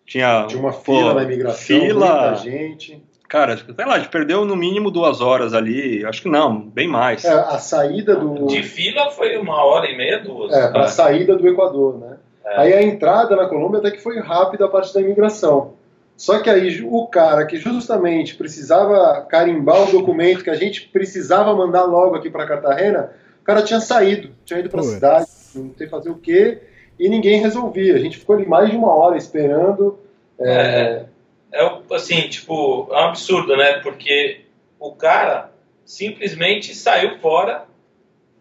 tinha... 0.06 0.46
Tinha 0.48 0.60
uma 0.60 0.72
pô, 0.74 0.98
fila 0.98 1.14
na 1.14 1.24
imigração, 1.24 1.58
Fila, 1.80 2.30
muita 2.30 2.36
gente. 2.36 3.04
Cara, 3.30 3.56
sei 3.56 3.86
lá, 3.86 3.94
a 3.94 4.00
gente 4.00 4.10
perdeu 4.10 4.44
no 4.44 4.56
mínimo 4.56 4.90
duas 4.90 5.22
horas 5.22 5.54
ali, 5.54 6.04
acho 6.04 6.24
que 6.24 6.30
não, 6.30 6.60
bem 6.60 6.88
mais. 6.88 7.24
É, 7.24 7.32
a 7.32 7.60
saída 7.60 8.16
do. 8.16 8.48
De 8.48 8.64
fila 8.64 9.12
foi 9.12 9.38
uma 9.38 9.64
hora 9.64 9.90
e 9.90 9.96
meia, 9.96 10.20
duas. 10.20 10.52
É, 10.52 10.70
para 10.72 10.86
a 10.86 10.88
saída 10.88 11.38
do 11.38 11.48
Equador, 11.48 12.00
né? 12.00 12.18
É. 12.44 12.62
Aí 12.62 12.74
a 12.74 12.82
entrada 12.82 13.36
na 13.36 13.46
Colômbia 13.46 13.80
até 13.80 13.92
que 13.92 14.02
foi 14.02 14.20
rápida 14.20 14.66
a 14.66 14.68
parte 14.68 14.92
da 14.94 15.00
imigração. 15.00 15.74
Só 16.18 16.40
que 16.40 16.50
aí 16.50 16.84
o 16.84 17.08
cara 17.08 17.46
que 17.46 17.58
justamente 17.58 18.36
precisava 18.36 19.22
carimbar 19.22 19.88
o 19.88 19.92
documento 19.92 20.44
que 20.44 20.50
a 20.50 20.56
gente 20.56 20.88
precisava 20.88 21.56
mandar 21.56 21.84
logo 21.84 22.16
aqui 22.16 22.30
para 22.30 22.48
Cartagena, 22.48 23.12
o 23.42 23.46
cara 23.46 23.62
tinha 23.62 23.80
saído, 23.80 24.32
tinha 24.44 24.60
ido 24.60 24.70
para 24.70 24.82
a 24.82 24.84
cidade, 24.84 25.28
não 25.56 25.72
sei 25.78 25.88
fazer 25.88 26.10
o 26.10 26.16
quê, 26.16 26.60
e 27.00 27.08
ninguém 27.08 27.40
resolvia. 27.40 27.96
A 27.96 28.00
gente 28.00 28.18
ficou 28.18 28.36
ali 28.36 28.46
mais 28.46 28.70
de 28.70 28.76
uma 28.76 28.94
hora 28.94 29.16
esperando. 29.16 29.98
É, 30.38 31.06
é 31.52 31.96
assim, 31.96 32.28
tipo, 32.30 32.88
é 32.92 32.96
um 32.96 33.10
absurdo, 33.10 33.56
né? 33.56 33.80
Porque 33.80 34.42
o 34.80 34.94
cara 34.94 35.52
simplesmente 35.86 36.76
saiu 36.76 37.18
fora, 37.20 37.66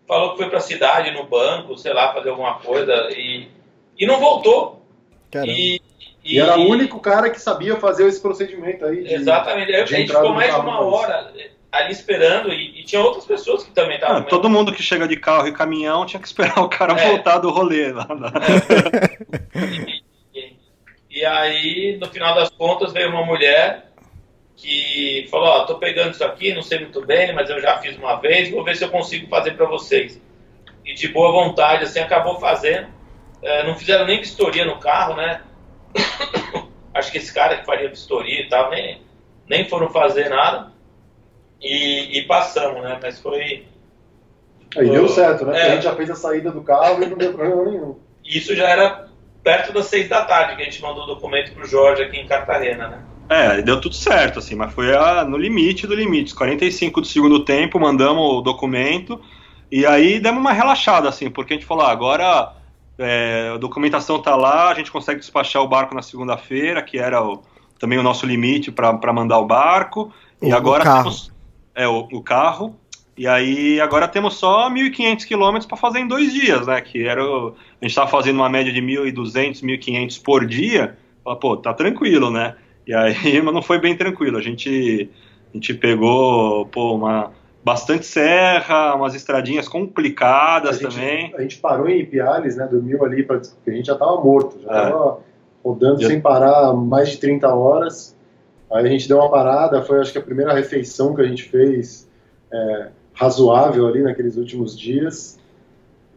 falou 0.07 0.33
que 0.33 0.39
foi 0.39 0.49
para 0.49 0.59
a 0.59 0.63
cidade, 0.63 1.11
no 1.11 1.25
banco, 1.25 1.77
sei 1.77 1.93
lá, 1.93 2.13
fazer 2.13 2.31
alguma 2.31 2.55
coisa 2.59 3.09
e, 3.11 3.49
e 3.99 4.07
não 4.07 4.21
voltou. 4.21 4.83
E, 5.35 5.77
e, 5.77 5.81
e, 6.25 6.41
era 6.41 6.59
o 6.59 6.69
único 6.69 7.01
cara 7.01 7.31
que 7.31 7.41
sabia 7.41 7.77
fazer 7.77 8.07
esse 8.07 8.21
procedimento 8.21 8.85
aí. 8.85 9.03
De, 9.03 9.15
exatamente. 9.15 9.69
De 9.69 9.77
a 9.77 9.85
gente 9.85 10.13
ficou 10.13 10.33
mais 10.33 10.55
de 10.55 10.61
uma 10.61 10.81
hora 10.81 11.33
ali 11.71 11.93
esperando 11.93 12.51
e, 12.53 12.81
e, 12.81 12.85
tinha 12.85 13.01
outras 13.01 13.25
pessoas 13.25 13.63
que 13.65 13.71
também 13.71 13.97
estavam. 13.97 14.19
Ah, 14.19 14.23
todo 14.23 14.49
mundo 14.49 14.73
que 14.73 14.83
chega 14.83 15.07
de 15.07 15.17
carro 15.17 15.49
e 15.49 15.53
caminhão 15.53 16.07
tinha 16.07 16.21
que 16.21 16.27
esperar 16.27 16.61
o 16.61 16.69
cara 16.69 16.95
é. 16.95 17.09
voltar 17.09 17.39
do 17.39 17.51
rolê 17.51 17.93
lá. 17.93 18.07
É. 19.55 19.98
e, 21.19 21.25
aí, 21.25 21.99
no 22.01 22.07
final 22.07 22.35
das 22.35 22.51
contas, 22.51 22.93
veio 22.93 23.11
uma 23.11 23.25
mulher 23.25 23.91
que 24.57 25.27
falou: 25.31 25.49
Ó, 25.49 25.63
oh, 25.63 25.67
tô 25.67 25.79
pegando 25.79 26.13
isso 26.13 26.25
aqui, 26.25 26.55
não 26.55 26.63
sei 26.63 26.81
muito 26.81 27.05
bem, 27.05 27.33
mas 27.33 27.51
eu 27.51 27.61
já 27.61 27.79
fiz 27.79 27.97
uma 27.97 28.17
vez, 28.17 28.51
vou 28.51 28.63
ver 28.63 28.77
se 28.77 28.85
eu 28.85 28.91
consigo 28.91 29.29
fazer 29.29 29.53
para 29.53 29.67
vocês. 29.67 30.21
E 30.85 30.95
de 30.95 31.09
boa 31.09 31.33
vontade, 31.33 31.85
assim, 31.85 32.01
acabou 32.01 32.39
fazendo. 32.39 32.89
É, 33.43 33.67
não 33.67 33.77
fizeram 33.77 34.07
nem 34.07 34.21
vistoria 34.21 34.65
no 34.65 34.79
carro, 34.79 35.17
né? 35.17 35.43
Acho 36.95 37.13
que 37.13 37.19
esse 37.19 37.33
cara 37.33 37.57
que 37.57 37.67
faria 37.67 37.89
vistoria 37.89 38.43
e 38.43 38.49
tal, 38.49 38.71
nem, 38.71 39.03
nem 39.49 39.69
foram 39.69 39.91
fazer 39.91 40.29
nada 40.29 40.73
e, 41.61 42.19
e 42.19 42.23
passamos, 42.27 42.83
né? 42.83 42.99
Mas 43.03 43.21
foi. 43.21 43.67
Aí 44.77 44.89
deu 44.89 45.09
certo, 45.09 45.47
né? 45.47 45.59
É, 45.59 45.63
a 45.63 45.75
gente 45.75 45.85
já 45.85 45.95
fez 45.95 46.11
a 46.11 46.15
saída 46.15 46.51
do 46.51 46.63
carro 46.63 47.03
e 47.03 47.07
não 47.07 47.17
deu 47.17 47.33
problema 47.33 47.65
nenhum. 47.65 47.99
Isso 48.25 48.55
já 48.55 48.69
era 48.69 49.08
perto 49.49 49.73
das 49.73 49.87
seis 49.87 50.11
da 50.11 50.27
tarde 50.27 50.57
que 50.57 50.63
a 50.63 50.65
gente 50.67 50.83
mandou 50.83 51.05
o 51.05 51.07
documento 51.07 51.55
pro 51.55 51.67
Jorge 51.67 52.03
aqui 52.03 52.19
em 52.19 52.27
Cartagena, 52.27 52.89
né? 52.89 52.99
É, 53.31 53.63
deu 53.63 53.81
tudo 53.81 53.95
certo, 53.95 54.41
assim, 54.41 54.55
mas 54.55 54.75
foi 54.75 54.95
a, 54.95 55.25
no 55.25 55.39
limite 55.39 55.87
do 55.87 55.95
limite. 55.95 56.35
45 56.35 57.01
do 57.01 57.07
segundo 57.07 57.43
tempo, 57.43 57.81
mandamos 57.81 58.23
o 58.23 58.43
documento 58.43 59.19
e 59.73 59.87
aí 59.87 60.21
demos 60.21 60.41
uma 60.41 60.53
relaxada, 60.53 61.09
assim, 61.09 61.31
porque 61.31 61.55
a 61.55 61.57
gente 61.57 61.65
falou, 61.65 61.87
ah, 61.87 61.91
agora 61.91 62.53
é, 62.99 63.53
a 63.55 63.57
documentação 63.57 64.21
tá 64.21 64.37
lá, 64.37 64.69
a 64.69 64.75
gente 64.75 64.93
consegue 64.93 65.21
despachar 65.21 65.63
o 65.63 65.69
barco 65.69 65.95
na 65.95 66.03
segunda-feira, 66.03 66.83
que 66.83 66.99
era 66.99 67.25
o, 67.25 67.43
também 67.79 67.99
o 67.99 68.03
nosso 68.03 68.27
limite 68.27 68.71
para 68.71 69.13
mandar 69.15 69.39
o 69.39 69.47
barco. 69.47 70.13
O, 70.43 70.47
e 70.47 70.53
agora 70.53 70.85
temos 70.85 71.33
é, 71.75 71.89
o, 71.89 72.07
o 72.13 72.23
carro. 72.23 72.79
E 73.19 73.27
aí 73.27 73.81
agora 73.81 74.07
temos 74.07 74.35
só 74.35 74.71
1.500 74.71 75.25
quilômetros 75.27 75.67
para 75.67 75.77
fazer 75.77 75.99
em 75.99 76.07
dois 76.07 76.33
dias, 76.33 76.69
né? 76.69 76.81
Que 76.81 77.05
era 77.05 77.21
o, 77.23 77.49
a 77.49 77.85
gente 77.85 77.91
estava 77.91 78.09
fazendo 78.09 78.37
uma 78.37 78.49
média 78.49 78.73
de 78.73 78.81
1.200, 78.81 79.61
1.500 79.61 80.23
por 80.23 80.47
dia. 80.47 80.97
Fala, 81.25 81.35
pô, 81.35 81.57
tá 81.57 81.75
tranquilo, 81.75 82.31
né? 82.31 82.55
E 82.87 82.95
aí, 82.95 83.43
mas 83.43 83.53
não 83.53 83.61
foi 83.61 83.81
bem 83.81 83.97
tranquilo. 83.97 84.39
A 84.39 84.41
gente, 84.41 85.11
a 85.53 85.57
gente 85.57 85.75
pegou, 85.75 86.67
pô, 86.67 86.95
uma 86.95 87.33
bastante 87.65 88.07
serra, 88.07 88.95
umas 88.95 89.17
estradinhas 89.17 89.69
complicadas 89.69 90.77
a 90.77 90.81
gente, 90.81 90.95
também. 90.95 91.35
A 91.37 91.43
gente 91.43 91.59
parou 91.59 91.89
em 91.89 91.99
Ipiales, 91.99 92.57
né? 92.57 92.69
Dormiu 92.71 93.05
ali 93.05 93.25
para 93.25 93.41
porque 93.41 93.71
a 93.71 93.75
gente 93.75 93.87
já 93.87 93.95
estava 93.95 94.21
morto, 94.21 94.61
já 94.63 94.69
estava 94.69 95.19
é. 95.19 95.67
rodando 95.69 96.01
já... 96.01 96.07
sem 96.07 96.21
parar 96.21 96.73
mais 96.73 97.11
de 97.11 97.17
30 97.19 97.53
horas. 97.53 98.17
Aí 98.71 98.87
a 98.87 98.89
gente 98.89 99.09
deu 99.09 99.17
uma 99.17 99.29
parada, 99.29 99.83
foi 99.83 99.99
acho 100.01 100.13
que 100.13 100.19
a 100.19 100.23
primeira 100.23 100.55
refeição 100.55 101.17
que 101.17 101.21
a 101.21 101.27
gente 101.27 101.43
fez 101.43 102.09
é, 102.53 102.89
razoável 103.19 103.89
ali 103.89 104.01
naqueles 104.01 104.37
últimos 104.37 104.79
dias. 104.79 105.39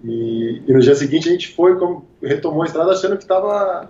E, 0.04 0.62
e, 0.68 0.74
no 0.74 0.80
dia 0.80 0.96
seguinte 0.96 1.28
a 1.28 1.32
gente 1.32 1.50
foi, 1.50 1.78
como, 1.78 2.06
retomou 2.22 2.62
a 2.62 2.66
estrada 2.66 2.92
achando 2.92 3.18
que 3.18 3.24
estava 3.24 3.90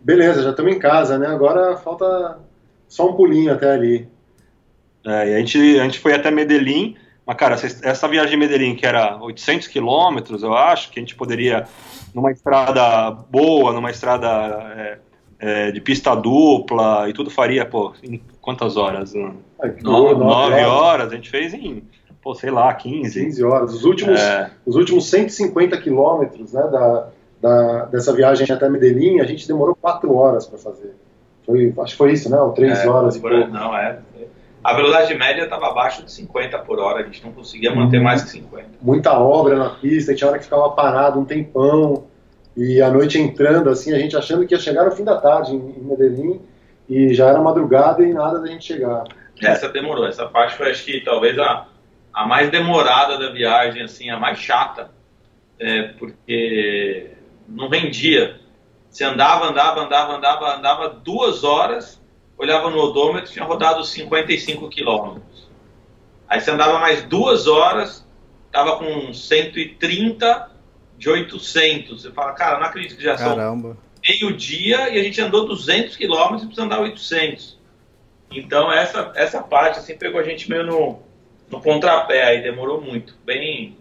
beleza, 0.00 0.42
já 0.42 0.50
estamos 0.50 0.72
em 0.72 0.78
casa, 0.78 1.18
né? 1.18 1.28
Agora 1.28 1.76
falta 1.76 2.38
só 2.88 3.08
um 3.08 3.14
pulinho 3.14 3.52
até 3.52 3.72
ali. 3.72 4.08
É, 5.06 5.30
e 5.30 5.34
a 5.34 5.38
gente, 5.38 5.58
a 5.78 5.84
gente 5.84 5.98
foi 5.98 6.14
até 6.14 6.30
Medellín, 6.30 6.96
mas 7.24 7.36
cara, 7.36 7.54
essa 7.54 8.08
viagem 8.08 8.30
de 8.30 8.36
Medellín, 8.36 8.74
que 8.74 8.86
era 8.86 9.16
800 9.16 9.68
quilômetros, 9.68 10.42
eu 10.42 10.54
acho, 10.54 10.90
que 10.90 10.98
a 10.98 11.02
gente 11.02 11.14
poderia, 11.14 11.66
numa 12.14 12.32
estrada 12.32 13.10
boa, 13.10 13.72
numa 13.72 13.90
estrada 13.90 14.28
é, 14.76 14.98
é, 15.38 15.70
de 15.70 15.80
pista 15.80 16.14
dupla 16.14 17.08
e 17.08 17.12
tudo 17.12 17.30
faria, 17.30 17.64
pô, 17.64 17.92
em 18.02 18.20
quantas 18.40 18.76
horas? 18.76 19.14
Ai, 19.14 19.74
nove, 19.82 20.14
nove 20.14 20.54
horas. 20.54 20.66
horas. 20.66 21.12
a 21.12 21.16
gente 21.16 21.30
fez 21.30 21.54
em, 21.54 21.82
pô, 22.22 22.34
sei 22.34 22.50
lá, 22.50 22.72
15. 22.72 23.20
15 23.24 23.44
horas. 23.44 23.74
Os 23.74 23.84
últimos, 23.84 24.20
é... 24.20 24.50
os 24.66 24.76
últimos 24.76 25.06
150 25.06 25.76
quilômetros 25.80 26.52
né, 26.52 26.62
da, 26.62 27.08
da, 27.40 27.84
dessa 27.86 28.12
viagem 28.12 28.50
até 28.50 28.68
Medellín, 28.68 29.20
a 29.20 29.24
gente 29.24 29.46
demorou 29.46 29.74
4 29.74 30.14
horas 30.14 30.46
para 30.46 30.58
fazer. 30.58 30.94
Foi, 31.44 31.72
acho 31.78 31.92
que 31.92 31.98
foi 31.98 32.12
isso, 32.12 32.30
né? 32.30 32.38
Ou 32.38 32.52
3 32.52 32.78
é, 32.78 32.88
horas 32.88 33.16
e 33.16 33.20
por, 33.20 33.30
pouco. 33.30 33.48
Não, 33.50 33.76
é. 33.76 33.98
A 34.62 34.74
velocidade 34.74 35.14
média 35.14 35.44
estava 35.44 35.68
abaixo 35.68 36.04
de 36.04 36.12
50 36.12 36.58
por 36.58 36.78
hora, 36.78 37.00
a 37.00 37.02
gente 37.04 37.24
não 37.24 37.32
conseguia 37.32 37.74
manter 37.74 38.00
mais 38.00 38.22
que 38.22 38.30
50. 38.30 38.66
Muita 38.82 39.18
obra 39.18 39.56
na 39.56 39.70
pista, 39.70 40.14
tinha 40.14 40.28
hora 40.28 40.38
que 40.38 40.44
ficava 40.44 40.68
parado 40.70 41.18
um 41.18 41.24
tempão. 41.24 42.04
E 42.56 42.82
a 42.82 42.90
noite 42.90 43.18
entrando, 43.18 43.70
assim, 43.70 43.94
a 43.94 43.98
gente 43.98 44.16
achando 44.16 44.46
que 44.46 44.54
ia 44.54 44.60
chegar 44.60 44.84
no 44.84 44.90
fim 44.90 45.04
da 45.04 45.16
tarde 45.16 45.54
em 45.54 45.74
Medellín, 45.80 46.40
e 46.88 47.14
já 47.14 47.28
era 47.28 47.40
madrugada 47.40 48.02
e 48.02 48.12
nada 48.12 48.40
da 48.40 48.48
gente 48.48 48.64
chegar. 48.64 49.04
Essa 49.40 49.68
demorou, 49.68 50.06
essa 50.06 50.26
parte 50.26 50.56
foi, 50.56 50.70
acho 50.70 50.84
que, 50.84 51.00
talvez 51.00 51.38
a, 51.38 51.66
a 52.18 52.26
mais 52.26 52.50
demorada 52.50 53.16
da 53.16 53.30
viagem, 53.30 53.80
assim, 53.80 54.10
a 54.10 54.18
mais 54.18 54.40
chata, 54.40 54.90
é, 55.56 55.82
porque 55.82 57.12
não 57.46 57.68
rendia. 57.68 58.40
Você 58.90 59.04
andava, 59.04 59.46
andava, 59.46 59.82
andava, 59.82 60.16
andava, 60.16 60.56
andava 60.56 60.88
duas 60.88 61.44
horas, 61.44 62.02
olhava 62.36 62.70
no 62.70 62.78
odômetro, 62.78 63.30
tinha 63.30 63.44
rodado 63.44 63.84
55 63.84 64.68
quilômetros. 64.68 65.48
Aí 66.26 66.40
você 66.40 66.50
andava 66.50 66.80
mais 66.80 67.04
duas 67.04 67.46
horas, 67.46 68.04
estava 68.46 68.78
com 68.78 69.14
130 69.14 70.50
de 70.98 71.08
800. 71.08 72.02
Você 72.02 72.10
fala, 72.10 72.32
cara, 72.32 72.58
não 72.58 72.66
acredito 72.66 72.96
que 72.96 73.04
já 73.04 73.16
Caramba. 73.16 73.68
são 73.68 73.76
meio-dia 74.02 74.88
e 74.88 74.98
a 74.98 75.04
gente 75.04 75.20
andou 75.20 75.46
200 75.46 75.96
quilômetros 75.96 76.42
e 76.42 76.46
precisa 76.46 76.66
andar 76.66 76.80
800. 76.80 77.56
Então, 78.32 78.72
essa, 78.72 79.12
essa 79.14 79.40
parte 79.40 79.78
assim, 79.78 79.96
pegou 79.96 80.20
a 80.20 80.24
gente 80.24 80.50
meio 80.50 80.66
no, 80.66 81.07
no 81.50 81.60
contrapé, 81.60 82.24
aí 82.24 82.42
demorou 82.42 82.80
muito. 82.80 83.14
Bem, 83.24 83.76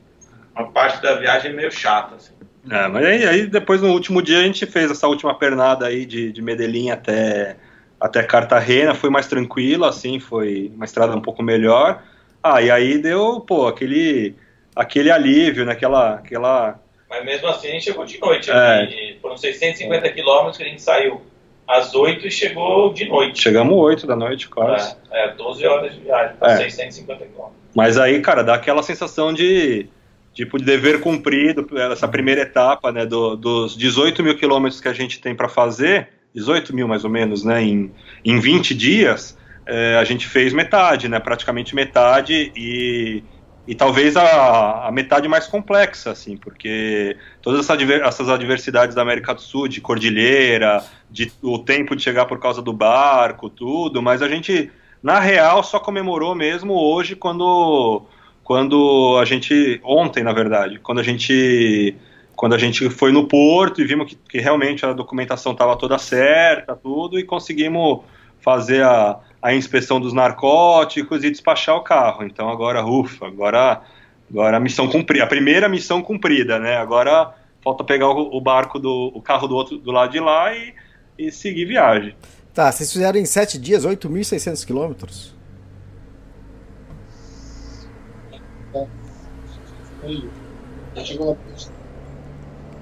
uma 0.55 0.72
parte 0.72 1.01
da 1.01 1.15
viagem 1.15 1.53
meio 1.53 1.72
chata. 1.72 2.15
Assim. 2.15 2.34
É, 2.70 2.88
mas 2.88 3.05
aí, 3.05 3.26
aí, 3.26 3.47
depois 3.47 3.82
no 3.82 3.91
último 3.91 4.22
dia 4.22 4.39
a 4.39 4.43
gente 4.43 4.65
fez 4.65 4.91
essa 4.91 5.07
última 5.07 5.34
pernada 5.38 5.88
aí 5.88 6.05
de, 6.05 6.32
de 6.32 6.41
Medellín 6.41 6.89
até, 6.89 7.57
até 7.99 8.24
Cartagena, 8.24 8.93
foi 8.93 9.09
mais 9.09 9.28
tranquilo, 9.28 9.86
assim, 9.86 10.20
foi 10.20 10.72
uma 10.76 10.86
estrada 10.86 11.15
um 11.15 11.22
pouco 11.22 11.41
melhor. 11.41 12.03
Ah, 12.43 12.61
e 12.61 12.70
aí 12.70 12.97
deu, 12.97 13.39
pô, 13.41 13.68
aquele, 13.68 14.36
aquele 14.76 15.11
alívio, 15.11 15.65
né, 15.65 15.74
aquela, 15.74 16.15
aquela 16.15 16.80
mas 17.09 17.24
mesmo 17.24 17.47
assim 17.47 17.70
a 17.70 17.72
gente 17.72 17.86
chegou 17.86 18.05
de 18.05 18.20
noite. 18.20 18.51
É. 18.51 18.84
Aqui, 18.84 19.18
foram 19.22 19.38
650 19.38 20.09
quilômetros 20.11 20.57
que 20.57 20.63
a 20.63 20.68
gente 20.68 20.82
saiu 20.82 21.22
às 21.68 21.93
8 21.93 22.26
e 22.26 22.32
chegou 22.32 22.93
de 22.93 23.07
noite. 23.07 23.41
Chegamos 23.41 23.78
8 23.78 24.07
da 24.07 24.15
noite, 24.15 24.47
quase. 24.47 24.95
É, 25.11 25.26
é 25.26 25.34
12 25.34 25.65
horas 25.65 25.93
de 25.93 25.99
viagem 25.99 26.36
para 26.38 26.53
é. 26.53 26.57
650 26.57 27.26
quilômetros. 27.26 27.57
Mas 27.76 27.97
aí, 27.97 28.22
cara, 28.22 28.43
dá 28.43 28.55
aquela 28.55 28.82
sensação 28.82 29.34
de 29.34 29.88
tipo 30.34 30.59
de 30.59 30.65
dever 30.65 31.01
cumprido, 31.01 31.68
essa 31.91 32.07
primeira 32.07 32.41
etapa, 32.41 32.91
né, 32.91 33.07
do, 33.07 33.36
dos 33.36 33.76
18 33.76 34.22
mil 34.22 34.38
quilômetros 34.38 34.80
que 34.80 34.88
a 34.88 34.93
gente 34.93 35.20
tem 35.20 35.34
para 35.34 35.49
fazer, 35.49 36.09
18 36.36 36.76
mil 36.76 36.88
mais 36.88 37.03
ou 37.03 37.09
menos, 37.09 37.43
né, 37.43 37.63
em, 37.63 37.91
em 38.24 38.39
20 38.39 38.76
dias, 38.76 39.36
é, 39.65 39.97
a 39.97 40.03
gente 40.03 40.28
fez 40.28 40.53
metade, 40.53 41.09
né, 41.09 41.20
praticamente 41.20 41.74
metade, 41.74 42.51
e 42.55 43.24
e 43.68 43.76
talvez 43.76 44.15
a, 44.15 44.88
a, 44.88 44.91
metade 44.91 45.28
mais 45.28 45.45
complexa, 45.45 46.11
assim, 46.11 46.38
porque 46.38 47.18
todas 47.41 47.59
essa, 47.59 47.76
essas 48.05 48.30
adversidades 48.30 48.95
da 48.95 49.01
América 49.01 49.34
do 49.34 49.41
Sul, 49.41 49.68
de 49.68 49.82
cordilheira, 49.82 50.84
de 51.11 51.32
o 51.41 51.59
tempo 51.59 51.93
de 51.93 52.01
chegar 52.01 52.26
por 52.26 52.39
causa 52.39 52.61
do 52.61 52.72
barco, 52.72 53.49
tudo, 53.49 54.01
mas 54.01 54.22
a 54.22 54.30
gente, 54.30 54.72
na 55.03 55.20
real, 55.20 55.61
só 55.63 55.80
comemorou 55.80 56.34
mesmo 56.34 56.74
hoje 56.76 57.13
quando, 57.13 58.03
quando 58.41 59.18
a 59.20 59.26
gente, 59.26 59.82
ontem, 59.84 60.24
na 60.24 60.32
verdade, 60.32 60.80
quando 60.80 60.99
a 60.99 61.03
gente 61.03 61.95
quando 62.38 62.53
a 62.53 62.57
gente 62.59 62.88
foi 62.91 63.11
no 63.11 63.28
porto 63.28 63.82
e 63.82 63.84
vimos 63.84 64.09
que, 64.09 64.15
que 64.15 64.38
realmente 64.38 64.86
a 64.86 64.93
documentação 64.93 65.53
estava 65.53 65.76
toda 65.76 65.97
certa, 65.97 66.76
tudo, 66.76 67.18
e 67.18 67.24
conseguimos 67.24 68.01
fazer 68.39 68.84
a, 68.84 69.20
a 69.48 69.56
inspeção 69.56 69.98
dos 69.98 70.12
narcóticos 70.12 71.24
e 71.24 71.32
despachar 71.32 71.78
o 71.78 71.82
carro. 71.82 72.26
Então 72.26 72.50
agora, 72.50 72.86
ufa, 72.86 73.28
agora, 73.28 73.82
agora 74.30 74.58
a 74.58 74.60
missão 74.60 74.89
cumprida, 74.89 75.24
a 75.24 75.28
primeira 75.28 75.70
missão 75.70 76.02
cumprida, 76.02 76.60
né? 76.60 76.76
Agora 76.76 77.34
falta 77.64 77.82
pegar 77.82 78.10
o, 78.10 78.41
barco 78.41 78.78
do 78.78 79.10
o 79.16 79.22
carro 79.22 79.48
do 79.48 79.56
outro 79.56 79.78
do 79.78 79.89
lado 79.89 80.12
de 80.12 80.20
lá 80.20 80.54
e, 80.54 80.74
e 81.18 81.32
seguir 81.32 81.64
viagem. 81.64 82.14
Tá, 82.54 82.70
vocês 82.70 82.91
fizeram 82.91 83.18
em 83.18 83.26
sete 83.26 83.58
dias 83.58 83.86
8.600 83.86 84.66
quilômetros? 84.66 85.34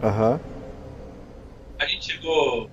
Aham. 0.01 0.39
A 1.77 1.85
gente 1.85 2.11
chegou 2.11 2.71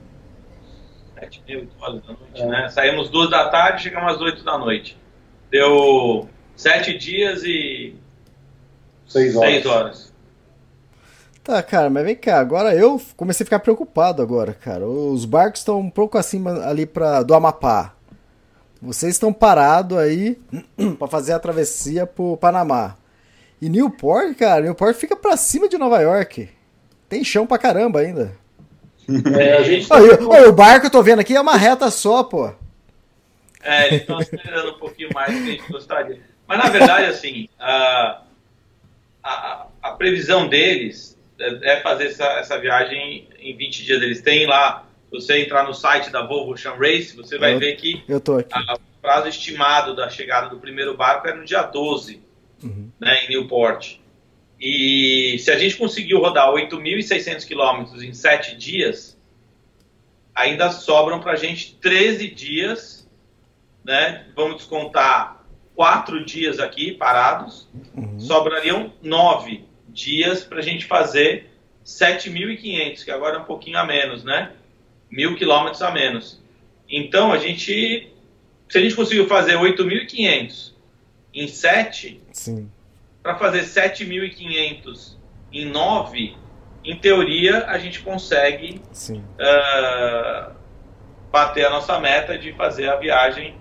7 1.22 1.42
mil, 1.46 1.60
8 1.60 1.72
horas 1.80 2.02
da 2.02 2.12
noite, 2.14 2.46
né? 2.46 2.68
Saímos 2.70 3.08
duas 3.08 3.30
da 3.30 3.48
tarde, 3.48 3.82
chegamos 3.84 4.14
às 4.14 4.20
8 4.20 4.44
da 4.44 4.58
noite. 4.58 4.96
Deu 5.50 6.28
sete 6.56 6.96
dias 6.96 7.42
e 7.44 7.94
Seis 9.06 9.36
horas. 9.36 9.50
seis 9.50 9.66
horas. 9.66 10.12
Tá, 11.44 11.62
cara, 11.62 11.90
mas 11.90 12.04
vem 12.04 12.14
cá, 12.16 12.38
agora 12.38 12.74
eu 12.74 13.00
comecei 13.16 13.42
a 13.44 13.46
ficar 13.46 13.58
preocupado 13.58 14.22
agora, 14.22 14.54
cara. 14.54 14.86
Os 14.86 15.24
barcos 15.24 15.60
estão 15.60 15.80
um 15.80 15.90
pouco 15.90 16.16
acima 16.16 16.64
ali 16.66 16.86
pra, 16.86 17.22
do 17.22 17.34
Amapá. 17.34 17.94
Vocês 18.80 19.14
estão 19.14 19.32
parados 19.32 19.98
aí 19.98 20.38
pra 20.98 21.08
fazer 21.08 21.32
a 21.32 21.38
travessia 21.38 22.06
pro 22.06 22.36
Panamá. 22.36 22.96
E 23.60 23.68
Newport, 23.68 24.36
cara, 24.36 24.62
Newport 24.62 24.94
fica 24.96 25.14
pra 25.16 25.36
cima 25.36 25.68
de 25.68 25.76
Nova 25.76 26.00
York. 26.00 26.48
Tem 27.08 27.22
chão 27.22 27.46
pra 27.46 27.58
caramba 27.58 28.00
ainda. 28.00 28.32
É, 29.38 29.52
a 29.58 29.62
gente 29.62 29.86
Olha, 29.92 30.18
olha, 30.28 30.48
o 30.48 30.52
barco 30.52 30.86
eu 30.86 30.90
tô 30.90 31.02
vendo 31.02 31.20
aqui 31.20 31.34
é 31.34 31.40
uma 31.40 31.56
reta 31.56 31.90
só, 31.90 32.22
pô. 32.22 32.52
É, 33.62 33.88
eles 33.88 34.00
estão 34.00 34.18
acelerando 34.18 34.70
um 34.70 34.78
pouquinho 34.78 35.08
mais 35.14 35.32
do 35.32 35.42
que 35.44 35.48
a 35.48 35.52
gente 35.52 35.70
gostaria. 35.72 36.20
Mas 36.46 36.58
na 36.58 36.68
verdade, 36.70 37.06
assim, 37.06 37.48
a, 37.58 38.22
a, 39.22 39.66
a 39.82 39.90
previsão 39.92 40.48
deles 40.48 41.16
é 41.38 41.72
é 41.74 41.80
fazer 41.80 42.06
essa, 42.06 42.24
essa 42.38 42.58
viagem 42.58 43.28
em 43.40 43.56
20 43.56 43.84
dias. 43.84 44.02
Eles 44.02 44.20
têm 44.20 44.46
lá, 44.46 44.84
você 45.10 45.40
entrar 45.40 45.64
no 45.64 45.74
site 45.74 46.10
da 46.10 46.22
Volvo 46.26 46.52
Ocean 46.52 46.74
Race, 46.74 47.14
você 47.16 47.38
vai 47.38 47.54
Eu- 47.54 47.58
ver 47.58 47.76
que 47.76 48.02
Eu 48.08 48.20
tô 48.20 48.36
aqui. 48.38 48.50
a- 48.52 48.74
o 48.74 49.00
prazo 49.02 49.28
estimado 49.28 49.96
da 49.96 50.08
chegada 50.08 50.48
do 50.48 50.58
primeiro 50.58 50.96
barco 50.96 51.26
é 51.28 51.34
no 51.34 51.44
dia 51.44 51.62
12, 51.62 52.20
né, 53.00 53.24
em 53.24 53.28
Newport. 53.30 53.96
E 54.64 55.40
se 55.40 55.50
a 55.50 55.58
gente 55.58 55.76
conseguiu 55.76 56.20
rodar 56.20 56.48
8.600 56.52 57.44
quilômetros 57.44 58.00
em 58.00 58.12
7 58.12 58.56
dias, 58.56 59.18
ainda 60.32 60.70
sobram 60.70 61.18
para 61.18 61.32
a 61.32 61.36
gente 61.36 61.74
13 61.80 62.28
dias, 62.28 63.10
né? 63.84 64.24
Vamos 64.36 64.58
descontar 64.58 65.44
4 65.74 66.24
dias 66.24 66.60
aqui 66.60 66.92
parados, 66.92 67.68
sobrariam 68.20 68.92
9 69.02 69.64
dias 69.88 70.44
para 70.44 70.60
a 70.60 70.62
gente 70.62 70.84
fazer 70.84 71.50
7.500, 71.84 73.04
que 73.04 73.10
agora 73.10 73.38
é 73.38 73.40
um 73.40 73.44
pouquinho 73.44 73.78
a 73.78 73.84
menos, 73.84 74.22
né? 74.22 74.52
Mil 75.10 75.34
quilômetros 75.34 75.82
a 75.82 75.90
menos. 75.90 76.40
Então 76.88 77.32
a 77.32 77.38
gente, 77.38 78.12
se 78.68 78.78
a 78.78 78.80
gente 78.80 78.94
conseguiu 78.94 79.26
fazer 79.26 79.56
8.500 79.56 80.70
em 81.34 81.48
7, 81.48 82.20
Sim. 82.30 82.70
Para 83.22 83.36
fazer 83.36 83.62
7.500 83.62 85.16
em 85.52 85.66
9, 85.66 86.36
em 86.84 86.96
teoria 86.96 87.66
a 87.66 87.78
gente 87.78 88.00
consegue 88.00 88.80
Sim. 88.92 89.22
ah, 89.38 90.52
bater 91.30 91.66
a 91.66 91.70
nossa 91.70 91.98
meta 92.00 92.36
de 92.36 92.52
fazer 92.52 92.88
a 92.88 92.96
viagem 92.96 93.56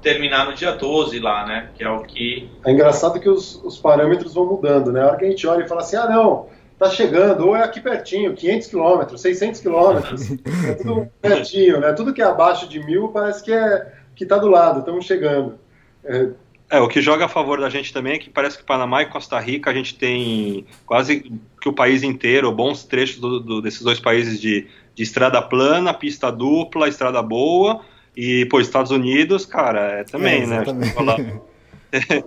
terminar 0.00 0.46
no 0.46 0.54
dia 0.54 0.72
12 0.72 1.18
lá, 1.18 1.46
né? 1.46 1.70
Que 1.74 1.84
é 1.84 1.90
o 1.90 2.02
que. 2.02 2.50
É 2.64 2.72
engraçado 2.72 3.20
que 3.20 3.28
os, 3.28 3.62
os 3.62 3.78
parâmetros 3.78 4.32
vão 4.32 4.46
mudando, 4.46 4.90
né? 4.90 5.02
A 5.02 5.08
hora 5.08 5.16
que 5.16 5.26
a 5.26 5.30
gente 5.30 5.46
olha 5.46 5.64
e 5.64 5.68
fala 5.68 5.82
assim, 5.82 5.96
ah, 5.96 6.08
não, 6.08 6.46
tá 6.78 6.88
chegando, 6.88 7.46
ou 7.46 7.54
é 7.54 7.62
aqui 7.62 7.80
pertinho, 7.80 8.34
500 8.34 8.68
quilômetros, 8.68 9.20
600 9.20 9.60
quilômetros, 9.60 10.30
é 10.66 10.74
tudo 10.74 11.08
pertinho, 11.20 11.80
né? 11.80 11.92
Tudo 11.92 12.14
que 12.14 12.22
é 12.22 12.24
abaixo 12.24 12.66
de 12.66 12.82
mil 12.82 13.08
parece 13.08 13.44
que 13.44 13.52
é 13.52 13.92
que 14.16 14.24
tá 14.24 14.38
do 14.38 14.48
lado, 14.48 14.80
estamos 14.80 15.04
chegando. 15.04 15.58
É, 16.02 16.28
É, 16.70 16.78
o 16.78 16.86
que 16.86 17.00
joga 17.00 17.24
a 17.24 17.28
favor 17.28 17.60
da 17.60 17.68
gente 17.68 17.92
também 17.92 18.12
é 18.14 18.18
que 18.18 18.30
parece 18.30 18.56
que 18.56 18.62
Panamá 18.64 19.02
e 19.02 19.06
Costa 19.06 19.38
Rica 19.40 19.70
a 19.70 19.74
gente 19.74 19.96
tem 19.96 20.64
quase 20.86 21.32
que 21.60 21.68
o 21.68 21.72
país 21.72 22.02
inteiro, 22.04 22.52
bons 22.52 22.84
trechos 22.84 23.18
do- 23.18 23.40
do- 23.40 23.60
desses 23.60 23.82
dois 23.82 23.98
países 23.98 24.40
de, 24.40 24.68
de 24.94 25.02
estrada 25.02 25.42
plana, 25.42 25.92
pista 25.92 26.30
dupla, 26.30 26.88
estrada 26.88 27.20
boa. 27.20 27.80
E, 28.16 28.46
pô, 28.46 28.60
Estados 28.60 28.90
Unidos, 28.92 29.44
cara, 29.44 29.80
é 30.00 30.04
também, 30.04 30.42
É, 30.42 30.46
né? 30.46 30.64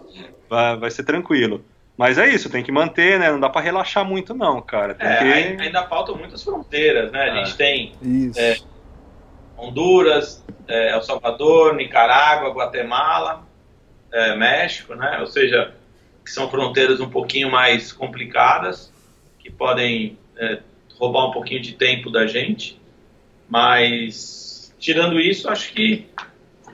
vai, 0.49 0.77
vai 0.77 0.91
ser 0.91 1.03
tranquilo. 1.03 1.63
Mas 1.97 2.17
é 2.17 2.27
isso, 2.27 2.49
tem 2.49 2.63
que 2.63 2.71
manter, 2.71 3.19
né? 3.19 3.31
Não 3.31 3.39
dá 3.39 3.49
pra 3.49 3.61
relaxar 3.61 4.03
muito, 4.03 4.33
não, 4.33 4.61
cara. 4.61 4.93
Tem 4.95 5.07
É, 5.07 5.17
que... 5.17 5.23
ai- 5.25 5.57
ainda 5.59 5.83
faltam 5.83 6.15
muitas 6.17 6.43
fronteiras, 6.43 7.11
né? 7.11 7.21
A 7.29 7.35
gente 7.45 7.55
tem 7.55 7.93
Isso. 8.01 8.39
É. 8.39 8.57
Honduras, 9.55 10.43
é, 10.67 10.93
El 10.93 11.01
Salvador, 11.03 11.75
Nicarágua, 11.75 12.49
Guatemala, 12.49 13.47
é, 14.13 14.35
México, 14.35 14.93
né? 14.95 15.17
Ou 15.19 15.27
seja, 15.27 15.73
que 16.23 16.31
são 16.31 16.49
fronteiras 16.49 17.01
um 17.01 17.09
pouquinho 17.09 17.51
mais 17.51 17.91
complicadas, 17.91 18.93
que 19.39 19.51
podem 19.51 20.17
é, 20.37 20.59
roubar 20.95 21.27
um 21.27 21.31
pouquinho 21.31 21.61
de 21.61 21.73
tempo 21.73 22.09
da 22.09 22.27
gente. 22.27 22.79
Mas, 23.49 24.73
tirando 24.79 25.19
isso, 25.19 25.49
acho 25.49 25.73
que 25.73 26.07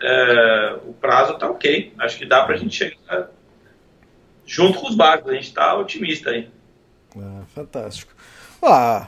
é, 0.02 0.80
o 0.86 0.94
prazo 0.94 1.38
tá 1.38 1.50
ok. 1.50 1.94
Acho 1.98 2.18
que 2.18 2.26
dá 2.26 2.44
pra 2.44 2.58
gente 2.58 2.76
chegar 2.76 3.32
junto 4.46 4.80
com 4.80 4.88
os 4.88 4.96
barcos. 4.96 5.32
A 5.32 5.36
gente 5.36 5.54
tá 5.54 5.76
otimista 5.76 6.32
aí. 6.32 6.50
Ah, 7.18 7.44
fantástico. 7.56 8.14
Ah, 8.62 9.08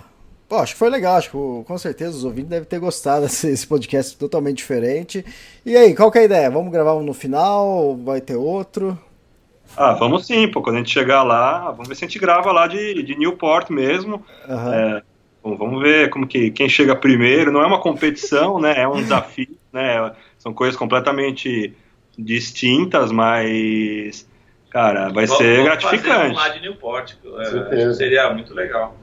pô, 0.52 0.58
acho 0.58 0.74
que 0.74 0.80
foi 0.80 0.90
legal. 0.90 1.16
Acho 1.16 1.30
que 1.32 1.64
com 1.66 1.78
certeza 1.78 2.10
os 2.18 2.26
ouvintes 2.26 2.50
devem 2.50 2.68
ter 2.68 2.78
gostado 2.78 3.22
desse 3.26 3.48
esse 3.50 3.66
podcast 3.66 4.18
totalmente 4.18 4.58
diferente. 4.58 5.24
E 5.66 5.78
aí, 5.78 5.96
qual 5.96 6.12
que 6.12 6.18
é 6.18 6.22
a 6.22 6.26
ideia? 6.26 6.52
Vamos 6.52 6.74
gravar 6.74 6.94
um 6.96 7.04
no 7.04 7.14
final? 7.14 7.96
Vai 8.04 8.20
ter 8.20 8.36
outro? 8.36 9.00
Ah, 9.78 9.94
vamos 9.94 10.28
sim, 10.28 10.50
pô. 10.50 10.62
Quando 10.62 10.76
a 10.76 10.80
gente 10.80 10.92
chegar 10.92 11.24
lá, 11.24 11.72
vamos 11.72 11.88
ver 11.88 11.96
se 11.96 12.04
a 12.04 12.08
gente 12.08 12.20
grava 12.20 12.52
lá 12.52 12.68
de, 12.68 13.02
de 13.02 13.18
Newport 13.18 13.70
mesmo. 13.70 14.26
Aham. 14.50 14.74
É, 14.76 15.02
bom, 15.42 15.56
vamos 15.56 15.82
ver 15.82 16.10
como 16.10 16.28
que 16.28 16.52
quem 16.52 16.68
chega 16.68 16.98
primeiro. 16.98 17.50
Não 17.50 17.62
é 17.62 17.66
uma 17.68 17.80
competição, 17.80 18.60
né? 18.60 18.74
É 18.82 18.86
um 18.86 18.98
desafio, 19.02 19.56
né? 19.72 20.12
São 20.38 20.54
coisas 20.54 20.76
completamente 20.76 21.74
distintas, 22.20 23.10
mas 23.10 24.28
cara, 24.70 25.08
vai 25.10 25.26
Vamos- 25.26 25.38
ser 25.42 25.58
vamos 25.58 25.64
gratificante. 25.66 26.10
fazer 26.18 26.30
um 26.32 26.36
lá 26.36 26.50
de 26.50 26.60
Newport. 26.62 27.14
é, 27.72 27.94
seria 27.94 28.34
muito 28.34 28.54
legal. 28.54 28.98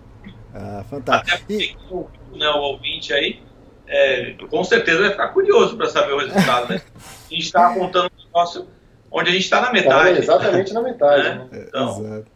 Ah, 0.59 0.81
Até 0.81 0.89
fantástico. 0.89 1.53
E, 1.53 1.77
porque 1.89 2.19
né, 2.39 2.49
o 2.51 2.59
ouvinte 2.59 3.13
aí, 3.13 3.41
é, 3.87 4.35
com 4.51 4.65
certeza 4.65 5.01
vai 5.01 5.11
ficar 5.11 5.29
curioso 5.29 5.77
para 5.77 5.89
saber 5.89 6.13
o 6.13 6.19
resultado. 6.19 6.69
Né? 6.71 6.81
A 6.97 7.35
gente 7.35 7.45
está 7.45 7.73
contando 7.75 8.11
um 8.19 8.25
negócio 8.25 8.67
onde 9.11 9.31
a 9.31 9.33
gente 9.33 9.45
está 9.45 9.61
na 9.61 9.67
tá 9.69 9.73
metade. 9.73 10.19
exatamente 10.19 10.73
na 10.73 10.83
metade. 10.83 11.23
né? 11.23 11.49
né? 11.51 11.65
Então, 11.69 11.89
exato. 12.05 12.27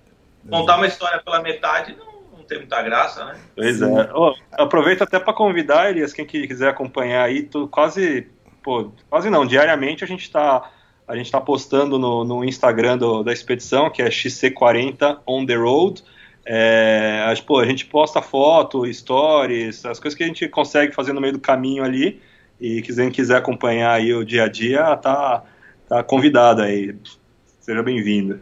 contar 0.48 0.76
uma 0.76 0.86
história 0.86 1.20
pela 1.22 1.42
metade 1.42 1.96
não, 1.96 2.38
não 2.38 2.44
tem 2.44 2.58
muita 2.58 2.80
graça, 2.82 3.24
né? 3.24 3.36
Pois 3.54 3.82
é. 3.82 4.10
Ó, 4.12 4.34
aproveito 4.52 5.02
até 5.02 5.18
para 5.18 5.32
convidar, 5.34 5.90
Elias, 5.90 6.12
quem 6.12 6.24
que 6.24 6.46
quiser 6.46 6.68
acompanhar 6.68 7.24
aí, 7.24 7.42
tu, 7.42 7.68
quase, 7.68 8.28
pô, 8.62 8.90
quase 9.10 9.28
não, 9.28 9.44
diariamente 9.44 10.04
a 10.04 10.06
gente 10.06 10.22
está 10.22 10.70
a 11.06 11.16
gente 11.16 11.30
tá 11.30 11.40
postando 11.40 11.98
no, 11.98 12.24
no 12.24 12.44
Instagram 12.44 12.96
do- 12.96 13.22
da 13.22 13.32
expedição, 13.32 13.90
que 13.90 14.00
é 14.00 14.08
XC40 14.08 15.18
on 15.26 15.44
the 15.44 15.56
road. 15.56 16.02
É, 16.44 17.24
a, 17.26 17.42
pô, 17.42 17.60
a 17.60 17.66
gente 17.66 17.86
posta 17.86 18.20
foto, 18.20 18.92
stories, 18.92 19.84
as 19.86 20.00
coisas 20.00 20.16
que 20.16 20.24
a 20.24 20.26
gente 20.26 20.48
consegue 20.48 20.94
fazer 20.94 21.12
no 21.12 21.20
meio 21.20 21.34
do 21.34 21.40
caminho 21.40 21.84
ali. 21.84 22.20
E 22.60 22.82
quem 22.82 23.10
quiser 23.10 23.36
acompanhar 23.36 23.92
aí 23.92 24.14
o 24.14 24.24
dia 24.24 24.44
a 24.44 24.48
dia, 24.48 24.96
tá, 24.96 25.42
tá 25.88 26.02
convidado 26.02 26.62
aí. 26.62 26.94
Seja 27.60 27.82
bem-vindo. 27.82 28.40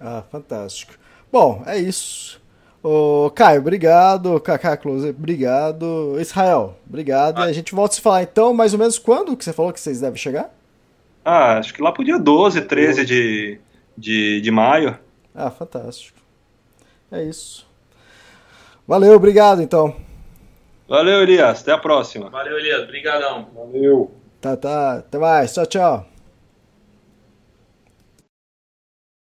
Ah, 0.00 0.22
fantástico. 0.30 0.94
Bom, 1.30 1.62
é 1.66 1.76
isso. 1.76 2.40
Ô, 2.82 3.30
Caio, 3.34 3.60
obrigado. 3.60 4.40
Kaká 4.40 4.76
Close, 4.76 5.08
obrigado. 5.10 6.16
Israel, 6.20 6.76
obrigado. 6.88 7.40
E 7.40 7.44
a 7.44 7.52
gente 7.52 7.74
volta 7.74 7.94
a 7.94 7.96
se 7.96 8.00
falar 8.00 8.22
então, 8.22 8.54
mais 8.54 8.72
ou 8.72 8.78
menos 8.78 8.98
quando 8.98 9.36
que 9.36 9.44
você 9.44 9.52
falou 9.52 9.72
que 9.72 9.80
vocês 9.80 10.00
devem 10.00 10.16
chegar? 10.16 10.54
Ah, 11.24 11.58
acho 11.58 11.74
que 11.74 11.82
lá 11.82 11.92
pro 11.92 12.04
dia 12.04 12.18
12, 12.18 12.62
13 12.62 13.04
de, 13.04 13.60
de, 13.96 14.40
de 14.40 14.50
maio. 14.50 14.96
Ah, 15.34 15.50
fantástico. 15.50 16.17
É 17.10 17.22
isso. 17.22 17.66
Valeu, 18.86 19.14
obrigado 19.14 19.62
então. 19.62 19.94
Valeu, 20.88 21.22
Elias. 21.22 21.60
Até 21.60 21.72
a 21.72 21.78
próxima. 21.78 22.30
Valeu, 22.30 22.58
Elias. 22.58 22.82
Obrigadão. 22.84 23.48
Valeu. 23.54 24.10
Tá, 24.40 24.56
tá. 24.56 24.94
Até 24.94 25.18
mais. 25.18 25.52
Tchau, 25.52 25.66
tchau. 25.66 26.06